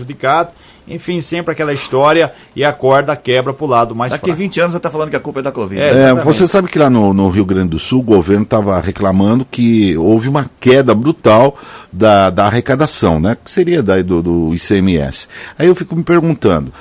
Enfim, 0.88 1.20
sempre 1.20 1.52
aquela 1.52 1.72
história 1.72 2.32
e 2.56 2.64
a 2.64 2.72
corda 2.72 3.14
quebra 3.14 3.52
pro 3.52 3.66
lado 3.66 3.94
mais 3.94 4.12
Daqui 4.12 4.26
fraco. 4.26 4.38
20 4.38 4.60
anos 4.60 4.72
você 4.72 4.76
está 4.78 4.90
falando 4.90 5.10
que 5.10 5.16
a 5.16 5.20
culpa 5.20 5.40
é 5.40 5.42
da 5.42 5.52
Covid. 5.52 5.80
É. 5.80 5.88
É, 5.88 6.14
você 6.14 6.48
sabe 6.48 6.68
que 6.68 6.78
lá 6.78 6.88
no, 6.88 7.12
no 7.12 7.28
Rio 7.28 7.44
Grande 7.44 7.68
do 7.68 7.78
Sul 7.78 8.00
o 8.00 8.02
governo 8.02 8.44
estava 8.44 8.80
reclamando 8.80 9.44
que 9.44 9.96
houve 9.98 10.28
uma 10.28 10.50
queda 10.58 10.94
brutal 10.94 11.56
da, 11.92 12.30
da 12.30 12.46
arrecadação, 12.46 13.20
né? 13.20 13.36
Que 13.42 13.50
seria 13.50 13.82
daí 13.82 14.02
do, 14.02 14.22
do 14.22 14.54
ICMS. 14.54 15.28
Aí 15.58 15.66
eu 15.66 15.74
fico 15.74 15.94
me 15.94 16.02
perguntando, 16.02 16.72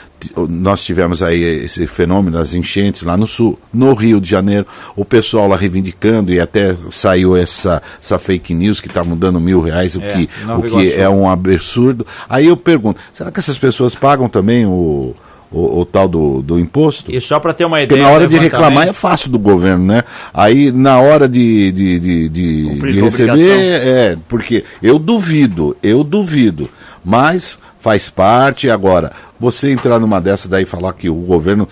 nós 0.50 0.84
tivemos 0.84 1.22
aí 1.22 1.42
esse 1.42 1.86
fenômeno 1.88 2.38
das 2.38 2.54
enchentes 2.54 3.04
lá 3.04 3.16
no 3.16 3.28
sul, 3.28 3.58
no 3.74 3.94
Rio 3.94 4.20
de 4.20 4.30
Janeiro, 4.30 4.66
o 4.96 5.06
pessoal 5.06 5.48
lá 5.48 5.56
reivindicando 5.56 6.34
e 6.34 6.40
até 6.40 6.76
saiu 6.90 7.36
essa, 7.36 7.82
essa 8.02 8.18
fake 8.18 8.54
news 8.54 8.82
que 8.82 8.88
estavam 8.88 9.16
dando 9.16 9.40
mil 9.40 9.62
reais, 9.62 9.96
o 9.96 10.02
É, 10.02 10.12
que, 10.14 10.30
o 10.58 10.62
que 10.64 10.94
é 10.94 11.08
um 11.08 11.30
absurdo. 11.30 12.06
Aí 12.28 12.48
eu 12.48 12.58
pergunto, 12.58 13.00
será 13.14 13.32
que 13.32 13.40
essas 13.40 13.58
pessoas 13.58 13.94
pagam 13.96 14.28
também 14.28 14.66
o 14.66 15.14
o, 15.50 15.80
o 15.80 15.86
tal 15.86 16.10
do, 16.10 16.42
do 16.42 16.60
imposto. 16.60 17.10
E 17.10 17.22
só 17.22 17.40
para 17.40 17.54
ter 17.54 17.64
uma 17.64 17.78
Porque 17.78 17.94
ideia. 17.94 18.04
na 18.06 18.14
hora 18.14 18.28
de 18.28 18.38
reclamar 18.38 18.86
é 18.86 18.92
fácil 18.92 19.32
do 19.32 19.40
governo, 19.40 19.86
né? 19.86 20.04
Aí 20.34 20.74
na 20.74 21.00
hora 21.00 21.26
de, 21.30 21.72
de, 21.72 22.00
de, 22.02 22.28
de- 22.30 22.70
de 22.82 23.00
receber, 23.00 23.58
é, 23.58 24.18
porque 24.28 24.66
eu 24.84 25.00
duvido, 25.00 25.74
eu 25.82 26.04
duvido, 26.04 26.70
mas 27.08 27.58
faz 27.80 28.10
parte. 28.10 28.70
Agora, 28.70 29.14
você 29.40 29.72
entrar 29.72 29.98
numa 29.98 30.20
dessa 30.20 30.50
daí 30.50 30.64
e 30.64 30.66
falar 30.66 30.92
que 30.92 31.10
o 31.10 31.16
governo. 31.16 31.66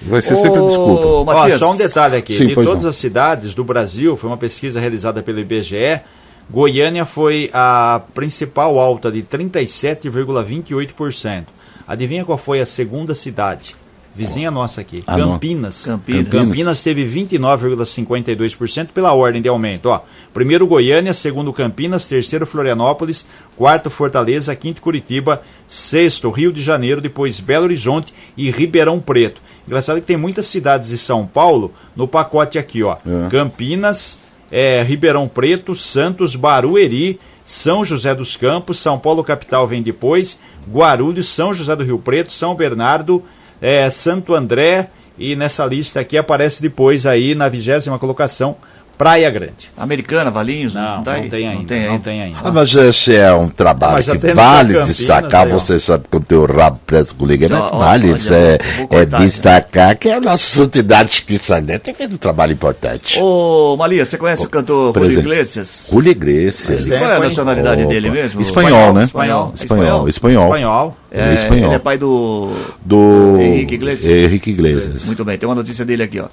Vai 0.05 0.21
ser 0.21 0.35
sempre 0.35 0.59
a 0.59 0.63
Ô, 0.63 0.67
desculpa. 0.67 1.05
Ó, 1.05 1.23
Matias, 1.23 1.59
só 1.59 1.71
um 1.71 1.77
detalhe 1.77 2.17
aqui. 2.17 2.33
Sim, 2.33 2.47
de 2.47 2.55
todas 2.55 2.83
não. 2.83 2.89
as 2.89 2.95
cidades 2.95 3.53
do 3.53 3.63
Brasil, 3.63 4.17
foi 4.17 4.29
uma 4.29 4.37
pesquisa 4.37 4.79
realizada 4.79 5.23
pelo 5.23 5.39
IBGE, 5.39 6.01
Goiânia 6.49 7.05
foi 7.05 7.49
a 7.53 8.01
principal 8.13 8.77
alta 8.77 9.09
de 9.11 9.23
37,28%. 9.23 11.45
Adivinha 11.87 12.25
qual 12.25 12.37
foi 12.37 12.59
a 12.59 12.65
segunda 12.65 13.15
cidade? 13.15 13.77
Vizinha 14.15 14.51
nossa 14.51 14.81
aqui, 14.81 15.03
Ah. 15.07 15.15
Campinas. 15.17 15.83
Campinas. 15.85 16.29
Campinas 16.29 16.83
teve 16.83 17.03
29,52% 17.03 18.89
pela 18.93 19.13
ordem 19.13 19.41
de 19.41 19.49
aumento. 19.49 19.87
Ó, 19.89 20.01
primeiro 20.33 20.67
Goiânia, 20.67 21.13
segundo 21.13 21.51
Campinas, 21.51 22.05
terceiro 22.07 22.45
Florianópolis, 22.45 23.25
quarto 23.57 23.89
Fortaleza, 23.89 24.55
quinto 24.55 24.81
Curitiba, 24.81 25.41
sexto 25.67 26.29
Rio 26.29 26.51
de 26.53 26.61
Janeiro, 26.61 27.01
depois 27.01 27.39
Belo 27.39 27.65
Horizonte 27.65 28.13
e 28.37 28.51
Ribeirão 28.51 28.99
Preto. 28.99 29.41
Engraçado 29.67 29.99
que 30.01 30.07
tem 30.07 30.17
muitas 30.17 30.45
cidades 30.45 30.89
de 30.89 30.97
São 30.97 31.25
Paulo 31.25 31.73
no 31.95 32.07
pacote 32.07 32.59
aqui, 32.59 32.83
ó. 32.83 32.97
É. 33.05 33.29
Campinas, 33.29 34.17
é, 34.51 34.83
Ribeirão 34.83 35.27
Preto, 35.27 35.73
Santos, 35.73 36.35
Barueri, 36.35 37.19
São 37.45 37.83
José 37.83 38.13
dos 38.13 38.35
Campos, 38.37 38.77
São 38.77 38.99
Paulo 38.99 39.23
capital 39.23 39.65
vem 39.65 39.81
depois, 39.81 40.39
Guarulhos, 40.69 41.27
São 41.27 41.53
José 41.53 41.75
do 41.75 41.83
Rio 41.83 41.97
Preto, 41.97 42.31
São 42.31 42.53
Bernardo, 42.55 43.23
é, 43.63 43.89
Santo 43.89 44.35
André 44.35 44.89
e 45.17 45.37
nessa 45.37 45.65
lista 45.65 46.01
aqui 46.01 46.17
aparece 46.17 46.61
depois 46.61 47.05
aí 47.05 47.33
na 47.33 47.47
vigésima 47.47 47.97
colocação 47.97 48.57
Praia 48.97 49.29
Grande. 49.31 49.71
Americana, 49.75 50.29
Valinhos, 50.29 50.75
Não, 50.75 50.97
não, 50.97 51.03
tá 51.03 51.13
aí? 51.13 51.29
tem 51.29 51.47
ainda, 51.47 51.59
Não 51.61 51.65
tem 51.65 51.81
não 51.83 51.91
ainda. 51.93 52.03
tem 52.03 52.21
ainda. 52.21 52.39
Ah, 52.43 52.51
mas 52.51 52.75
esse 52.75 53.15
é 53.15 53.33
um 53.33 53.49
trabalho 53.49 54.03
que 54.03 54.33
vale 54.33 54.73
Campinas 54.73 54.87
destacar. 54.87 55.47
aí, 55.47 55.53
ó. 55.53 55.57
Você 55.57 55.79
sabe 55.79 56.05
que 56.11 56.17
o 56.17 56.19
teu 56.19 56.45
rabo 56.45 56.79
preso 56.85 57.15
com 57.15 57.25
liga, 57.25 57.47
mas 57.49 57.59
ó, 57.59 57.77
vale 57.79 58.09
olha, 58.09 58.17
isso 58.17 58.33
é, 58.33 58.59
é 58.91 59.05
né? 59.05 59.17
destacar 59.19 59.97
que 59.97 60.11
a 60.11 60.19
nossa 60.21 60.37
santidade 60.37 61.23
Cristiana 61.23 61.79
tem 61.79 61.93
feito 61.93 62.13
um 62.13 62.17
trabalho 62.17 62.53
importante. 62.53 63.17
Ô, 63.19 63.75
Malia, 63.77 64.05
você 64.05 64.17
conhece 64.17 64.45
o 64.45 64.49
cantor 64.49 64.93
Julio. 64.93 65.19
Iglesias? 65.19 65.87
Julio 65.91 66.11
Iglesias. 66.11 66.85
Qual 66.85 67.11
é 67.11 67.15
a 67.15 67.19
nacionalidade 67.19 67.81
Opa. 67.81 67.91
dele 67.93 68.09
mesmo? 68.11 68.41
Espanhol, 68.41 68.93
né? 68.93 69.03
Espanhol. 69.05 69.53
Espanhol. 69.55 70.07
Espanhol. 70.07 70.45
Espanhol. 70.45 70.95
Ele 71.13 71.21
é 71.21 71.29
É, 71.29 71.33
espanhol. 71.35 71.65
Ele 71.69 71.75
é 71.75 71.79
pai 71.79 71.95
do. 71.97 72.51
Do 72.83 73.37
Henrique 73.39 73.75
Iglesias. 73.75 74.11
Henrique 74.11 74.49
Iglesias. 74.49 75.05
Muito 75.05 75.23
bem, 75.23 75.37
tem 75.37 75.47
uma 75.47 75.53
notícia 75.53 75.85
dele 75.85 76.01
aqui, 76.01 76.19
ó. 76.19 76.27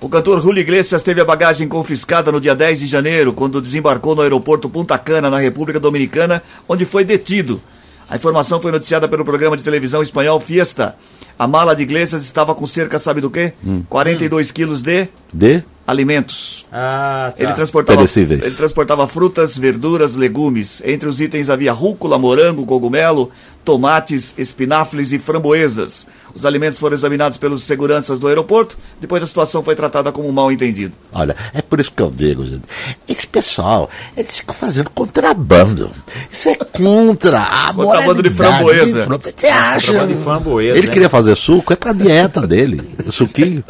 O 0.00 0.10
cantor 0.10 0.42
Julio 0.42 0.60
Iglesias 0.60 1.02
teve 1.02 1.22
a 1.22 1.24
bagagem 1.24 1.66
confiscada 1.66 2.30
no 2.30 2.38
dia 2.38 2.54
10 2.54 2.80
de 2.80 2.86
janeiro, 2.86 3.32
quando 3.32 3.62
desembarcou 3.62 4.14
no 4.14 4.20
aeroporto 4.20 4.68
Punta 4.68 4.98
Cana, 4.98 5.30
na 5.30 5.38
República 5.38 5.80
Dominicana, 5.80 6.42
onde 6.68 6.84
foi 6.84 7.02
detido. 7.02 7.60
A 8.08 8.16
informação 8.16 8.60
foi 8.60 8.70
noticiada 8.70 9.08
pelo 9.08 9.24
programa 9.24 9.56
de 9.56 9.64
televisão 9.64 10.02
espanhol 10.02 10.38
Fiesta. 10.38 10.94
A 11.38 11.46
mala 11.46 11.74
de 11.76 11.82
Iglesias 11.82 12.24
estava 12.24 12.54
com 12.54 12.66
cerca, 12.66 12.98
sabe 12.98 13.20
do 13.20 13.30
quê? 13.30 13.52
42 13.88 14.50
quilos 14.50 14.80
de 14.82 15.08
De? 15.32 15.62
alimentos. 15.86 16.66
Ah, 16.72 17.32
tá. 17.36 17.42
Ele 17.44 17.52
transportava, 17.52 17.98
Perecíveis. 17.98 18.42
ele 18.44 18.54
transportava 18.56 19.06
frutas, 19.06 19.56
verduras, 19.56 20.16
legumes. 20.16 20.82
Entre 20.84 21.08
os 21.08 21.20
itens 21.20 21.48
havia 21.48 21.72
rúcula, 21.72 22.18
morango, 22.18 22.66
cogumelo, 22.66 23.30
tomates, 23.64 24.34
espinafres 24.36 25.12
e 25.12 25.18
framboesas. 25.18 26.06
Os 26.34 26.44
alimentos 26.44 26.78
foram 26.78 26.94
examinados 26.94 27.38
pelos 27.38 27.62
seguranças 27.62 28.18
do 28.18 28.28
aeroporto. 28.28 28.76
Depois 29.00 29.22
a 29.22 29.26
situação 29.26 29.62
foi 29.62 29.74
tratada 29.74 30.12
como 30.12 30.28
um 30.28 30.32
mal 30.32 30.52
entendido. 30.52 30.92
Olha, 31.12 31.34
é 31.54 31.62
por 31.62 31.80
isso 31.80 31.90
que 31.90 32.02
eu 32.02 32.10
digo, 32.10 32.44
gente. 32.44 32.64
Esse 33.08 33.26
pessoal, 33.26 33.88
eles 34.14 34.36
ficam 34.38 34.54
fazendo 34.54 34.90
contrabando. 34.90 35.90
Isso 36.30 36.50
é 36.50 36.56
contra 36.56 37.40
a 37.40 37.72
Contrabando 37.72 38.22
de 38.22 38.28
framboesa. 38.30 39.06
Você 39.06 39.46
acha? 39.46 39.86
Contrabando 39.92 40.14
de 40.14 40.22
framboesa, 40.22 40.76
Ele 40.78 40.86
hein? 40.88 40.92
queria 40.92 41.08
fazer 41.08 41.25
suco, 41.34 41.72
é 41.72 41.76
pra 41.76 41.92
dieta 41.92 42.44
dele, 42.46 42.80
suquinho. 43.10 43.64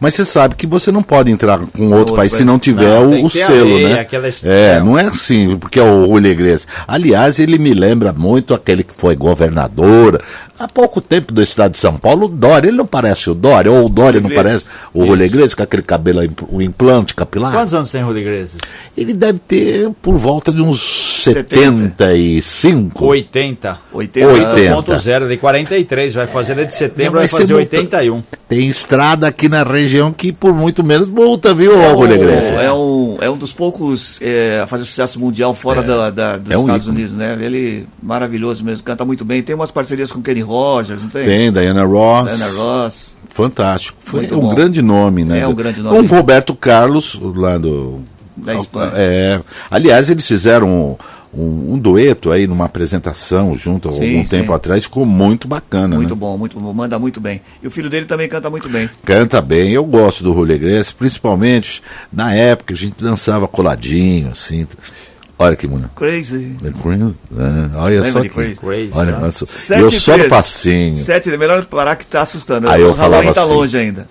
Mas 0.00 0.14
você 0.14 0.24
sabe 0.24 0.54
que 0.54 0.66
você 0.66 0.90
não 0.90 1.02
pode 1.02 1.30
entrar 1.30 1.58
com 1.58 1.84
outro 1.84 1.98
outro 1.98 2.16
país 2.16 2.32
se 2.32 2.38
país. 2.38 2.46
não 2.46 2.58
tiver 2.58 2.84
Não, 3.00 3.10
o, 3.22 3.26
o 3.26 3.30
selo, 3.30 3.74
lei, 3.76 3.88
né? 3.88 4.00
aquela 4.00 4.26
É, 4.26 4.30
estrela. 4.30 4.80
não 4.84 4.98
é 4.98 5.04
assim, 5.06 5.56
porque 5.58 5.78
é 5.78 5.82
o 5.82 6.06
Julio 6.06 6.30
Iglesias. 6.32 6.66
Aliás, 6.88 7.38
ele 7.38 7.58
me 7.58 7.74
lembra 7.74 8.12
muito 8.12 8.54
aquele 8.54 8.82
que 8.82 8.94
foi 8.94 9.14
governador 9.16 10.20
há 10.58 10.66
pouco 10.66 11.00
tempo 11.02 11.32
do 11.34 11.42
estado 11.42 11.72
de 11.72 11.78
São 11.78 11.96
Paulo, 11.98 12.26
o 12.26 12.28
Dória. 12.28 12.68
Ele 12.68 12.76
não 12.76 12.86
parece 12.86 13.28
o 13.28 13.34
Dória, 13.34 13.70
ou 13.70 13.86
o 13.86 13.88
Dória 13.88 14.20
não 14.20 14.30
parece 14.30 14.66
o 14.94 15.04
Julio 15.04 15.26
Iglesias, 15.26 15.54
com 15.54 15.62
aquele 15.62 15.82
cabelo, 15.82 16.20
o 16.48 16.62
implante 16.62 17.14
capilar. 17.14 17.52
Quantos 17.52 17.74
anos 17.74 17.90
tem 17.90 18.02
Julio 18.02 18.20
Iglesias? 18.22 18.60
Ele 18.96 19.12
deve 19.12 19.38
ter 19.40 19.90
por 20.00 20.16
volta 20.16 20.50
de 20.52 20.62
uns 20.62 21.22
70. 21.24 22.06
75. 22.06 23.04
80. 23.04 23.78
80. 23.92 24.28
80. 24.28 24.74
Ponto 24.74 24.96
zero, 24.98 25.28
de 25.28 25.36
43, 25.36 26.14
vai 26.14 26.26
fazer 26.26 26.52
ele 26.52 26.66
de 26.66 26.74
setembro, 26.96 27.18
vai 27.20 27.28
fazer 27.28 27.52
não- 27.52 27.60
81. 27.60 28.22
Tem 28.48 28.68
estrada 28.68 29.26
aqui 29.26 29.48
na 29.48 29.62
região 29.64 30.12
que 30.12 30.32
por 30.32 30.52
muito 30.54 30.84
menos 30.84 31.08
multa, 31.08 31.52
viu, 31.52 31.72
É 31.72 31.92
um-? 31.92 32.60
É 32.60 32.72
um, 32.72 33.16
é 33.22 33.30
um 33.30 33.36
dos 33.36 33.52
poucos 33.52 34.18
é, 34.22 34.60
a 34.62 34.66
fazer 34.66 34.84
sucesso 34.84 35.18
mundial 35.18 35.52
fora 35.54 35.82
da, 35.82 36.10
da- 36.10 36.36
dos 36.36 36.52
é 36.52 36.56
um 36.56 36.62
Estados 36.62 36.84
ícone. 36.86 36.98
Unidos, 36.98 37.16
né? 37.16 37.36
Ele 37.40 37.86
maravilhoso 38.02 38.64
mesmo, 38.64 38.82
canta 38.84 39.04
muito 39.04 39.24
bem. 39.24 39.42
Tem 39.42 39.54
umas 39.54 39.70
parcerias 39.70 40.10
com 40.12 40.22
Kenny 40.22 40.40
Rogers, 40.42 41.02
não 41.02 41.08
tem? 41.08 41.24
Tem, 41.24 41.52
Diana 41.52 41.84
Ross. 41.84 42.36
Diana 42.36 42.52
Ross. 42.52 43.16
Fantástico. 43.30 43.98
Foi 44.00 44.20
Muito 44.20 44.36
um 44.38 44.40
bom. 44.40 44.54
grande 44.54 44.80
nome, 44.80 45.24
né? 45.24 45.40
É 45.40 45.46
um 45.46 45.54
grande 45.54 45.80
nome. 45.82 46.08
Com 46.08 46.14
Roberto 46.16 46.54
Carlos, 46.54 47.18
lá 47.34 47.58
do. 47.58 48.00
Da 48.34 48.54
Espanha. 48.54 48.92
É. 48.94 49.40
Aliás, 49.70 50.08
eles 50.08 50.26
fizeram 50.26 50.96
um, 51.36 51.74
um, 51.74 51.78
dueto 51.78 52.32
aí 52.32 52.46
numa 52.46 52.64
apresentação 52.64 53.54
junto 53.54 53.88
há 53.88 53.92
Sim, 53.92 54.00
algum 54.00 54.24
sim. 54.24 54.30
tempo 54.38 54.52
atrás, 54.52 54.84
ficou 54.84 55.04
muito 55.04 55.46
bacana. 55.46 55.96
Muito 55.96 56.14
né? 56.14 56.20
bom, 56.20 56.38
muito 56.38 56.58
bom, 56.58 56.72
manda 56.72 56.98
muito 56.98 57.20
bem. 57.20 57.42
E 57.62 57.66
o 57.66 57.70
filho 57.70 57.90
dele 57.90 58.06
também 58.06 58.28
canta 58.28 58.48
muito 58.48 58.68
bem. 58.68 58.88
Canta 59.04 59.42
bem, 59.42 59.72
eu 59.72 59.84
gosto 59.84 60.24
do 60.24 60.32
Julio 60.32 60.56
Iglesias, 60.56 60.92
principalmente 60.92 61.82
na 62.12 62.34
época 62.34 62.74
a 62.74 62.76
gente 62.76 63.02
dançava 63.02 63.46
coladinho, 63.46 64.30
assim. 64.30 64.66
Olha 65.38 65.54
que 65.54 65.66
bonito. 65.66 65.90
Crazy. 65.94 66.56
Né? 66.62 66.72
Olha 67.76 68.00
Lembra 68.00 68.10
só 68.10 68.20
que. 68.22 68.28
Crazy? 68.30 68.56
Crazy, 68.56 68.90
olha, 68.94 69.12
né? 69.12 69.18
nossa, 69.18 69.44
Sete 69.44 69.82
eu 69.82 69.90
só 69.90 70.16
no 70.16 70.28
passinho. 70.28 70.96
Sete, 70.96 71.30
é 71.30 71.36
melhor 71.36 71.66
parar 71.66 71.96
que 71.96 72.06
tá 72.06 72.22
assustando. 72.22 72.68
Aí 72.70 72.80
eu 72.80 72.90
o 72.90 72.92
Halloween 72.92 73.34
falava 73.34 73.34
tá 73.34 73.42
assim. 73.42 73.52
longe 73.52 73.76
ainda. 73.76 74.08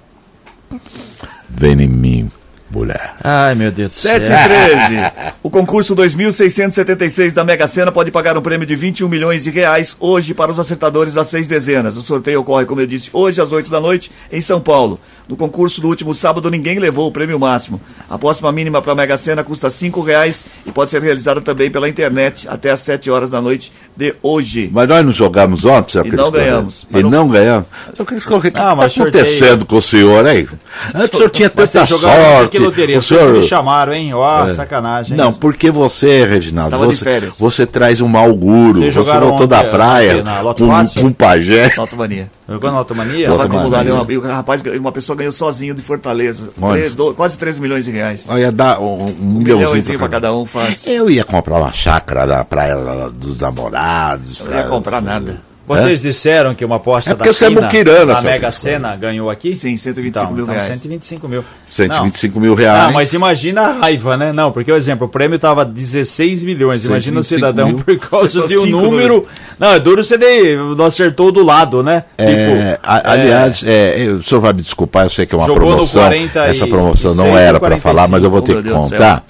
Vem 1.50 1.82
em 1.82 1.88
mim, 1.88 2.32
mulher. 2.72 3.16
Ai, 3.24 3.56
meu 3.56 3.72
Deus 3.72 3.94
do 3.94 4.00
7 4.00 4.28
céu. 4.28 4.36
e 4.38 4.44
13. 4.44 5.12
O 5.44 5.50
concurso 5.50 5.94
2676 5.96 7.34
da 7.34 7.44
Mega 7.44 7.68
Sena 7.68 7.92
pode 7.92 8.12
pagar 8.12 8.38
um 8.38 8.42
prêmio 8.42 8.66
de 8.66 8.76
21 8.76 9.08
milhões 9.08 9.44
de 9.44 9.50
reais 9.50 9.96
hoje 10.00 10.34
para 10.34 10.52
os 10.52 10.60
acertadores 10.60 11.14
das 11.14 11.28
seis 11.28 11.48
dezenas. 11.48 11.96
O 11.98 12.02
sorteio 12.02 12.42
ocorre, 12.42 12.66
como 12.66 12.82
eu 12.82 12.88
disse, 12.88 13.10
hoje 13.14 13.40
às 13.42 13.52
8 13.52 13.70
da 13.72 13.80
noite 13.80 14.12
em 14.32 14.42
São 14.42 14.60
Paulo. 14.60 15.00
No 15.28 15.36
concurso 15.36 15.82
do 15.82 15.88
último 15.88 16.14
sábado, 16.14 16.52
ninguém 16.52 16.78
levou 16.78 17.08
o 17.08 17.12
prêmio 17.12 17.40
máximo. 17.40 17.82
A 18.10 18.18
próxima 18.18 18.52
mínima 18.52 18.82
para 18.82 18.92
a 18.92 18.96
Mega 18.96 19.18
Sena 19.18 19.44
custa 19.44 19.70
5 19.70 20.02
reais 20.02 20.44
e 20.66 20.72
pode 20.72 20.92
ser 20.92 21.02
realizada 21.02 21.42
também 21.42 21.70
pela 21.72 21.90
internet 21.90 22.48
até 22.48 22.70
às 22.72 22.82
7 22.82 23.10
horas 23.10 23.30
da 23.30 23.42
noite 23.42 23.72
de 23.96 24.14
hoje. 24.22 24.70
Mas 24.72 24.88
nós 24.88 25.04
não 25.06 25.12
jogamos 25.12 25.66
ontem, 25.66 25.94
sabe 25.94 26.10
E 26.10 26.12
não 26.12 26.30
ganhamos. 26.32 26.86
E 26.92 27.02
não- 27.02 27.10
não 27.10 27.28
ganhamos. 27.28 27.68
Só 27.96 28.04
que 28.06 28.14
eles 28.14 28.26
corretos, 28.26 28.50
o 28.62 28.64
que 28.64 28.82
Ah, 28.82 28.86
está 28.88 29.02
acontecendo 29.02 29.66
com 29.66 29.78
o 29.78 29.82
senhor 29.82 30.26
aí? 30.26 30.48
Antes 30.94 31.14
o 31.14 31.18
senhor 31.18 31.30
tinha 31.30 31.50
tanta 31.50 31.86
sorte. 31.86 32.55
Que 32.58 32.64
loteria. 32.66 33.00
O 33.00 33.02
Vocês 33.02 33.20
senhor... 33.20 33.34
me 33.36 33.44
chamaram, 33.44 33.94
hein? 33.94 34.14
Ó, 34.14 34.50
sacanagem. 34.50 35.16
Não, 35.18 35.32
porque 35.34 35.70
você, 35.72 36.26
Reginaldo, 36.26 36.78
você, 36.78 37.20
você 37.40 37.66
traz 37.66 38.02
um 38.02 38.08
mau. 38.08 38.34
Vocês 38.36 38.86
Você 38.86 38.92
jogaram 38.92 39.28
voltou 39.30 39.48
da 39.48 39.64
praia 39.64 40.24
com, 40.58 41.06
um 41.06 41.12
pajé. 41.14 41.74
Automania. 41.78 42.30
Jogou 42.48 42.72
na 42.72 42.78
Automania? 42.78 43.30
Loto 43.30 43.42
Estava 43.44 43.58
acumulado. 43.60 43.88
E 43.88 44.18
uma- 44.18 44.30
o 44.30 44.34
rapaz, 44.36 44.62
uma 44.80 44.92
pessoa 44.92 45.16
ganhou 45.16 45.32
sozinho 45.32 45.74
de 45.74 45.82
Fortaleza. 45.82 46.50
Olha. 46.62 46.80
Três- 46.80 46.94
do- 46.94 47.14
quase 47.14 47.38
13 47.38 47.60
milhões 47.60 47.86
de 47.86 47.92
reais. 47.92 48.24
Olha, 48.28 48.52
dá 48.52 48.80
um, 48.80 49.04
um 49.04 49.06
Um 49.20 49.26
milhãozinho 49.40 49.84
pra 49.84 49.98
para 49.98 50.08
cada. 50.10 50.34
um 50.36 50.46
faz. 50.46 50.86
Eu 50.86 51.10
ia 51.10 51.24
comprar 51.24 51.58
uma 51.58 51.72
chácara 51.72 52.26
na 52.26 52.44
praia 52.46 52.76
dos 53.12 53.42
namorados. 53.42 54.40
Eu 54.40 54.46
não 54.46 54.54
ia 54.54 54.60
pra- 54.62 54.70
comprar 54.70 55.02
nada. 55.02 55.42
Vocês 55.68 56.02
disseram 56.02 56.54
que 56.54 56.64
uma 56.64 56.76
aposta 56.76 57.12
É 57.12 57.16
da 57.16 57.26
é 57.26 57.50
muquirana, 57.50 58.14
da 58.14 58.22
seu 58.22 58.30
Mega. 58.30 58.52
Sena 58.52 58.96
ganhou 58.96 59.30
aqui? 59.30 59.56
Sim, 59.56 59.76
125 59.76 60.08
então, 60.08 60.32
mil 60.34 60.44
então, 60.44 60.54
reais. 60.54 60.68
125 60.80 61.28
mil. 61.28 61.44
125 61.72 62.40
mil 62.40 62.54
reais. 62.54 62.84
Não, 62.86 62.94
mas 62.94 63.14
imagina 63.14 63.62
a 63.62 63.72
raiva, 63.80 64.16
né? 64.16 64.32
Não, 64.32 64.52
porque, 64.52 64.72
por 64.72 64.78
exemplo, 64.78 65.08
o 65.08 65.10
prêmio 65.10 65.40
tava 65.40 65.66
16 65.66 66.44
milhões. 66.44 66.86
Imagina 66.86 67.20
o 67.20 67.24
125 67.24 67.36
cidadão 67.36 67.68
mil. 67.68 67.80
por 67.84 68.10
causa 68.10 68.46
Acertou 68.46 68.66
de 68.66 68.74
um 68.76 68.82
número. 68.82 69.28
Não, 69.60 69.70
é 69.74 69.80
duro 69.80 70.04
você 70.04 70.18
de, 70.18 70.56
não 70.78 70.86
acertou 70.86 71.32
do 71.32 71.44
lado, 71.44 71.82
né? 71.82 72.04
É, 72.18 72.78
a- 72.84 73.12
aliás, 73.14 73.64
é, 73.66 74.08
o 74.10 74.22
senhor 74.22 74.42
vai 74.42 74.54
me 74.54 74.62
desculpar, 74.62 75.06
eu 75.06 75.10
sei 75.10 75.26
que 75.26 75.34
é 75.34 75.38
uma 75.38 75.52
promoção. 75.52 76.04
40 76.04 76.46
essa 76.46 76.68
promoção 76.68 77.14
e 77.14 77.16
não 77.16 77.38
era 77.38 77.60
para 77.60 77.78
falar, 77.80 78.08
mas 78.08 78.24
eu 78.24 78.30
vou 78.30 78.42
45. 78.42 78.64
ter 78.64 78.70
que 78.70 78.90
contar. 78.98 79.24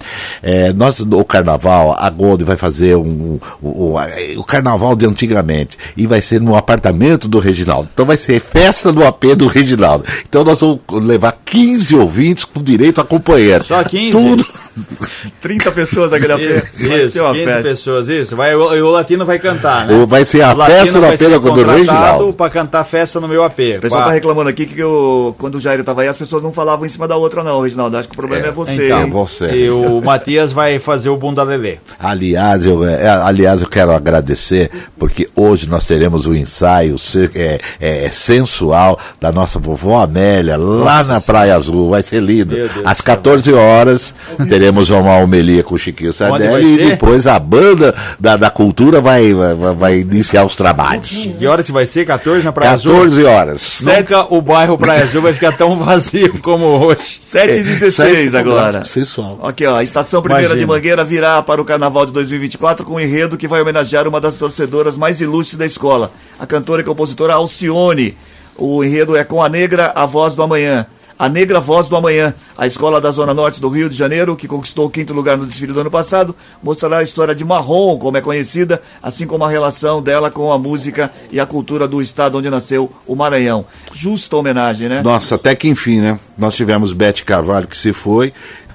É, 0.44 0.74
nós, 0.74 1.00
no 1.00 1.24
carnaval, 1.24 1.96
a 1.98 2.10
Gold 2.10 2.44
vai 2.44 2.58
fazer 2.58 2.96
um, 2.98 3.40
um- 3.64 3.70
um- 3.70 3.96
o 4.40 4.44
carnaval 4.44 4.96
de 4.96 5.06
antigamente. 5.06 5.78
E 5.96 6.06
vai 6.06 6.22
ser 6.26 6.42
no 6.42 6.56
apartamento 6.56 7.28
do 7.28 7.40
Reginaldo. 7.40 7.90
Então 7.94 8.06
vai 8.06 8.18
ser 8.18 8.40
festa 8.40 8.92
no 8.92 9.06
AP 9.06 9.36
do 9.36 9.48
Reginaldo. 9.48 10.06
Então 10.28 10.44
nós 10.44 10.60
vamos 10.60 10.80
levar 10.92 11.38
15 11.46 11.96
ouvintes 11.96 12.46
com 12.46 12.62
direito 12.62 13.00
a 13.00 13.06
companheiro. 13.06 13.64
Só 13.64 13.84
15? 13.84 14.12
Tudo. 14.12 14.46
30 15.42 15.72
pessoas 15.72 16.12
naquele 16.12 16.34
AP. 16.34 16.42
Isso, 16.42 16.88
Vai 16.90 17.02
isso 17.02 17.12
ser 17.12 17.22
uma 17.22 17.34
15 17.34 17.46
festa. 17.46 17.64
pessoas, 17.70 18.10
isso. 18.10 18.36
Vai, 18.36 18.56
o, 18.56 18.60
o 18.86 18.90
Latino 18.92 19.26
vai 19.26 19.40
cantar, 19.40 19.88
né? 19.88 19.94
O- 19.96 20.06
Vai 20.08 20.24
ser 20.26 20.42
a 20.42 20.54
O 20.54 20.66
festa 20.66 21.00
no 21.00 21.08
do 21.08 21.18
do 21.18 21.42
contratado 21.42 21.78
Reginaldo. 21.78 22.34
pra 22.34 22.50
cantar 22.50 22.84
festa 22.84 23.20
no 23.20 23.28
meu 23.28 23.44
AP. 23.44 23.60
O 23.78 23.82
pessoal 23.82 24.02
Qua- 24.02 24.08
tá 24.10 24.12
reclamando 24.14 24.50
aqui 24.50 24.66
que 24.66 24.80
eu, 24.80 25.36
quando 25.38 25.56
o 25.56 25.62
Jair 25.62 25.84
tava 25.84 26.02
aí, 26.02 26.08
as 26.08 26.18
pessoas 26.18 26.44
não 26.44 26.52
falavam 26.54 26.86
em 26.86 26.90
cima 26.90 27.08
da 27.08 27.16
outra, 27.16 27.44
não, 27.44 27.62
Reginaldo. 27.62 27.98
Acho 27.98 28.08
que 28.08 28.14
o 28.14 28.18
problema 28.18 28.48
é, 28.48 28.52
você. 28.52 28.86
Então, 28.88 29.02
hein? 29.04 29.10
você. 29.10 29.50
E 29.52 29.70
o 29.70 30.02
Matias 30.02 30.52
vai 30.52 30.80
fazer 30.80 31.10
o 31.10 31.18
bunda 31.18 31.44
lelê. 31.44 31.78
Aliás, 32.00 32.66
eu, 32.66 32.86
é, 32.88 33.08
aliás, 33.10 33.62
eu 33.62 33.68
quero 33.68 33.92
agradecer, 33.92 34.70
porque 34.98 35.30
hoje 35.36 35.68
nós 35.70 35.86
teremos 35.86 36.26
o 36.28 36.36
ensaio 36.36 36.98
se- 36.98 37.30
é, 37.36 37.60
é, 37.80 38.10
sensual 38.10 39.00
da 39.20 39.32
nossa 39.32 39.60
vovó 39.60 40.02
Amélia, 40.02 40.58
lá 40.58 41.04
na 41.04 41.20
Praia 41.22 41.56
Azul. 41.56 41.90
Vai 41.90 42.04
ser 42.04 42.22
lindo. 42.22 42.56
Às 42.84 42.98
do 42.98 43.04
céu. 43.04 43.16
14 43.16 43.54
horas 43.54 44.14
teremos 44.50 44.65
uma 44.70 45.18
homilia 45.18 45.64
com 45.64 45.76
o 45.76 45.78
Chiquinho 45.78 46.14
Sardelli 46.14 46.76
e 46.76 46.90
depois 46.90 47.28
a 47.28 47.40
banda 47.40 47.94
da, 48.20 48.38
da 48.38 48.50
cultura 48.50 49.02
vai, 49.02 49.34
vai, 49.34 49.56
vai 49.74 50.00
iniciar 50.00 50.46
os 50.46 50.56
trabalhos. 50.56 51.28
Que 51.38 51.48
hora 51.48 51.64
que 51.64 51.72
vai 51.72 51.86
ser? 51.86 52.06
14 52.06 52.44
na 52.44 52.52
Praia 52.52 52.72
Azul? 52.72 52.94
14 52.94 53.24
horas. 53.24 53.82
Nunca 53.82 54.34
o 54.34 54.42
bairro 54.42 54.78
Praia 54.78 55.04
Azul 55.04 55.22
vai 55.22 55.34
ficar 55.34 55.52
tão 55.52 55.78
vazio 55.78 56.40
como 56.42 56.66
hoje. 56.66 57.18
7 57.22 57.60
e 57.60 57.64
16 57.64 58.34
É, 58.34 58.38
agora. 58.38 58.86
Sensual. 58.86 59.40
Aqui, 59.44 59.66
ó, 59.66 59.76
a 59.78 59.84
Estação 59.84 60.22
Primeira 60.22 60.48
Imagina. 60.48 60.60
de 60.60 60.66
Mangueira 60.66 61.04
virá 61.04 61.42
para 61.42 61.62
o 61.62 61.66
Carnaval 61.66 62.06
de 62.06 62.12
2024 62.14 62.86
com 62.86 62.96
um 62.96 63.00
enredo 63.00 63.38
que 63.38 63.48
vai 63.48 63.62
homenagear 63.62 64.08
uma 64.08 64.22
das 64.22 64.38
torcedoras 64.38 64.98
mais 64.98 65.20
ilustres 65.22 65.58
da 65.58 65.66
escola, 65.66 66.12
a 66.40 66.46
cantora 66.46 66.82
e 66.82 66.86
compositora 66.86 67.34
Alcione. 67.34 68.18
O 68.58 68.84
enredo 68.84 69.18
é 69.18 69.24
com 69.24 69.44
a 69.44 69.50
negra, 69.50 69.92
a 69.94 70.06
voz 70.06 70.34
do 70.34 70.42
amanhã. 70.42 70.86
A 71.18 71.30
Negra 71.30 71.62
Voz 71.62 71.88
do 71.88 71.96
Amanhã, 71.96 72.34
a 72.58 72.68
escola 72.68 73.00
da 73.00 73.10
Zona 73.10 73.34
Norte 73.34 73.62
do 73.62 73.70
Rio 73.70 73.90
de 73.90 73.96
Janeiro, 73.96 74.36
que 74.36 74.50
conquistou 74.50 74.88
o 74.88 74.90
quinto 74.90 75.14
lugar 75.14 75.38
no 75.38 75.46
desfile 75.46 75.72
do 75.72 75.80
ano 75.80 75.90
passado, 75.90 76.36
mostrará 76.62 76.98
a 76.98 77.04
história 77.04 77.34
de 77.34 77.46
Marrom, 77.46 77.98
como 77.98 78.18
é 78.18 78.22
conhecida, 78.22 78.82
assim 79.02 79.26
como 79.26 79.46
a 79.46 79.50
relação 79.50 80.02
dela 80.02 80.30
com 80.30 80.52
a 80.52 80.60
música 80.60 81.10
e 81.32 81.40
a 81.40 81.46
cultura 81.46 81.88
do 81.88 82.02
estado 82.02 82.38
onde 82.38 82.50
nasceu 82.50 82.92
o 83.08 83.16
Maranhão. 83.16 83.66
Justa 83.94 84.36
homenagem, 84.36 84.90
né? 84.90 85.02
Nossa, 85.02 85.36
até 85.36 85.56
que 85.56 85.70
enfim, 85.70 86.02
né? 86.02 86.20
Nós 86.38 86.54
tivemos 86.54 86.92
Bete 86.92 87.24
Carvalho 87.24 87.66
que 87.68 87.78
se 87.78 87.94
foi. 87.94 88.34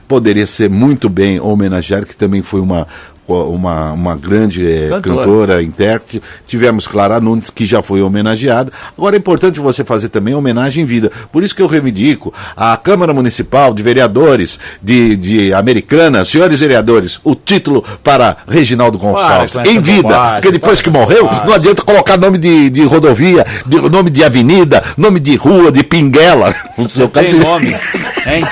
Poderia 0.08 0.46
ser 0.46 0.70
muito 0.70 1.10
bem 1.10 1.38
homenageada, 1.38 2.06
que 2.06 2.16
também 2.16 2.40
foi 2.40 2.60
uma, 2.60 2.88
uma, 3.34 3.92
uma 3.92 4.16
grande 4.16 4.66
eh, 4.66 4.88
Cantora. 4.90 5.16
cantora, 5.18 5.62
intérprete. 5.62 6.22
Tivemos 6.46 6.86
Clara 6.86 7.20
Nunes, 7.20 7.50
que 7.50 7.64
já 7.66 7.82
foi 7.82 8.02
homenageada. 8.02 8.72
Agora 8.96 9.16
é 9.16 9.18
importante 9.18 9.58
você 9.60 9.84
fazer 9.84 10.08
também 10.08 10.34
homenagem 10.34 10.82
em 10.84 10.86
vida. 10.86 11.10
Por 11.32 11.42
isso 11.42 11.54
que 11.54 11.62
eu 11.62 11.66
reivindico 11.66 12.32
a 12.56 12.76
Câmara 12.76 13.12
Municipal 13.14 13.72
de 13.74 13.82
Vereadores 13.82 14.58
de, 14.82 15.16
de 15.16 15.52
Americana, 15.54 16.24
senhores 16.24 16.60
vereadores, 16.60 17.20
o 17.24 17.34
título 17.34 17.84
para 18.02 18.36
Reginaldo 18.48 18.98
Gonçalves. 18.98 19.56
essa 19.56 19.68
Em 19.68 19.80
vida. 19.80 20.02
bobagem, 20.02 20.34
porque 20.34 20.50
depois 20.52 20.80
para 20.80 20.84
que 20.84 20.90
morreu, 20.90 21.22
bobagem. 21.24 21.46
não 21.46 21.54
adianta 21.54 21.82
colocar 21.82 22.16
nome 22.16 22.38
de, 22.38 22.70
de 22.70 22.82
rodovia, 22.84 23.46
de, 23.66 23.76
nome 23.88 24.10
de 24.10 24.24
avenida, 24.24 24.82
nome 24.96 25.20
de 25.20 25.36
rua, 25.36 25.70
de 25.72 25.82
pinguela. 25.82 26.54
No 26.80 26.88
seu 26.88 27.08
Tem 27.08 27.24
caso, 27.26 27.38
nome, 27.40 27.68
hein? 28.26 28.42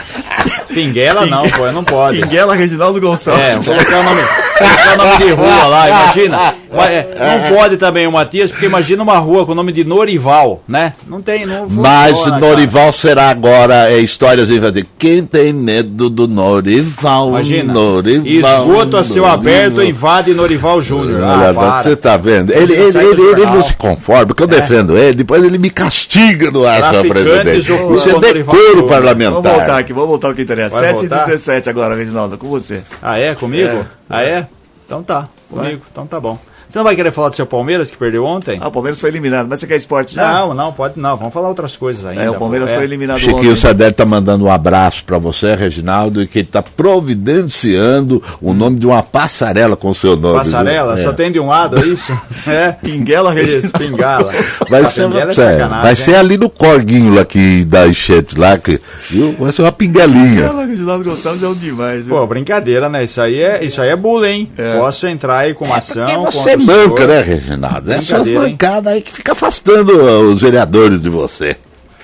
Pinguela 0.83 1.27
não, 1.27 1.49
pô, 1.51 1.71
não 1.73 1.85
pode. 1.85 2.21
Pinguela 2.21 2.55
Reginaldo 2.55 3.01
Gonçalves. 3.01 3.43
É, 3.43 3.57
vou 3.59 3.75
colocar 3.75 3.99
o 4.01 4.03
nome, 4.05 4.23
colocar 4.59 4.95
o 4.95 4.97
nome 4.97 5.17
de 5.25 5.31
rua 5.33 5.65
lá, 5.69 5.89
imagina. 5.89 6.55
Mas, 6.71 6.91
é, 6.91 7.09
não 7.49 7.57
pode 7.57 7.77
também 7.79 8.07
o 8.07 8.13
Matias, 8.13 8.51
porque 8.51 8.67
imagina 8.67 9.03
uma 9.03 9.17
rua 9.17 9.47
com 9.47 9.53
o 9.53 9.55
nome 9.55 9.73
de 9.73 9.85
Norival, 9.85 10.63
né? 10.69 10.93
Não 11.09 11.21
tem, 11.23 11.47
não 11.47 11.67
Mas 11.69 12.19
funciona, 12.19 12.39
Norival 12.39 12.93
será 12.93 13.31
agora 13.31 13.91
é, 13.91 13.99
histórias 13.99 14.49
dizer 14.49 14.87
quem 14.99 15.25
tem 15.25 15.53
medo 15.53 16.11
do 16.11 16.29
Norival? 16.29 17.27
cara. 17.29 17.29
Imagina, 17.31 17.73
Norival, 17.73 18.69
esgoto 18.69 18.97
a 18.99 19.05
céu 19.05 19.23
Norival. 19.23 19.35
aberto 19.35 19.83
invade 19.83 20.35
Norival 20.35 20.83
Júnior. 20.83 21.23
Olha, 21.23 21.59
Ah, 21.59 21.83
você 21.83 21.97
tá 21.97 22.17
vendo? 22.19 22.53
Ele, 22.53 22.75
ele, 22.75 22.99
ele, 22.99 23.23
ele 23.23 23.47
não 23.47 23.63
se 23.63 23.73
conforma, 23.75 24.27
porque 24.27 24.43
eu 24.43 24.47
defendo 24.47 24.97
ele, 24.97 25.15
depois 25.15 25.43
ele 25.43 25.57
me 25.59 25.71
castiga 25.71 26.51
no 26.51 26.67
ar, 26.67 26.91
senhor 26.91 27.07
presidente. 27.09 27.71
Isso 27.95 28.11
é 28.11 28.19
decoro 28.21 28.75
Vamos 28.75 28.91
parlamentar. 28.91 29.43
voltar 29.43 29.79
aqui, 29.79 29.93
vamos 29.93 30.09
voltar 30.11 30.29
ao 30.29 30.35
que 30.35 30.43
interessa. 30.43 30.68
Vai 30.69 30.85
7 30.85 31.05
e 31.05 31.09
voltar? 31.09 31.27
17 31.27 31.71
agora, 31.71 31.95
Reginaldo, 31.95 32.39
com 32.39 32.49
você. 32.49 32.83
Ah, 33.03 33.19
é? 33.19 33.35
Comigo? 33.35 33.69
É. 33.69 33.87
Ah, 34.09 34.23
é? 34.23 34.47
Então 34.87 35.03
tá, 35.03 35.29
comigo. 35.51 35.83
Então 35.91 36.07
tá 36.07 36.19
bom. 36.21 36.39
Você 36.69 36.77
não 36.79 36.85
vai 36.85 36.95
querer 36.95 37.11
falar 37.13 37.31
do 37.31 37.37
seu 37.37 37.47
Palmeiras 37.47 37.91
que 37.91 37.97
perdeu 37.97 38.25
ontem? 38.25 38.59
Ah, 38.61 38.69
o 38.69 38.71
Palmeiras 38.71 39.01
foi 39.01 39.09
eliminado, 39.11 39.47
mas 39.49 39.61
você 39.61 39.67
quer 39.67 39.77
esporte 39.77 40.15
já? 40.15 40.31
Não, 40.33 40.53
não, 40.55 40.73
pode 40.73 40.99
não. 41.01 41.17
Vamos 41.17 41.33
falar 41.33 41.49
outras 41.49 41.77
coisas 41.77 42.05
ainda. 42.05 42.23
É, 42.23 42.31
o 42.31 42.35
Palmeiras 42.35 42.69
pô. 42.69 42.75
foi 42.75 42.83
É. 42.85 42.87
eliminado 42.87 43.19
Chiquinho 43.19 43.39
ontem. 43.39 43.57
Sader 43.57 43.95
tá 43.95 44.05
mandando 44.05 44.45
um 44.45 44.51
abraço 44.51 45.03
para 45.05 45.17
você, 45.19 45.55
Reginaldo, 45.55 46.21
e 46.23 46.27
que 46.27 46.41
ele 46.41 46.49
tá 46.49 46.63
providenciando 46.63 48.23
o 48.41 48.53
nome 48.53 48.79
de 48.79 48.87
uma 48.87 49.03
passarela 49.03 49.77
com 49.77 49.91
o 49.91 49.95
seu 49.95 50.17
nome. 50.17 50.39
Passarela? 50.39 50.95
viu? 50.95 51.05
Só 51.05 51.11
É. 51.11 51.15
tem 51.15 51.33
de 51.33 51.41
um 51.41 51.47
lado, 51.49 51.79
é 51.79 51.87
isso? 51.87 52.13
É. 52.47 52.73
Pinguela 52.73 53.33
Reginaldo. 53.33 53.79
pingala. 53.79 54.33
Vai 54.71 54.85
ser, 54.91 55.03
é 55.03 55.67
vai 55.67 55.97
ser 55.97 56.15
ali 56.15 56.39
no 56.39 56.49
corguinho 56.49 57.15
lá 57.15 57.25
que 57.25 57.65
dá 57.65 57.87
enchente 57.87 58.39
lá, 58.39 58.57
que, 58.57 58.81
viu? 59.11 59.35
Vai 59.39 59.53
ser 59.53 59.63
uma 59.63 59.73
pinguelinha. 59.73 60.43
Pinguela 60.49 60.65
Reginaldo 60.65 61.05
Gonçalves 61.05 61.43
é 61.43 61.49
um 61.49 61.55
demais. 61.55 62.05
viu? 62.07 62.15
Pô, 62.17 62.27
brincadeira, 62.27 62.89
né? 62.89 63.05
Isso 63.05 63.21
aí 63.21 63.41
é, 63.43 63.65
isso 63.65 63.81
aí 63.83 63.91
é 63.91 63.97
bullying, 63.97 64.29
hein? 64.29 64.53
É. 64.57 64.79
Posso 64.79 65.07
entrar 65.07 65.39
aí 65.39 65.55
com 65.55 65.65
uma 65.67 65.77
ação. 65.77 66.07
Contra 66.07 66.31
você 66.31 66.57
senhor. 66.67 67.09
né, 67.09 67.21
Reginaldo? 67.21 67.93
É 67.93 67.97
hein? 67.97 68.35
mancadas 68.35 68.93
aí 68.93 69.01
que 69.03 69.13
fica 69.13 69.33
afastando 69.33 69.93
os 70.29 70.41
vereadores 70.41 71.01
de 71.01 71.09
você. 71.09 71.57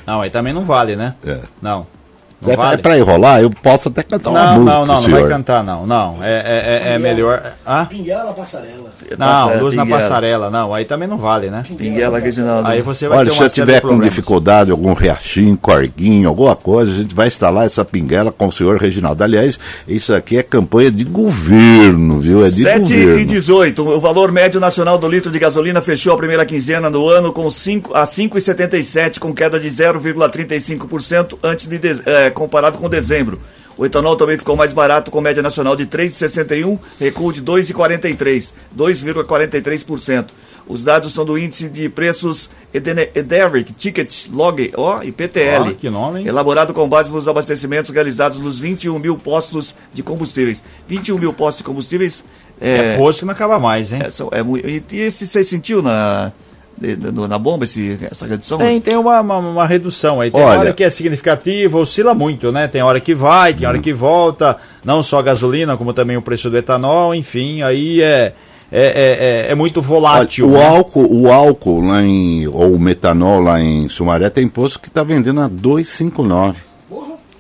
Não, 0.07 0.21
aí 0.21 0.31
também 0.31 0.53
não 0.53 0.65
vale, 0.65 0.97
né? 0.97 1.15
É. 1.27 1.39
Não. 1.63 1.87
Se 2.45 2.51
é, 2.53 2.57
vale? 2.57 2.75
é 2.75 2.77
pra 2.79 2.99
enrolar, 2.99 3.41
eu 3.41 3.51
posso 3.51 3.89
até 3.89 4.03
cantar 4.03 4.31
uma 4.31 4.45
Não, 4.45 4.55
música 4.61 4.75
não, 4.79 4.87
não, 4.87 5.01
não 5.03 5.11
vai 5.11 5.27
cantar, 5.29 5.65
não. 5.65 5.87
Não, 5.87 6.19
é, 6.23 6.31
é, 6.31 6.91
é- 6.91 6.95
é 6.95 6.99
melhor. 6.99 7.53
Hã? 7.67 7.87
Pinguela 7.87 8.33
passarela. 8.33 8.93
Não, 9.19 9.27
Passa- 9.49 9.61
luz 9.61 9.75
na 9.75 9.83
pinguela. 9.85 10.03
passarela, 10.03 10.51
não, 10.51 10.75
aí 10.75 10.85
também 10.85 11.09
não 11.09 11.17
vale, 11.19 11.51
né? 11.51 11.63
Pinguela, 11.77 12.19
Reginaldo. 12.19 12.69
Aí 12.69 12.83
você 12.83 13.09
vai 13.09 13.19
Olha, 13.19 13.29
ter 13.31 13.35
se 13.35 13.41
uma 13.41 13.47
eu 13.47 13.51
série 13.51 13.67
tiver 13.67 13.81
com 13.81 13.99
dificuldade, 14.01 14.71
algum 14.71 14.93
riachinho, 14.93 15.57
corguinho, 15.57 16.29
alguma 16.29 16.55
coisa, 16.57 16.91
a 16.93 16.95
gente 16.97 17.15
vai 17.15 17.27
instalar 17.27 17.67
essa 17.67 17.85
pinguela 17.85 18.31
com 18.33 18.47
o 18.49 18.53
senhor 18.53 18.77
Reginaldo. 18.79 19.23
Aliás, 19.25 19.59
isso 19.89 20.15
aqui 20.15 20.37
é 20.39 20.43
campanha 20.43 20.91
de 20.91 21.05
governo, 21.05 22.21
viu? 22.21 22.45
É 22.45 22.49
de 22.51 22.63
7 22.63 22.79
governo. 22.81 23.19
e 23.21 23.25
18. 23.25 23.89
O 23.89 24.01
valor 24.01 24.31
médio 24.33 24.61
nacional 24.61 24.99
do 24.99 25.09
litro 25.09 25.31
de 25.31 25.39
gasolina 25.39 25.81
fechou 25.83 26.13
a 26.15 26.17
primeira 26.17 26.45
quinzena 26.45 26.91
do 26.91 27.09
ano 27.09 27.33
com 27.33 27.49
5 27.49 27.95
a 27.95 28.05
5,77, 28.07 29.19
com 29.19 29.33
queda 29.33 29.59
de 29.61 29.69
0,35% 29.71 31.39
antes 31.43 31.67
de, 31.67 31.79
de- 31.79 32.03
eh, 32.07 32.31
comparado 32.35 32.77
com 32.77 32.89
dezembro. 32.89 33.41
O 33.77 33.85
etanol 33.85 34.15
também 34.17 34.39
ficou 34.39 34.55
mais 34.55 34.73
barato, 34.73 35.11
com 35.11 35.21
média 35.21 35.43
nacional 35.43 35.75
de 35.75 35.85
3,61, 35.87 36.79
recuo 37.01 37.33
de 37.33 37.43
2,43, 37.43 38.53
2,43%. 38.77 40.27
Os 40.67 40.83
dados 40.83 41.13
são 41.13 41.25
do 41.27 41.37
índice 41.37 41.69
de 41.69 41.89
preços 41.91 42.49
Ederic 42.73 43.73
Ticket 43.75 44.29
Log, 44.33 44.73
ó, 44.77 45.03
IPTL. 45.03 45.71
Ó, 45.71 45.73
que 45.73 45.91
nome, 45.91 46.21
hein? 46.21 46.27
Elaborado 46.27 46.73
com 46.73 46.89
base 46.89 47.13
nos 47.13 47.29
abastecimentos 47.29 47.91
realizados 47.91 48.41
nos 48.41 48.59
21 48.59 48.99
mil 48.99 49.17
postos 49.17 49.75
de 49.93 50.03
combustíveis. 50.03 50.63
21 50.89 51.19
mil 51.19 51.33
postos 51.35 51.59
de 51.59 51.65
combustíveis. 51.65 52.25
É, 52.61 52.97
posto 52.97 53.21
que 53.21 53.25
não 53.27 53.33
acaba 53.33 53.59
mais, 53.59 53.93
hein? 53.93 54.01
é, 54.05 54.11
são- 54.11 54.31
é 54.33 54.41
e, 54.67 54.83
e 54.93 55.01
esse 55.01 55.27
você 55.27 55.43
sentiu 55.45 55.83
na, 55.83 56.33
na 57.29 57.39
bomba 57.39 57.65
esse, 57.65 57.99
essa 58.11 58.27
redução? 58.27 58.59
Tem, 58.59 58.81
tem 58.81 58.97
uma, 58.97 59.21
uma, 59.21 59.39
uma 59.39 59.67
redução 59.67 60.21
aí. 60.21 60.31
Tem 60.31 60.41
Olha- 60.43 60.59
hora 60.61 60.73
que 60.73 60.85
é 60.85 60.91
significativa, 60.91 61.79
oscila 61.79 62.15
muito, 62.15 62.51
né? 62.53 62.69
Tem 62.69 62.83
hora 62.83 63.01
que 63.01 63.15
vai, 63.15 63.55
tem 63.55 63.67
hora 63.67 63.79
que 63.79 63.93
volta. 63.93 64.57
Não 64.85 65.03
só 65.03 65.19
a 65.19 65.23
gasolina, 65.23 65.77
como 65.77 65.93
também 65.93 66.17
o 66.17 66.23
preço 66.23 66.51
do 66.51 66.57
etanol, 66.59 67.15
enfim, 67.15 67.63
aí 67.63 68.01
é, 68.03 68.33
é, 68.71 68.85
é, 68.87 69.47
é- 69.49 69.53
é 69.53 69.55
muito 69.55 69.81
volátil. 69.81 70.49
Olha, 70.51 70.57
o 70.57 70.59
né? 70.61 70.67
álcool, 70.77 71.09
o 71.23 71.33
álcool 71.33 71.81
lá 71.81 72.03
em, 72.03 72.47
ou 72.49 72.73
o 72.75 72.79
metanol 72.81 73.41
lá 73.41 73.61
em 73.61 73.89
Sumaré 73.89 74.29
tem 74.31 74.49
posto 74.49 74.81
que 74.81 74.89
está 74.89 75.03
vendendo 75.03 75.41
a 75.41 75.49
2,59. 75.49 76.55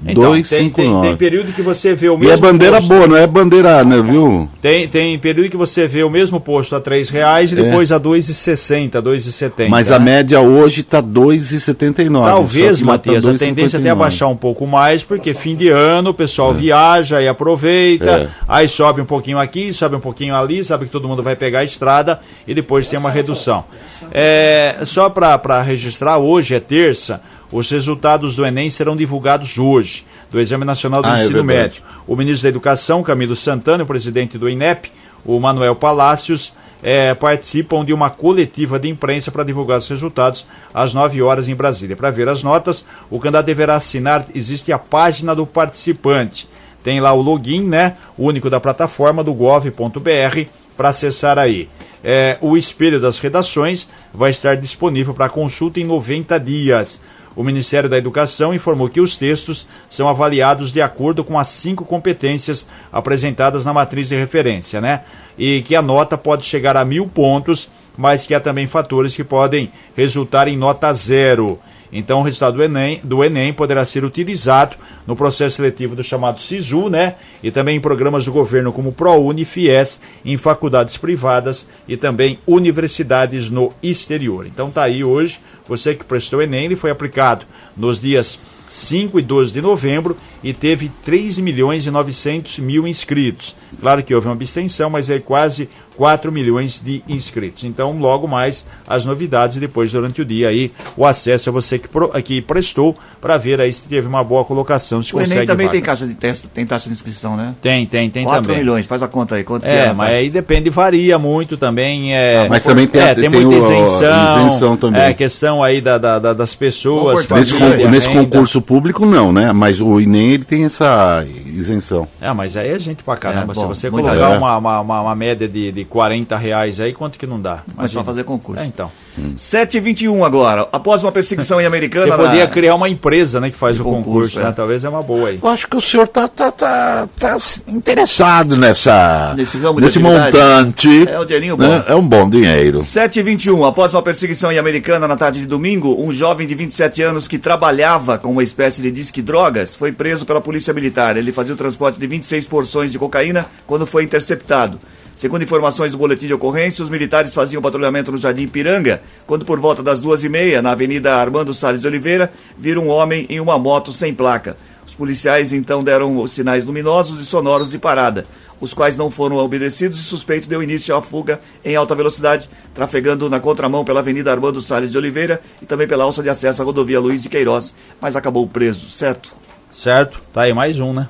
Então, 0.06 0.32
tem, 0.32 0.42
tem, 0.42 0.70
2,59. 0.70 1.02
tem 1.02 1.16
período 1.16 1.52
que 1.52 1.62
você 1.62 1.94
vê 1.94 2.08
o 2.08 2.14
E 2.14 2.18
mesmo. 2.18 2.32
é 2.32 2.36
bandeira 2.36 2.76
posto- 2.76 2.88
boa, 2.88 3.06
não 3.06 3.16
é 3.16 3.26
bandeira, 3.26 3.82
né, 3.84 4.02
viu? 4.02 4.48
Tem, 4.60 4.86
tem 4.86 5.18
período 5.18 5.48
que 5.50 5.56
você 5.56 5.86
vê 5.86 6.02
o 6.02 6.10
mesmo 6.10 6.38
posto 6.40 6.76
a 6.76 6.78
R$ 6.78 7.02
reais 7.10 7.52
e 7.52 7.54
depois 7.54 7.90
a 7.90 7.96
R$ 7.96 8.02
2,60, 8.02 8.94
R$ 8.94 9.02
2,70. 9.02 9.66
É. 9.66 9.68
Mas 9.68 9.88
né? 9.90 9.96
a 9.96 9.98
média 9.98 10.40
hoje 10.40 10.80
está 10.82 11.00
2,79. 11.02 12.24
Talvez, 12.24 12.80
tá 12.80 12.84
Matias, 12.86 13.26
a 13.26 13.34
tendência 13.34 13.76
é 13.76 13.80
até 13.80 13.88
2,59. 13.88 13.92
abaixar 13.92 14.28
um 14.28 14.36
pouco 14.36 14.66
mais, 14.66 15.02
porque 15.02 15.32
fim 15.34 15.56
de 15.56 15.68
ano 15.70 16.10
o 16.10 16.14
pessoal 16.14 16.52
viaja 16.52 17.22
e 17.22 17.28
aproveita, 17.28 18.04
É. 18.04 18.28
aí 18.46 18.68
sobe 18.68 19.00
um 19.00 19.04
pouquinho 19.06 19.38
aqui, 19.38 19.72
sobe 19.72 19.96
um 19.96 20.00
pouquinho 20.00 20.34
ali, 20.34 20.62
sabe 20.64 20.86
que 20.86 20.90
todo 20.92 21.08
mundo 21.08 21.22
vai 21.22 21.36
pegar 21.36 21.60
a 21.60 21.64
estrada 21.64 22.20
e 22.46 22.54
depois 22.54 22.86
tem 22.88 22.98
uma 22.98 23.10
redução. 23.10 23.64
É, 24.12 24.76
só 24.84 25.08
para 25.08 25.62
registrar, 25.62 26.18
hoje 26.18 26.54
é 26.54 26.60
terça, 26.60 27.20
os 27.54 27.70
resultados 27.70 28.34
do 28.34 28.44
Enem 28.44 28.68
serão 28.68 28.96
divulgados 28.96 29.58
hoje, 29.58 30.04
do 30.28 30.40
Exame 30.40 30.64
Nacional 30.64 31.00
do 31.00 31.06
Ah, 31.06 31.20
é 31.20 31.22
Ensino 31.22 31.44
verdade. 31.44 31.80
Médio. 31.80 31.82
O 32.04 32.16
ministro 32.16 32.42
da 32.42 32.48
Educação, 32.48 33.00
Camilo 33.04 33.36
Santana, 33.36 33.82
e 33.82 33.84
o 33.84 33.86
presidente 33.86 34.36
do 34.36 34.48
INEP, 34.48 34.90
o 35.24 35.38
Manuel 35.38 35.76
Palácios, 35.76 36.52
eh, 36.82 37.14
participam 37.14 37.84
de 37.84 37.92
uma 37.92 38.10
coletiva 38.10 38.76
de 38.76 38.88
imprensa 38.88 39.30
para 39.30 39.44
divulgar 39.44 39.78
os 39.78 39.88
resultados 39.88 40.48
às 40.74 40.92
9 40.92 41.22
horas 41.22 41.48
em 41.48 41.54
Brasília. 41.54 41.94
Para 41.94 42.10
ver 42.10 42.28
as 42.28 42.42
notas, 42.42 42.84
o 43.08 43.20
candidato 43.20 43.46
deverá 43.46 43.76
assinar, 43.76 44.26
existe 44.34 44.72
a 44.72 44.78
página 44.78 45.32
do 45.32 45.46
participante. 45.46 46.48
Tem 46.82 47.00
lá 47.00 47.12
o 47.12 47.22
login, 47.22 47.62
né? 47.62 47.96
Único 48.18 48.50
da 48.50 48.58
plataforma 48.58 49.22
do 49.22 49.32
gov.br 49.32 50.48
para 50.76 50.88
acessar 50.88 51.38
aí. 51.38 51.68
Eh, 52.02 52.36
o 52.40 52.56
espelho 52.56 53.00
das 53.00 53.18
redações 53.18 53.88
vai 54.12 54.30
estar 54.30 54.56
disponível 54.56 55.14
para 55.14 55.28
consulta 55.28 55.78
em 55.78 55.84
90 55.84 56.38
dias. 56.38 57.00
O 57.36 57.42
Ministério 57.42 57.88
da 57.88 57.98
Educação 57.98 58.54
informou 58.54 58.88
que 58.88 59.00
os 59.00 59.16
textos 59.16 59.66
são 59.88 60.08
avaliados 60.08 60.70
de 60.70 60.80
acordo 60.80 61.24
com 61.24 61.38
as 61.38 61.48
cinco 61.48 61.84
competências 61.84 62.66
apresentadas 62.92 63.64
na 63.64 63.72
matriz 63.72 64.08
de 64.08 64.16
referência, 64.16 64.80
né? 64.80 65.02
E 65.36 65.62
que 65.62 65.74
a 65.74 65.82
nota 65.82 66.16
pode 66.16 66.44
chegar 66.44 66.76
a 66.76 66.84
mil 66.84 67.08
pontos, 67.08 67.68
mas 67.96 68.26
que 68.26 68.34
há 68.34 68.40
também 68.40 68.66
fatores 68.66 69.16
que 69.16 69.24
podem 69.24 69.72
resultar 69.96 70.46
em 70.46 70.56
nota 70.56 70.92
zero. 70.92 71.58
Então, 71.92 72.20
o 72.20 72.22
resultado 72.24 72.56
do 72.56 72.62
Enem, 72.64 73.00
do 73.04 73.22
Enem 73.22 73.52
poderá 73.52 73.84
ser 73.84 74.04
utilizado 74.04 74.76
no 75.06 75.14
processo 75.14 75.56
seletivo 75.56 75.94
do 75.94 76.02
chamado 76.02 76.40
SISU, 76.40 76.88
né? 76.88 77.14
E 77.40 77.52
também 77.52 77.76
em 77.76 77.80
programas 77.80 78.24
do 78.24 78.32
governo 78.32 78.72
como 78.72 78.92
ProUni, 78.92 79.44
FIES, 79.44 80.00
em 80.24 80.36
faculdades 80.36 80.96
privadas 80.96 81.68
e 81.86 81.96
também 81.96 82.38
universidades 82.48 83.48
no 83.48 83.72
exterior. 83.80 84.44
Então, 84.44 84.72
tá 84.72 84.82
aí 84.82 85.04
hoje, 85.04 85.38
você 85.66 85.94
que 85.94 86.04
prestou 86.04 86.42
Enem, 86.42 86.66
ele 86.66 86.76
foi 86.76 86.90
aplicado 86.90 87.46
nos 87.76 88.00
dias 88.00 88.38
5 88.68 89.18
e 89.18 89.22
12 89.22 89.52
de 89.52 89.62
novembro 89.62 90.16
e 90.42 90.52
teve 90.52 90.90
3 91.04 91.38
milhões 91.38 91.86
e 91.86 91.90
900 91.90 92.58
mil 92.58 92.86
inscritos. 92.86 93.54
Claro 93.80 94.02
que 94.02 94.14
houve 94.14 94.26
uma 94.26 94.34
abstenção, 94.34 94.90
mas 94.90 95.10
é 95.10 95.18
quase 95.20 95.68
4 95.96 96.30
milhões 96.32 96.80
de 96.84 97.02
inscritos. 97.08 97.64
Então, 97.64 97.96
logo 97.98 98.26
mais 98.26 98.66
as 98.86 99.04
novidades 99.04 99.56
e 99.56 99.60
depois 99.60 99.92
durante 99.92 100.20
o 100.22 100.24
dia 100.24 100.48
aí 100.48 100.72
o 100.96 101.06
acesso 101.06 101.48
a 101.48 101.52
você 101.52 101.78
que, 101.78 101.88
pro- 101.88 102.08
que 102.22 102.42
prestou 102.42 102.96
para 103.20 103.36
ver 103.36 103.60
aí 103.60 103.72
se 103.72 103.82
teve 103.82 104.06
uma 104.06 104.22
boa 104.24 104.44
colocação, 104.44 105.02
se 105.02 105.14
o 105.14 105.18
Enem 105.18 105.28
consegue 105.28 105.46
também 105.46 105.66
vaga. 105.66 105.78
tem 105.78 105.84
taxa 105.86 106.06
de 106.06 106.14
teste, 106.14 106.48
tem 106.48 106.66
taxa 106.66 106.88
de 106.88 106.94
inscrição, 106.94 107.36
né? 107.36 107.54
Tem, 107.62 107.86
tem, 107.86 108.10
tem 108.10 108.24
4 108.24 108.42
também. 108.42 108.58
milhões, 108.58 108.86
faz 108.86 109.02
a 109.02 109.08
conta 109.08 109.36
aí. 109.36 109.44
Quanto 109.44 109.62
que 109.62 109.68
É, 109.68 109.88
a 109.88 109.94
mas 109.94 110.10
aí 110.16 110.28
depende, 110.30 110.68
varia 110.70 111.18
muito 111.18 111.56
também. 111.56 112.14
É, 112.14 112.48
mas 112.48 112.62
também 112.62 112.86
tem 112.86 113.00
a- 113.02 113.08
é, 113.08 113.14
tem, 113.14 113.30
tem 113.30 113.40
muita 113.40 113.56
isenção. 113.56 114.48
isenção 114.48 114.76
também. 114.76 115.00
É, 115.02 115.14
questão 115.14 115.62
aí 115.62 115.80
da, 115.80 115.96
da- 115.98 116.18
da- 116.18 116.32
das 116.32 116.54
pessoas. 116.54 117.26
Nesse, 117.28 117.58
Família, 117.58 117.88
nesse 117.90 118.08
concurso 118.08 118.60
público 118.60 119.06
não, 119.06 119.32
né? 119.32 119.52
Mas 119.52 119.80
o 119.80 120.00
Enem 120.00 120.32
ele 120.32 120.44
tem 120.44 120.64
essa 120.64 121.24
isenção. 121.54 122.06
É, 122.20 122.32
mas 122.32 122.56
aí 122.56 122.70
é 122.70 122.78
gente 122.78 123.02
pra 123.02 123.16
caramba. 123.16 123.52
É, 123.52 123.54
Se 123.54 123.60
bom, 123.60 123.68
você 123.68 123.90
muita 123.90 124.10
colocar 124.10 124.36
uma, 124.36 124.58
uma, 124.58 125.00
uma, 125.00 125.14
média 125.14 125.48
de, 125.48 125.72
de 125.72 125.84
40 125.84 126.36
reais 126.36 126.80
aí, 126.80 126.92
quanto 126.92 127.18
que 127.18 127.26
não 127.26 127.40
dá? 127.40 127.62
Mas 127.76 127.92
só 127.92 128.04
fazer 128.04 128.24
concurso. 128.24 128.62
É, 128.62 128.66
então. 128.66 128.90
7 129.36 129.76
e 129.76 129.80
21 129.80 130.24
agora. 130.24 130.68
Após 130.72 131.02
uma 131.02 131.12
perseguição 131.12 131.58
em 131.60 131.64
Você 131.64 131.66
Americana... 131.68 132.16
podia 132.16 132.44
na- 132.44 132.50
criar 132.50 132.74
uma 132.74 132.88
empresa 132.88 133.40
né, 133.40 133.50
que 133.50 133.56
faz 133.56 133.76
De 133.76 133.82
o 133.82 133.84
concurso, 133.84 134.04
concurso, 134.10 134.40
né? 134.40 134.48
é. 134.48 134.52
Talvez 134.52 134.84
é 134.84 134.88
uma 134.88 135.02
boa 135.02 135.28
aí. 135.28 135.38
Eu 135.42 135.48
acho 135.48 135.68
que 135.68 135.76
o 135.76 135.80
senhor 135.80 136.08
tá, 136.08 136.26
tá, 136.28 136.50
tá, 136.50 137.08
tá 137.18 137.36
interessado 137.68 138.56
nessa, 138.56 139.34
Nesse 139.36 139.58
ramo 139.58 139.78
de 139.78 139.86
nesse 139.86 139.98
montante. 139.98 141.08
É 141.08 141.18
um 141.20 141.24
dinheirinho 141.24 141.56
bom. 141.56 141.62
né? 141.68 141.84
É 141.86 141.94
um 141.94 142.06
bom 142.06 142.28
dinheiro. 142.28 142.80
7 142.80 143.20
e 143.20 143.22
21 143.22 143.64
após 143.64 143.92
uma 143.92 144.02
perseguição 144.02 144.50
em 144.50 144.58
Americana 144.58 145.06
na 145.06 145.16
tarde 145.16 145.40
de 145.40 145.46
domingo, 145.46 145.96
um 146.02 146.10
jovem 146.12 146.46
de 146.46 146.54
27 146.54 147.02
anos 147.02 147.28
que 147.28 147.38
trabalhava 147.38 148.18
com 148.18 148.30
uma 148.32 148.42
espécie 148.42 148.82
de 148.82 148.90
disque 148.90 149.22
drogas 149.22 149.74
foi 149.74 149.92
preso 149.92 150.24
pela 150.26 150.40
polícia 150.40 150.72
militar. 150.74 151.16
Ele 151.16 151.32
fazia 151.32 151.54
o 151.54 151.56
transporte 151.56 151.98
de 151.98 152.06
26 152.06 152.46
porções 152.46 152.90
de 152.92 152.98
cocaína 152.98 153.46
quando 153.66 153.86
foi 153.86 154.02
interceptado. 154.04 154.78
Segundo 155.16 155.42
informações 155.42 155.92
do 155.92 155.98
boletim 155.98 156.26
de 156.26 156.34
ocorrência, 156.34 156.82
os 156.82 156.90
militares 156.90 157.32
faziam 157.32 157.62
patrulhamento 157.62 158.10
no 158.10 158.18
Jardim 158.18 158.48
Piranga, 158.48 159.00
quando 159.26 159.44
por 159.44 159.60
volta 159.60 159.82
das 159.82 160.00
duas 160.00 160.24
e 160.24 160.28
meia, 160.28 160.60
na 160.60 160.72
Avenida 160.72 161.14
Armando 161.14 161.54
Salles 161.54 161.80
de 161.80 161.86
Oliveira, 161.86 162.32
viram 162.58 162.86
um 162.86 162.88
homem 162.88 163.24
em 163.28 163.38
uma 163.38 163.58
moto 163.58 163.92
sem 163.92 164.12
placa. 164.12 164.56
Os 164.86 164.92
policiais 164.92 165.52
então 165.52 165.82
deram 165.82 166.26
sinais 166.26 166.64
luminosos 166.64 167.20
e 167.20 167.24
sonoros 167.24 167.70
de 167.70 167.78
parada, 167.78 168.26
os 168.60 168.74
quais 168.74 168.96
não 168.96 169.10
foram 169.10 169.36
obedecidos 169.36 169.98
e 169.98 170.02
suspeito 170.02 170.48
deu 170.48 170.62
início 170.62 170.94
à 170.94 171.00
fuga 171.00 171.40
em 171.64 171.76
alta 171.76 171.94
velocidade, 171.94 172.50
trafegando 172.74 173.30
na 173.30 173.40
contramão 173.40 173.84
pela 173.84 174.00
Avenida 174.00 174.30
Armando 174.30 174.60
Salles 174.60 174.90
de 174.90 174.98
Oliveira 174.98 175.40
e 175.62 175.66
também 175.66 175.86
pela 175.86 176.04
alça 176.04 176.22
de 176.22 176.28
acesso 176.28 176.60
à 176.60 176.64
rodovia 176.64 177.00
Luiz 177.00 177.22
de 177.22 177.28
Queiroz, 177.28 177.72
mas 178.00 178.16
acabou 178.16 178.46
preso, 178.46 178.90
certo? 178.90 179.34
Certo? 179.72 180.20
Tá 180.32 180.42
aí 180.42 180.52
mais 180.52 180.80
um, 180.80 180.92
né? 180.92 181.08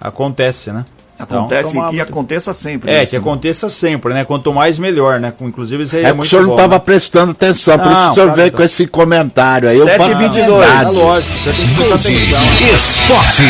Acontece, 0.00 0.70
né? 0.70 0.84
Então, 1.22 1.38
Acontece 1.40 1.72
tomar 1.72 1.86
e 1.86 1.90
que 1.90 1.96
muito- 1.96 2.08
aconteça 2.10 2.54
sempre. 2.54 2.90
É, 2.90 2.94
né, 3.00 3.06
que 3.06 3.16
aconteça 3.16 3.68
sempre, 3.68 4.12
né? 4.14 4.24
Quanto 4.24 4.52
mais, 4.52 4.78
melhor, 4.78 5.20
né? 5.20 5.32
Com- 5.36 5.48
Inclusive, 5.48 5.82
isso 5.84 5.96
aí 5.96 6.02
é, 6.04 6.08
É 6.08 6.08
porque 6.08 6.14
o 6.14 6.16
muito 6.18 6.28
senhor 6.30 6.42
não 6.42 6.48
bom, 6.48 6.54
estava 6.54 6.74
né? 6.74 6.78
prestando 6.84 7.30
atenção, 7.32 7.78
por 7.78 7.86
isso 7.86 7.94
Não, 8.00 8.04
que 8.06 8.10
o 8.20 8.22
senhor 8.22 8.36
veio 8.36 8.52
com 8.52 8.62
esse 8.62 8.86
comentário 8.86 9.68
aí. 9.68 9.76
Eu 9.78 9.84
Sete 9.84 9.98
falo 9.98 10.10
e 10.10 10.14
a 10.14 10.18
22. 10.18 10.58
verdade. 10.66 10.84
É 10.84 10.90
lógico, 10.90 11.38
você 11.38 11.52
tem 11.52 11.66
que 11.66 11.74
prestar 11.74 11.94
atenção. 11.94 12.42
Esporte. 12.76 13.42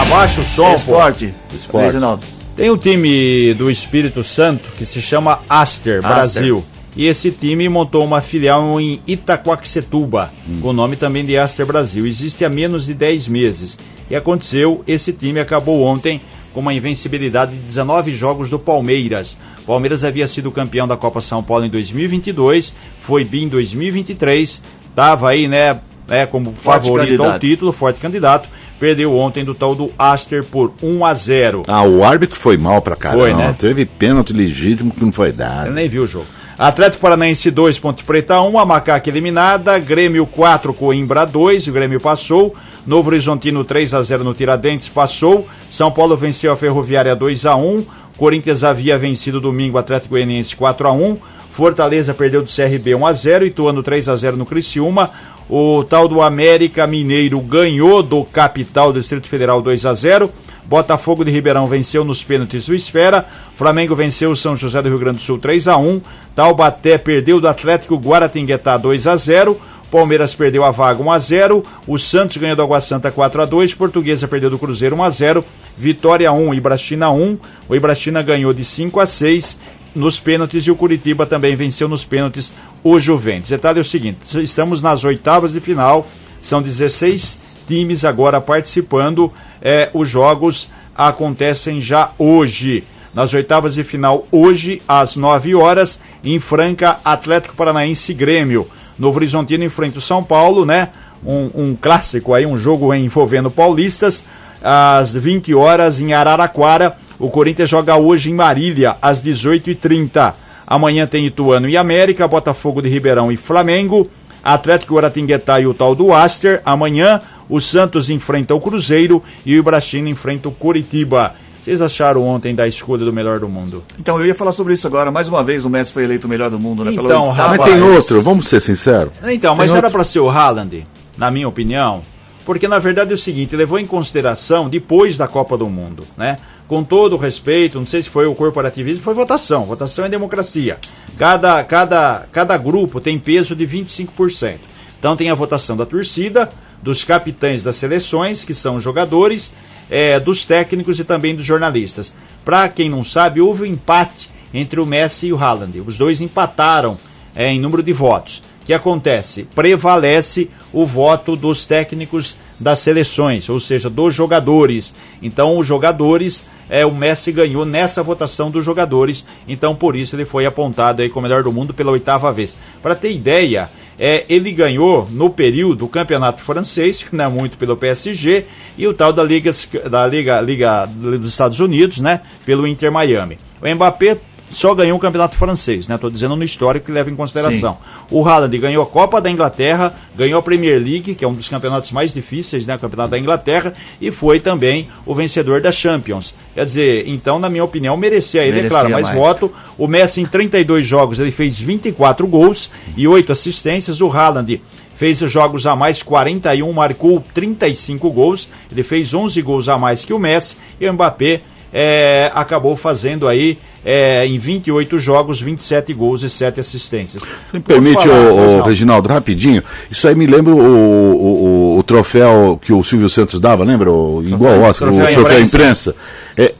Abaixa 0.00 0.40
o 0.40 0.44
som, 0.44 0.70
pô. 0.70 0.74
Esporte. 0.76 1.34
Esporte. 1.54 1.86
Reginaldo. 1.86 2.22
Tem 2.56 2.70
um 2.70 2.76
time 2.76 3.52
do 3.54 3.70
Espírito 3.70 4.22
Santo 4.22 4.70
que 4.78 4.86
se 4.86 5.02
chama 5.02 5.40
Aster, 5.48 6.00
Brasil. 6.02 6.64
E 6.96 7.06
esse 7.06 7.30
time 7.30 7.68
montou 7.68 8.04
uma 8.04 8.20
filial 8.20 8.80
em 8.80 9.00
Itaquaquecetuba, 9.06 10.32
com 10.60 10.68
o 10.68 10.72
nome 10.72 10.96
também 10.96 11.24
de 11.24 11.36
Aster 11.36 11.66
Brasil. 11.66 12.06
Existe 12.06 12.44
há 12.44 12.48
menos 12.48 12.86
de 12.86 12.94
10 12.94 13.28
meses. 13.28 13.78
E 14.08 14.14
aconteceu, 14.14 14.82
esse 14.86 15.12
time 15.12 15.40
acabou 15.40 15.82
ontem 15.82 16.20
com 16.52 16.60
uma 16.60 16.72
invencibilidade 16.72 17.52
de 17.52 17.62
19 17.62 18.12
jogos 18.12 18.48
do 18.48 18.58
Palmeiras. 18.58 19.36
Palmeiras 19.66 20.04
havia 20.04 20.26
sido 20.26 20.52
campeão 20.52 20.86
da 20.86 20.96
Copa 20.96 21.20
São 21.20 21.42
Paulo 21.42 21.64
em 21.64 21.70
2022, 21.70 22.72
foi 23.00 23.24
bi 23.24 23.42
em 23.42 23.48
2023, 23.48 24.62
estava 24.90 25.30
aí, 25.30 25.48
né, 25.48 25.78
né, 26.06 26.26
como 26.26 26.52
Forte 26.52 26.84
favorito 26.86 27.12
ao 27.12 27.18
candidato. 27.18 27.40
título, 27.40 27.72
forte 27.72 28.00
candidato. 28.00 28.48
Perdeu 28.78 29.16
ontem 29.16 29.44
do 29.44 29.54
tal 29.54 29.74
do 29.74 29.90
Aster 29.98 30.44
por 30.44 30.72
1 30.82 31.04
a 31.04 31.14
0. 31.14 31.62
Ah, 31.66 31.82
o 31.84 32.04
árbitro 32.04 32.38
foi 32.38 32.56
mal 32.58 32.82
pra 32.82 32.94
caramba. 32.94 33.22
Foi, 33.22 33.32
né? 33.34 33.54
Teve 33.58 33.84
pênalti 33.86 34.32
legítimo 34.32 34.92
que 34.92 35.02
não 35.02 35.12
foi 35.12 35.28
Eu 35.28 35.32
dado. 35.32 35.72
nem 35.72 35.88
vi 35.88 35.98
o 35.98 36.06
jogo. 36.06 36.26
Atlético 36.56 37.02
Paranaense 37.02 37.50
2, 37.50 37.80
Ponte 37.80 38.04
Preta 38.04 38.40
1, 38.40 38.58
a 38.60 38.64
Macaca 38.64 39.10
eliminada, 39.10 39.76
Grêmio 39.80 40.24
4, 40.24 40.72
Coimbra 40.72 41.26
2, 41.26 41.66
o 41.66 41.72
Grêmio 41.72 42.00
passou, 42.00 42.54
Novo 42.86 43.10
Horizontino 43.10 43.64
3 43.64 43.92
a 43.92 44.00
0 44.00 44.22
no 44.22 44.34
Tiradentes, 44.34 44.88
passou, 44.88 45.48
São 45.68 45.90
Paulo 45.90 46.16
venceu 46.16 46.52
a 46.52 46.56
Ferroviária 46.56 47.16
2 47.16 47.46
a 47.46 47.56
1, 47.56 47.84
Corinthians 48.16 48.62
havia 48.62 48.96
vencido 48.96 49.40
domingo 49.40 49.78
Atlético 49.78 50.10
Goianiense 50.10 50.54
4 50.54 50.86
a 50.86 50.92
1, 50.92 51.18
Fortaleza 51.50 52.14
perdeu 52.14 52.40
do 52.40 52.48
CRB 52.48 52.94
1 52.94 53.04
a 53.04 53.12
0, 53.12 53.46
Ituano 53.46 53.82
3 53.82 54.08
a 54.08 54.16
0 54.16 54.36
no 54.36 54.46
Criciúma, 54.46 55.10
o 55.50 55.82
tal 55.82 56.06
do 56.06 56.22
América 56.22 56.86
Mineiro 56.86 57.40
ganhou 57.40 58.00
do 58.00 58.24
Capital 58.24 58.92
do 58.92 59.00
Distrito 59.00 59.26
Federal 59.26 59.60
2 59.60 59.86
a 59.86 59.94
0, 59.94 60.32
Botafogo 60.64 61.24
de 61.24 61.30
Ribeirão 61.30 61.66
venceu 61.66 62.04
nos 62.04 62.22
pênaltis 62.22 62.68
o 62.68 62.74
Esfera. 62.74 63.26
Flamengo 63.56 63.94
venceu 63.94 64.30
o 64.30 64.36
São 64.36 64.56
José 64.56 64.80
do 64.80 64.88
Rio 64.88 64.98
Grande 64.98 65.18
do 65.18 65.22
Sul 65.22 65.38
3 65.38 65.68
a 65.68 65.76
1 65.76 66.00
Taubaté 66.34 66.98
perdeu 66.98 67.40
do 67.40 67.48
Atlético 67.48 67.96
Guaratinguetá 67.96 68.76
2 68.76 69.06
a 69.06 69.16
0 69.16 69.60
Palmeiras 69.90 70.34
perdeu 70.34 70.64
a 70.64 70.70
vaga 70.70 71.02
1 71.02 71.12
a 71.12 71.18
0 71.18 71.64
O 71.86 71.98
Santos 71.98 72.36
ganhou 72.38 72.56
do 72.56 72.62
Água 72.62 72.80
Santa 72.80 73.10
4 73.10 73.42
a 73.42 73.44
2 73.44 73.74
Portuguesa 73.74 74.26
perdeu 74.26 74.50
do 74.50 74.58
Cruzeiro 74.58 74.96
1 74.96 75.02
a 75.02 75.10
0 75.10 75.44
Vitória 75.76 76.32
1, 76.32 76.54
Ibrastina 76.54 77.10
1. 77.10 77.38
O 77.68 77.74
Ibrastina 77.74 78.22
ganhou 78.22 78.52
de 78.52 78.64
5 78.64 79.00
a 79.00 79.06
6 79.06 79.58
nos 79.94 80.18
pênaltis 80.18 80.64
e 80.66 80.70
o 80.70 80.76
Curitiba 80.76 81.26
também 81.26 81.54
venceu 81.54 81.88
nos 81.88 82.04
pênaltis 82.04 82.52
o 82.82 82.98
Juventus. 82.98 83.50
Detalhe 83.50 83.78
é 83.78 83.80
o 83.80 83.84
seguinte: 83.84 84.18
estamos 84.42 84.82
nas 84.82 85.04
oitavas 85.04 85.52
de 85.52 85.60
final, 85.60 86.06
são 86.40 86.60
16 86.60 87.43
times 87.66 88.04
agora 88.04 88.40
participando. 88.40 89.32
É, 89.60 89.90
os 89.92 90.08
jogos 90.08 90.70
acontecem 90.94 91.80
já 91.80 92.10
hoje. 92.18 92.84
Nas 93.14 93.32
oitavas 93.32 93.74
de 93.74 93.84
final, 93.84 94.26
hoje, 94.32 94.82
às 94.88 95.14
9 95.14 95.54
horas, 95.54 96.00
em 96.24 96.40
Franca, 96.40 96.98
Atlético 97.04 97.54
Paranaense 97.54 98.12
Grêmio. 98.12 98.68
Novo 98.98 99.18
Horizontino 99.18 99.62
enfrenta 99.62 99.98
o 99.98 100.02
São 100.02 100.22
Paulo, 100.22 100.66
né? 100.66 100.88
Um, 101.24 101.50
um 101.54 101.78
clássico 101.80 102.34
aí, 102.34 102.44
um 102.44 102.58
jogo 102.58 102.92
envolvendo 102.92 103.50
paulistas. 103.50 104.24
Às 104.62 105.12
20 105.12 105.54
horas, 105.54 106.00
em 106.00 106.12
Araraquara, 106.12 106.96
o 107.18 107.30
Corinthians 107.30 107.68
joga 107.68 107.96
hoje 107.96 108.30
em 108.30 108.34
Marília, 108.34 108.96
às 109.00 109.22
18h30. 109.22 110.34
Amanhã 110.66 111.06
tem 111.06 111.26
Ituano 111.26 111.68
e 111.68 111.76
América, 111.76 112.26
Botafogo 112.26 112.80
de 112.82 112.88
Ribeirão 112.88 113.30
e 113.30 113.36
Flamengo. 113.36 114.10
Atlético 114.44 114.94
Guaratinguetá 114.94 115.58
e 115.60 115.66
o 115.66 115.72
tal 115.72 115.94
do 115.94 116.12
Aster. 116.12 116.60
Amanhã, 116.66 117.20
o 117.48 117.60
Santos 117.60 118.10
enfrenta 118.10 118.54
o 118.54 118.60
Cruzeiro 118.60 119.22
e 119.46 119.56
o 119.56 119.58
Ibrachina 119.58 120.08
enfrenta 120.10 120.48
o 120.48 120.52
Curitiba. 120.52 121.34
Vocês 121.62 121.80
acharam 121.80 122.22
ontem 122.22 122.54
da 122.54 122.68
escolha 122.68 123.06
do 123.06 123.12
melhor 123.12 123.40
do 123.40 123.48
mundo? 123.48 123.82
Então, 123.98 124.18
eu 124.20 124.26
ia 124.26 124.34
falar 124.34 124.52
sobre 124.52 124.74
isso 124.74 124.86
agora. 124.86 125.10
Mais 125.10 125.28
uma 125.28 125.42
vez, 125.42 125.64
o 125.64 125.70
Messi 125.70 125.90
foi 125.90 126.04
eleito 126.04 126.26
o 126.26 126.30
melhor 126.30 126.50
do 126.50 126.60
mundo, 126.60 126.84
né? 126.84 126.92
Então, 126.92 127.30
oitava 127.30 127.56
Mas 127.56 127.70
tem 127.70 127.82
outro, 127.82 128.20
vamos 128.20 128.48
ser 128.48 128.60
sinceros. 128.60 129.14
Então, 129.28 129.56
mas 129.56 129.70
Tem 129.70 129.78
era 129.78 129.90
para 129.90 130.04
ser 130.04 130.20
o 130.20 130.28
Haaland, 130.28 130.84
na 131.16 131.30
minha 131.30 131.48
opinião, 131.48 132.02
porque 132.44 132.68
na 132.68 132.78
verdade 132.78 133.12
é 133.12 133.14
o 133.14 133.18
seguinte, 133.18 133.56
levou 133.56 133.78
em 133.78 133.86
consideração 133.86 134.68
depois 134.68 135.16
da 135.16 135.26
Copa 135.26 135.56
do 135.56 135.66
Mundo, 135.66 136.04
né? 136.18 136.36
Com 136.66 136.82
todo 136.82 137.18
respeito, 137.18 137.78
não 137.78 137.86
sei 137.86 138.00
se 138.00 138.08
foi 138.08 138.26
o 138.26 138.34
corporativismo, 138.34 139.02
foi 139.02 139.12
votação. 139.12 139.64
Votação 139.66 140.06
é 140.06 140.08
democracia. 140.08 140.78
Cada, 141.18 141.62
cada, 141.62 142.26
cada 142.32 142.56
grupo 142.56 143.00
tem 143.00 143.18
peso 143.18 143.54
de 143.54 143.66
25%. 143.66 144.58
Então 144.98 145.16
tem 145.16 145.30
a 145.30 145.34
votação 145.34 145.76
da 145.76 145.84
torcida, 145.84 146.50
dos 146.82 147.04
capitães 147.04 147.62
das 147.62 147.76
seleções, 147.76 148.44
que 148.44 148.54
são 148.54 148.80
jogadores, 148.80 149.52
eh, 149.90 150.18
dos 150.18 150.46
técnicos 150.46 150.98
e 150.98 151.04
também 151.04 151.34
dos 151.34 151.44
jornalistas. 151.44 152.14
Para 152.44 152.68
quem 152.68 152.88
não 152.88 153.04
sabe, 153.04 153.40
houve 153.40 153.64
um 153.64 153.66
empate 153.66 154.30
entre 154.52 154.80
o 154.80 154.86
Messi 154.86 155.26
e 155.26 155.32
o 155.32 155.38
Haaland. 155.38 155.80
Os 155.86 155.98
dois 155.98 156.22
empataram 156.22 156.98
eh, 157.36 157.52
em 157.52 157.60
número 157.60 157.82
de 157.82 157.92
votos. 157.92 158.42
O 158.62 158.66
que 158.66 158.72
acontece? 158.72 159.44
Prevalece 159.54 160.48
o 160.72 160.86
voto 160.86 161.36
dos 161.36 161.66
técnicos 161.66 162.36
das 162.58 162.78
seleções, 162.78 163.48
ou 163.48 163.58
seja, 163.58 163.90
dos 163.90 164.14
jogadores. 164.14 164.94
Então, 165.22 165.58
os 165.58 165.66
jogadores, 165.66 166.44
é, 166.68 166.84
o 166.86 166.94
Messi 166.94 167.32
ganhou 167.32 167.64
nessa 167.64 168.02
votação 168.02 168.50
dos 168.50 168.64
jogadores, 168.64 169.24
então 169.46 169.74
por 169.74 169.96
isso 169.96 170.16
ele 170.16 170.24
foi 170.24 170.46
apontado 170.46 171.02
aí 171.02 171.08
como 171.08 171.26
melhor 171.26 171.42
do 171.42 171.52
mundo 171.52 171.74
pela 171.74 171.92
oitava 171.92 172.32
vez. 172.32 172.56
Para 172.82 172.94
ter 172.94 173.10
ideia, 173.12 173.68
é, 173.98 174.24
ele 174.28 174.50
ganhou 174.52 175.08
no 175.10 175.30
período 175.30 175.84
o 175.84 175.88
campeonato 175.88 176.42
francês, 176.42 177.02
que 177.02 177.14
não 177.14 177.24
é 177.24 177.28
muito 177.28 177.56
pelo 177.56 177.76
PSG, 177.76 178.44
e 178.76 178.86
o 178.86 178.94
tal 178.94 179.12
da 179.12 179.22
Liga, 179.22 179.52
da 179.88 180.06
Liga, 180.06 180.40
Liga 180.40 180.86
dos 180.86 181.32
Estados 181.32 181.60
Unidos, 181.60 182.00
né, 182.00 182.20
pelo 182.44 182.66
Inter 182.66 182.90
Miami. 182.90 183.38
O 183.62 183.74
Mbappé 183.74 184.18
só 184.54 184.74
ganhou 184.74 184.96
o 184.96 185.00
campeonato 185.00 185.36
francês, 185.36 185.88
né? 185.88 185.98
Tô 185.98 186.08
dizendo 186.08 186.36
no 186.36 186.44
histórico 186.44 186.86
que 186.86 186.92
leva 186.92 187.10
em 187.10 187.16
consideração. 187.16 187.76
O 188.10 188.26
Haaland 188.26 188.56
ganhou 188.56 188.82
a 188.82 188.86
Copa 188.86 189.20
da 189.20 189.30
Inglaterra, 189.30 189.94
ganhou 190.16 190.38
a 190.38 190.42
Premier 190.42 190.78
League, 190.78 191.14
que 191.14 191.24
é 191.24 191.28
um 191.28 191.34
dos 191.34 191.48
campeonatos 191.48 191.90
mais 191.92 192.14
difíceis, 192.14 192.66
né? 192.66 192.76
O 192.76 192.78
campeonato 192.78 193.10
da 193.10 193.18
Inglaterra, 193.18 193.74
e 194.00 194.10
foi 194.10 194.40
também 194.40 194.88
o 195.04 195.14
vencedor 195.14 195.60
da 195.60 195.72
Champions. 195.72 196.34
Quer 196.54 196.64
dizer, 196.64 197.08
então, 197.08 197.38
na 197.38 197.50
minha 197.50 197.64
opinião, 197.64 197.96
merecia 197.96 198.42
ele, 198.42 198.50
é 198.50 198.54
Merecia 198.62 198.70
claro, 198.70 198.90
mas 198.90 199.06
mais. 199.06 199.18
voto. 199.18 199.52
O 199.76 199.88
Messi 199.88 200.20
em 200.20 200.26
32 200.26 200.86
jogos, 200.86 201.18
ele 201.18 201.32
fez 201.32 201.58
24 201.58 202.26
gols 202.26 202.70
e 202.96 203.08
8 203.08 203.32
assistências. 203.32 204.00
O 204.00 204.10
Haaland 204.10 204.62
fez 204.94 205.20
os 205.20 205.32
jogos 205.32 205.66
a 205.66 205.74
mais 205.74 206.02
41, 206.02 206.72
marcou 206.72 207.22
35 207.34 208.10
gols. 208.10 208.48
Ele 208.70 208.82
fez 208.82 209.12
11 209.12 209.42
gols 209.42 209.68
a 209.68 209.76
mais 209.76 210.04
que 210.04 210.12
o 210.12 210.18
Messi 210.18 210.56
e 210.80 210.88
o 210.88 210.92
Mbappé 210.92 211.40
é, 211.76 212.30
acabou 212.34 212.76
fazendo 212.76 213.26
aí 213.26 213.58
é, 213.84 214.24
em 214.26 214.38
28 214.38 214.96
jogos, 215.00 215.42
27 215.42 215.92
gols 215.92 216.22
e 216.22 216.30
7 216.30 216.60
assistências. 216.60 217.22
Você 217.24 217.56
me 217.58 217.60
permite, 217.60 217.94
falar, 218.02 218.32
pois 218.32 218.52
não. 218.52 218.62
Reginaldo, 218.62 219.08
rapidinho. 219.08 219.62
Isso 219.90 220.06
aí 220.06 220.14
me 220.14 220.26
lembra 220.26 220.54
o, 220.54 220.58
o, 220.58 221.74
o- 221.74 221.78
o 221.78 221.82
troféu 221.82 222.58
que 222.62 222.72
o 222.72 222.82
Silvio 222.84 223.10
Santos 223.10 223.40
dava, 223.40 223.64
lembra? 223.64 223.90
O, 223.92 224.22
igual 224.24 224.54
o 224.54 224.62
Oscar, 224.62 224.88
troféu 224.88 225.04
o 225.10 225.12
troféu 225.14 225.40
imprensa. 225.42 225.90
imprensa. 225.90 225.96
É, 226.38 226.54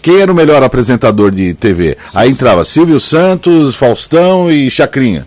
quem 0.00 0.20
era 0.20 0.30
o 0.30 0.34
melhor 0.34 0.62
apresentador 0.62 1.30
de 1.32 1.52
TV? 1.54 1.98
Aí 2.14 2.30
entrava 2.30 2.64
Silvio 2.64 3.00
Santos, 3.00 3.74
Faustão 3.74 4.50
e 4.50 4.70
Chacrinha. 4.70 5.26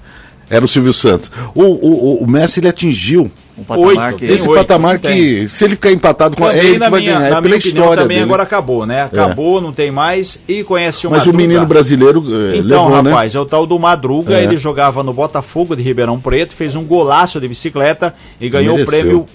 Era 0.50 0.64
o 0.64 0.68
Silvio 0.68 0.94
Santos. 0.94 1.30
O, 1.54 1.62
o, 1.64 2.22
o- 2.22 2.24
o 2.24 2.28
Messi 2.32 2.62
ele 2.62 2.70
atingiu 2.70 3.30
Um 3.58 3.64
patamar 3.64 4.10
Oito. 4.14 4.20
que... 4.20 4.26
Esse 4.26 4.48
oito, 4.48 4.60
patamar 4.60 5.00
que, 5.00 5.08
tem. 5.08 5.48
se 5.48 5.66
ele 5.66 5.74
ficar 5.76 5.92
empatado 5.92 6.38
com 6.38 6.46
é 6.46 6.50
Também, 6.50 6.64
ele 6.66 6.74
que 6.74 6.80
na 6.80 6.90
vai 6.90 7.00
minha, 7.00 7.14
ganhar. 7.14 7.26
É 7.26 7.30
pela 7.30 7.42
minha 7.42 7.56
opinião, 7.58 7.80
história 7.82 8.02
também 8.04 8.18
dele. 8.18 8.26
agora 8.30 8.44
acabou, 8.44 8.86
né? 8.86 9.02
Acabou, 9.02 9.60
não 9.60 9.74
tem 9.74 9.90
mais 9.92 10.40
e 10.48 10.64
conhece 10.64 11.08
o 11.08 11.10
Mas 11.10 11.24
o 11.24 11.28
Madruga. 11.28 11.38
menino 11.48 11.66
brasileiro 11.66 12.24
eh, 12.28 12.58
Então, 12.58 12.86
levou, 12.88 13.04
né? 13.04 13.10
rapaz, 13.10 13.34
é 13.34 13.40
o 13.40 13.46
tal 13.46 13.66
do 13.66 13.80
Madruga, 13.80 14.36
É. 14.40 14.44
ele 14.44 14.58
jogava 14.58 15.02
no 15.02 15.12
Botafogo 15.12 15.76
de 15.76 15.82
Ribeirão 15.82 16.20
Preto, 16.20 16.54
fez 16.54 16.76
um 16.76 16.84
golaço 16.86 17.40
de 17.42 17.48
bicicleta 17.48 18.14
e 18.40 18.48
ganhou 18.48 18.80
o 18.80 18.86
prêmio, 18.86 19.26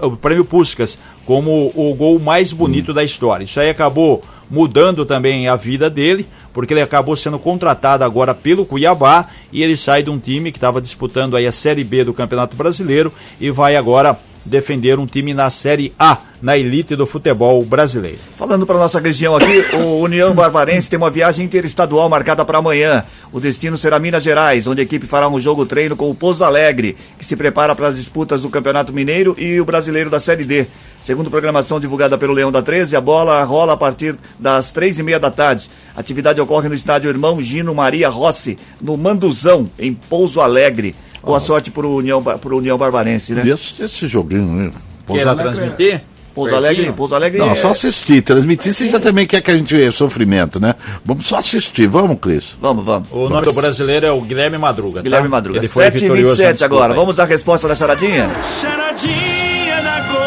o 0.00 0.10
prêmio 0.16 0.44
Puskas 0.44 0.98
como 1.26 1.72
o 1.74 1.94
gol 1.94 2.18
mais 2.20 2.52
bonito 2.52 2.92
da 2.94 3.02
história. 3.02 3.44
Isso 3.44 3.58
aí 3.58 3.68
acabou 3.70 4.22
mudando 4.50 5.04
também 5.06 5.48
a 5.48 5.56
vida 5.56 5.88
dele, 5.88 6.26
porque 6.52 6.74
ele 6.74 6.82
acabou 6.82 7.16
sendo 7.16 7.38
contratado 7.38 8.04
agora 8.04 8.34
pelo 8.34 8.66
Cuiabá 8.66 9.28
e 9.52 9.62
ele 9.62 9.76
sai 9.76 10.02
de 10.02 10.10
um 10.10 10.18
time 10.18 10.52
que 10.52 10.58
estava 10.58 10.80
disputando 10.80 11.36
aí 11.36 11.46
a 11.46 11.52
Série 11.52 11.84
B 11.84 12.04
do 12.04 12.14
Campeonato 12.14 12.56
Brasileiro 12.56 13.12
e 13.40 13.50
vai 13.50 13.76
agora 13.76 14.18
defender 14.44 14.98
um 14.98 15.06
time 15.06 15.32
na 15.32 15.50
Série 15.50 15.92
A, 15.98 16.18
na 16.40 16.58
elite 16.58 16.96
do 16.96 17.06
futebol 17.06 17.64
brasileiro. 17.64 18.18
Falando 18.36 18.66
para 18.66 18.78
nossa 18.78 18.98
região 18.98 19.36
aqui, 19.36 19.64
o 19.76 20.00
União 20.00 20.34
Barbarense 20.34 20.90
tem 20.90 20.96
uma 20.96 21.10
viagem 21.10 21.46
interestadual 21.46 22.08
marcada 22.08 22.44
para 22.44 22.58
amanhã. 22.58 23.04
O 23.32 23.38
destino 23.38 23.78
será 23.78 23.98
Minas 23.98 24.24
Gerais, 24.24 24.66
onde 24.66 24.80
a 24.80 24.84
equipe 24.84 25.06
fará 25.06 25.28
um 25.28 25.38
jogo 25.38 25.64
treino 25.64 25.96
com 25.96 26.10
o 26.10 26.14
Pouso 26.14 26.44
Alegre, 26.44 26.96
que 27.18 27.24
se 27.24 27.36
prepara 27.36 27.74
para 27.74 27.88
as 27.88 27.96
disputas 27.96 28.42
do 28.42 28.50
Campeonato 28.50 28.92
Mineiro 28.92 29.36
e 29.38 29.60
o 29.60 29.64
Brasileiro 29.64 30.10
da 30.10 30.18
Série 30.18 30.44
D. 30.44 30.66
Segundo 31.00 31.30
programação 31.30 31.80
divulgada 31.80 32.18
pelo 32.18 32.32
Leão 32.32 32.52
da 32.52 32.62
13, 32.62 32.94
a 32.96 33.00
bola 33.00 33.42
rola 33.44 33.72
a 33.72 33.76
partir 33.76 34.16
das 34.38 34.70
três 34.72 34.98
e 34.98 35.02
meia 35.02 35.18
da 35.18 35.30
tarde. 35.30 35.68
A 35.96 36.00
atividade 36.00 36.40
ocorre 36.40 36.68
no 36.68 36.74
estádio 36.74 37.10
Irmão 37.10 37.40
Gino 37.40 37.74
Maria 37.74 38.08
Rossi, 38.08 38.58
no 38.80 38.96
Manduzão, 38.96 39.68
em 39.78 39.94
Pouso 39.94 40.40
Alegre. 40.40 40.94
Boa 41.22 41.40
sorte 41.40 41.70
para 41.70 41.86
o 41.86 41.96
União, 41.96 42.22
pro 42.22 42.56
União 42.58 42.76
Barbarense, 42.76 43.32
né? 43.32 43.42
E 43.44 43.50
esse, 43.50 43.82
esse 43.82 44.06
joguinho, 44.08 44.46
né? 44.46 44.70
Quer 45.06 45.34
transmitir? 45.36 46.00
Pouso 46.34 46.54
Alegre? 46.54 46.90
Pouso 46.92 47.14
Alegre 47.14 47.38
Não, 47.38 47.50
é- 47.50 47.54
só 47.54 47.72
assistir. 47.72 48.22
Transmitir, 48.22 48.72
você 48.72 48.88
já 48.88 48.98
também 48.98 49.26
quer 49.26 49.42
que 49.42 49.50
a 49.50 49.56
gente 49.56 49.74
veja 49.74 49.92
sofrimento, 49.92 50.58
né? 50.58 50.74
Vamos 51.04 51.26
só 51.26 51.36
assistir. 51.36 51.86
Vamos, 51.86 52.16
Cris. 52.18 52.56
Vamos, 52.60 52.84
vamos. 52.84 53.08
O 53.12 53.28
nome 53.28 53.44
do 53.44 53.52
brasileiro 53.52 54.06
é 54.06 54.10
o 54.12 54.20
Guilherme 54.22 54.56
Madruga. 54.56 55.00
tá? 55.00 55.02
Guilherme 55.02 55.28
Madruga. 55.28 55.58
Ele 55.58 55.68
foi 55.68 55.84
7 55.84 55.96
e 55.96 56.00
vitorioso 56.00 56.42
na 56.42 56.48
27 56.48 56.52
disputa 56.54 56.74
agora. 56.74 56.92
aí. 56.94 56.98
Vamos 56.98 57.20
à 57.20 57.24
resposta 57.26 57.68
da 57.68 57.74
charadinha? 57.74 58.30
Charadinha 58.60 59.82
da 59.82 60.00
Gold. 60.10 60.21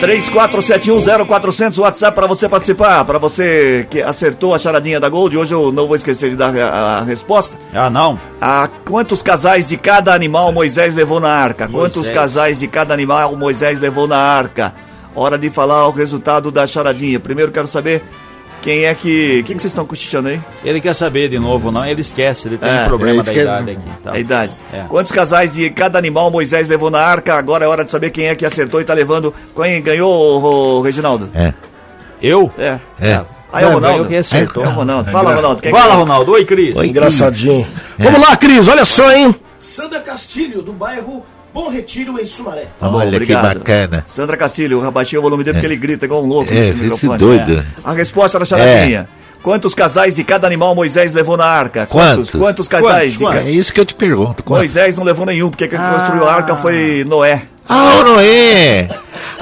34710400, 0.00 1.78
WhatsApp 1.78 2.14
para 2.14 2.26
você 2.26 2.48
participar, 2.48 3.04
para 3.04 3.18
você 3.18 3.86
que 3.90 4.02
acertou 4.02 4.54
a 4.54 4.58
charadinha 4.58 5.00
da 5.00 5.08
Gold. 5.08 5.36
Hoje 5.36 5.54
eu 5.54 5.72
não 5.72 5.86
vou 5.86 5.96
esquecer 5.96 6.30
de 6.30 6.36
dar 6.36 6.54
a, 6.56 6.98
a 6.98 7.02
resposta. 7.02 7.56
Ah, 7.72 7.88
não? 7.88 8.18
A 8.40 8.68
quantos 8.84 9.22
casais 9.22 9.68
de 9.68 9.76
cada 9.76 10.12
animal 10.12 10.52
Moisés 10.52 10.94
levou 10.94 11.20
na 11.20 11.30
arca? 11.30 11.68
Quantos 11.68 11.96
Moisés. 11.96 12.14
casais 12.14 12.60
de 12.60 12.68
cada 12.68 12.92
animal 12.92 13.34
Moisés 13.36 13.80
levou 13.80 14.06
na 14.06 14.18
arca? 14.18 14.74
Hora 15.14 15.38
de 15.38 15.48
falar 15.48 15.86
o 15.86 15.92
resultado 15.92 16.50
da 16.50 16.66
charadinha. 16.66 17.20
Primeiro 17.20 17.52
quero 17.52 17.66
saber 17.66 18.02
quem 18.64 18.86
é 18.86 18.94
que. 18.94 19.40
O 19.40 19.44
que, 19.44 19.54
que 19.54 19.60
vocês 19.60 19.64
estão 19.72 19.84
cochichando 19.84 20.30
aí? 20.30 20.40
Ele 20.64 20.80
quer 20.80 20.94
saber 20.94 21.28
de 21.28 21.38
novo, 21.38 21.70
não? 21.70 21.84
Ele 21.84 22.00
esquece, 22.00 22.48
ele 22.48 22.56
tem 22.56 22.68
É, 22.68 22.82
um 22.82 22.86
problema 22.86 23.22
da 23.22 23.30
esquece. 23.30 23.44
idade 23.46 23.70
aqui. 23.72 23.90
tá? 24.02 24.12
A 24.12 24.18
idade. 24.18 24.56
É. 24.72 24.84
Quantos 24.88 25.12
casais 25.12 25.52
de 25.52 25.68
cada 25.68 25.98
animal 25.98 26.30
Moisés 26.30 26.66
levou 26.66 26.90
na 26.90 26.98
arca? 26.98 27.34
Agora 27.34 27.64
é 27.66 27.68
hora 27.68 27.84
de 27.84 27.90
saber 27.90 28.10
quem 28.10 28.26
é 28.28 28.34
que 28.34 28.46
acertou 28.46 28.80
e 28.80 28.84
tá 28.84 28.94
levando. 28.94 29.32
Quem 29.54 29.82
ganhou, 29.82 30.80
Reginaldo? 30.80 31.30
É. 31.34 31.52
Eu? 32.22 32.50
É. 32.58 32.78
É. 32.98 33.20
Aí 33.52 33.62
é 33.64 33.66
o 33.68 33.74
Ronaldo. 33.74 34.06
quem 34.08 34.16
acertou. 34.16 34.64
É 34.64 34.66
o 34.66 34.70
Ronaldo. 34.70 35.10
Fala, 35.12 35.34
Ronaldo. 35.34 35.60
Quem 35.62 35.70
Fala, 35.70 35.84
ganhou? 35.84 36.00
Ronaldo. 36.00 36.32
Oi, 36.32 36.44
Cris. 36.46 36.76
Engraçadinho. 36.76 37.66
Vamos 37.98 38.20
lá, 38.20 38.36
Cris, 38.36 38.66
olha 38.66 38.84
só, 38.84 39.12
hein? 39.12 39.34
Sandra 39.58 40.00
Castilho, 40.00 40.62
do 40.62 40.72
bairro 40.72 41.24
Bom 41.54 41.70
Retiro, 41.70 42.18
em 42.20 42.24
Sumaré. 42.26 42.66
Tá 42.80 42.88
bom, 42.88 42.98
Olha 42.98 43.10
que 43.10 43.16
obrigado. 43.16 43.58
bacana. 43.60 44.04
Sandra 44.08 44.36
Castilho, 44.36 44.80
eu 44.82 44.84
abaixei 44.88 45.16
o 45.18 45.22
volume 45.22 45.44
dele 45.44 45.54
porque 45.54 45.66
ele 45.66 45.76
grita 45.76 46.04
igual 46.04 46.22
um 46.24 46.26
louco 46.26 46.50
É, 46.50 46.54
nesse 46.56 46.70
esse 46.70 46.80
microfone. 46.80 47.18
doido. 47.18 47.58
É. 47.60 47.64
A 47.84 47.92
resposta 47.92 48.38
da 48.40 48.44
charadinha. 48.44 49.08
Quantos 49.40 49.72
casais 49.74 50.16
de 50.16 50.24
cada 50.24 50.46
animal 50.48 50.74
Moisés 50.74 51.12
levou 51.12 51.36
na 51.36 51.44
arca? 51.44 51.86
Quantos? 51.86 52.30
Quantos 52.30 52.66
casais? 52.66 53.16
Quantos? 53.16 53.42
de 53.44 53.48
É 53.48 53.52
isso 53.52 53.72
que 53.72 53.78
eu 53.78 53.84
te 53.84 53.94
pergunto. 53.94 54.42
Quanto? 54.42 54.58
Moisés 54.58 54.96
não 54.96 55.04
levou 55.04 55.24
nenhum, 55.26 55.48
porque 55.50 55.68
quem 55.68 55.78
construiu 55.78 56.26
a 56.26 56.32
arca 56.34 56.56
foi 56.56 57.04
Noé. 57.06 57.42
Ah, 57.68 57.98
o 58.00 58.04
Noé! 58.04 58.88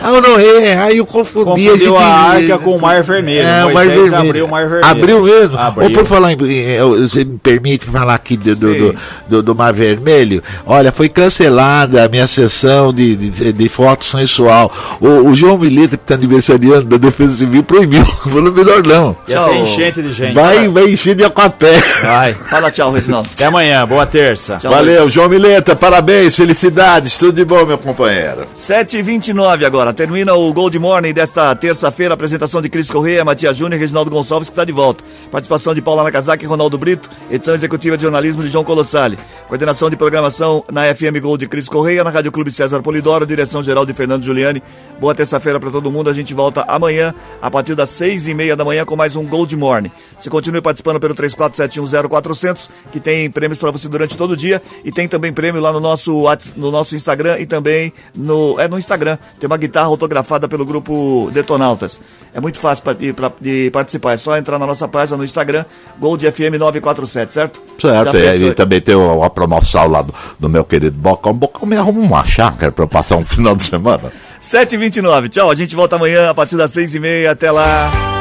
Ah, 0.01 0.13
o 0.13 0.21
Noé! 0.21 0.77
Aí 0.79 0.99
eu 0.99 1.07
confundi. 1.07 1.45
Confundiu 1.45 1.77
gente- 1.77 1.97
a 1.97 2.07
arca 2.07 2.59
com 2.59 2.77
o 2.77 2.81
Mar 2.81 3.03
Vermelho. 3.03 3.47
É, 3.47 3.65
o 3.65 3.75
Mar 3.75 3.87
Vermelho. 3.87 4.17
abriu 4.17 4.45
o 4.47 4.51
Mar 4.51 4.69
Vermelho. 4.69 4.87
Abriu 4.91 5.23
mesmo? 5.25 5.59
Abriu. 5.59 5.89
Ou 5.89 5.95
por 5.95 6.07
falar 6.07 6.33
eu- 6.33 7.03
Você 7.09 7.25
me 7.25 7.39
permite 7.39 7.87
falar 7.87 8.15
aqui 8.15 8.37
do, 8.37 8.55
do, 8.57 8.75
do, 8.75 8.97
do- 9.29 9.43
do 9.43 9.55
Mar 9.55 9.73
Vermelho? 9.73 10.43
Olha, 10.67 10.93
foi 10.93 11.09
cancelada 11.09 12.05
a 12.05 12.09
minha 12.09 12.27
sessão 12.27 12.93
de, 12.93 13.15
de, 13.17 13.53
de 13.53 13.69
foto 13.69 14.05
sensual. 14.05 14.73
O, 15.01 15.29
o 15.31 15.35
João 15.35 15.59
Milita, 15.59 15.97
que 15.97 16.03
está 16.05 16.15
aniversariando 16.15 16.85
da 16.85 16.97
Defesa 16.97 17.35
Civil, 17.37 17.63
proibiu. 17.63 18.05
Falou 18.23 18.53
melhor 18.53 18.83
não. 18.87 19.17
Tchau. 19.29 19.49
ter 19.51 19.57
enchente 19.57 20.03
de 20.03 20.13
gente. 20.13 20.35
Vai, 20.35 20.69
vai 20.69 20.85
encher 20.91 21.15
de 21.15 21.25
aquapé. 21.25 21.81
Vai. 22.03 22.35
Fala 22.51 22.71
tchau, 22.71 22.93
Reginaldo. 22.93 23.29
Até 23.35 23.47
amanhã. 23.47 23.87
Boa 23.87 24.07
terça. 24.07 24.59
Tchau. 24.61 24.71
Valeu, 24.71 25.09
João 25.09 25.29
Mileta, 25.29 25.75
parabéns, 25.75 26.37
felicidades, 26.37 27.17
tudo 27.17 27.33
de 27.37 27.45
bom, 27.45 27.65
meu 27.65 27.79
companheiro. 27.79 28.47
7h29 28.57 29.65
agora. 29.65 29.82
Termina 29.91 30.35
o 30.35 30.53
Gold 30.53 30.79
Morning 30.79 31.15
desta 31.15 31.55
terça-feira. 31.55 32.13
Apresentação 32.13 32.61
de 32.61 32.69
Cris 32.69 32.91
Correia, 32.91 33.25
Matias 33.25 33.57
Júnior 33.57 33.79
e 33.79 33.81
Reginaldo 33.81 34.11
Gonçalves, 34.11 34.51
que 34.51 34.53
está 34.53 34.67
de 34.67 34.73
volta. 34.73 35.03
Participação 35.31 35.75
de 35.75 35.81
Paula 35.81 36.03
Nakazaki 36.05 36.45
e 36.45 36.47
Ronaldo 36.47 36.77
Brito. 36.77 37.09
Edição 37.31 37.55
executiva 37.55 37.97
de 37.97 38.03
jornalismo 38.03 38.43
de 38.43 38.51
João 38.51 38.65
Colossali. 38.65 39.19
Coordenação 39.49 39.91
de 39.91 39.97
programação 39.97 40.63
na 40.71 40.95
FM 40.95 41.21
Gold 41.23 41.41
de 41.41 41.49
Cris 41.49 41.69
Correia, 41.69 42.05
na 42.05 42.11
Rádio 42.11 42.31
Clube 42.31 42.51
César 42.53 42.83
Polidoro, 42.83 43.27
direção 43.27 43.63
geral 43.63 43.85
de 43.85 43.93
Fernando 43.93 44.23
Giuliani. 44.23 44.63
Boa 45.01 45.15
terça-feira 45.15 45.59
para 45.59 45.71
todo 45.71 45.91
mundo. 45.91 46.09
A 46.09 46.13
gente 46.13 46.33
volta 46.33 46.65
amanhã, 46.69 47.15
a 47.41 47.51
partir 47.51 47.75
das 47.75 47.91
6h30 47.91 48.55
da 48.55 48.65
manhã, 48.65 48.85
com 48.85 48.95
mais 48.95 49.17
um 49.17 49.27
Gold 49.27 49.57
Morning. 49.57 49.91
Você 50.19 50.31
continue 50.31 50.61
participando 50.61 51.01
pelo 51.01 51.15
34710400, 51.15 52.69
que 52.93 53.01
tem 53.01 53.31
prêmios 53.31 53.59
para 53.59 53.71
você 53.71 53.89
durante 53.89 54.17
todo 54.17 54.33
o 54.33 54.37
dia. 54.37 54.63
E 54.85 54.93
tem 54.93 55.09
também 55.09 55.33
prêmio 55.33 55.61
lá 55.61 55.73
no 55.73 55.81
nosso, 55.81 56.25
no 56.57 56.71
nosso 56.71 56.95
Instagram 56.95 57.39
e 57.41 57.47
também 57.47 57.93
no, 58.15 58.59
é, 58.61 58.69
no 58.69 58.79
Instagram. 58.79 59.19
Tem 59.41 59.47
uma 59.47 59.57
guitarra 59.57 59.72
autografada 59.81 60.47
pelo 60.47 60.65
grupo 60.67 61.31
Detonautas. 61.33 62.01
É 62.35 62.41
muito 62.41 62.61
fácil 62.61 62.85
de, 62.95 63.15
de 63.41 63.71
participar. 63.71 64.13
É 64.13 64.17
só 64.17 64.37
entrar 64.37 64.59
na 64.59 64.67
nossa 64.67 64.87
página 64.87 65.17
no 65.17 65.25
Instagram, 65.25 65.65
Gold 65.99 66.31
FM 66.31 66.59
947, 66.59 67.33
certo? 67.33 67.63
Certo, 67.79 68.09
é, 68.09 68.13
fez- 68.13 68.43
e 68.43 68.55
também 68.55 68.81
tem 68.81 68.95
o- 68.95 69.23
a 69.23 69.31
promoção 69.31 69.89
lá 69.89 70.03
do, 70.03 70.15
do 70.39 70.49
meu 70.49 70.65
querido 70.65 70.97
Bocão. 70.99 71.33
Bocão 71.33 71.67
me 71.67 71.77
arruma 71.77 72.01
uma 72.01 72.25
chácara 72.25 72.71
pra 72.71 72.85
eu 72.85 72.89
passar 72.89 73.17
um 73.17 73.25
final 73.27 73.57
de 73.57 73.65
semana. 73.65 74.13
7h29. 74.41 75.29
Tchau, 75.29 75.51
a 75.51 75.55
gente 75.55 75.75
volta 75.77 75.97
amanhã 75.97 76.29
a 76.31 76.35
partir 76.35 76.57
das 76.57 76.73
6h30. 76.75 77.31
Até 77.31 77.51
lá. 77.51 78.12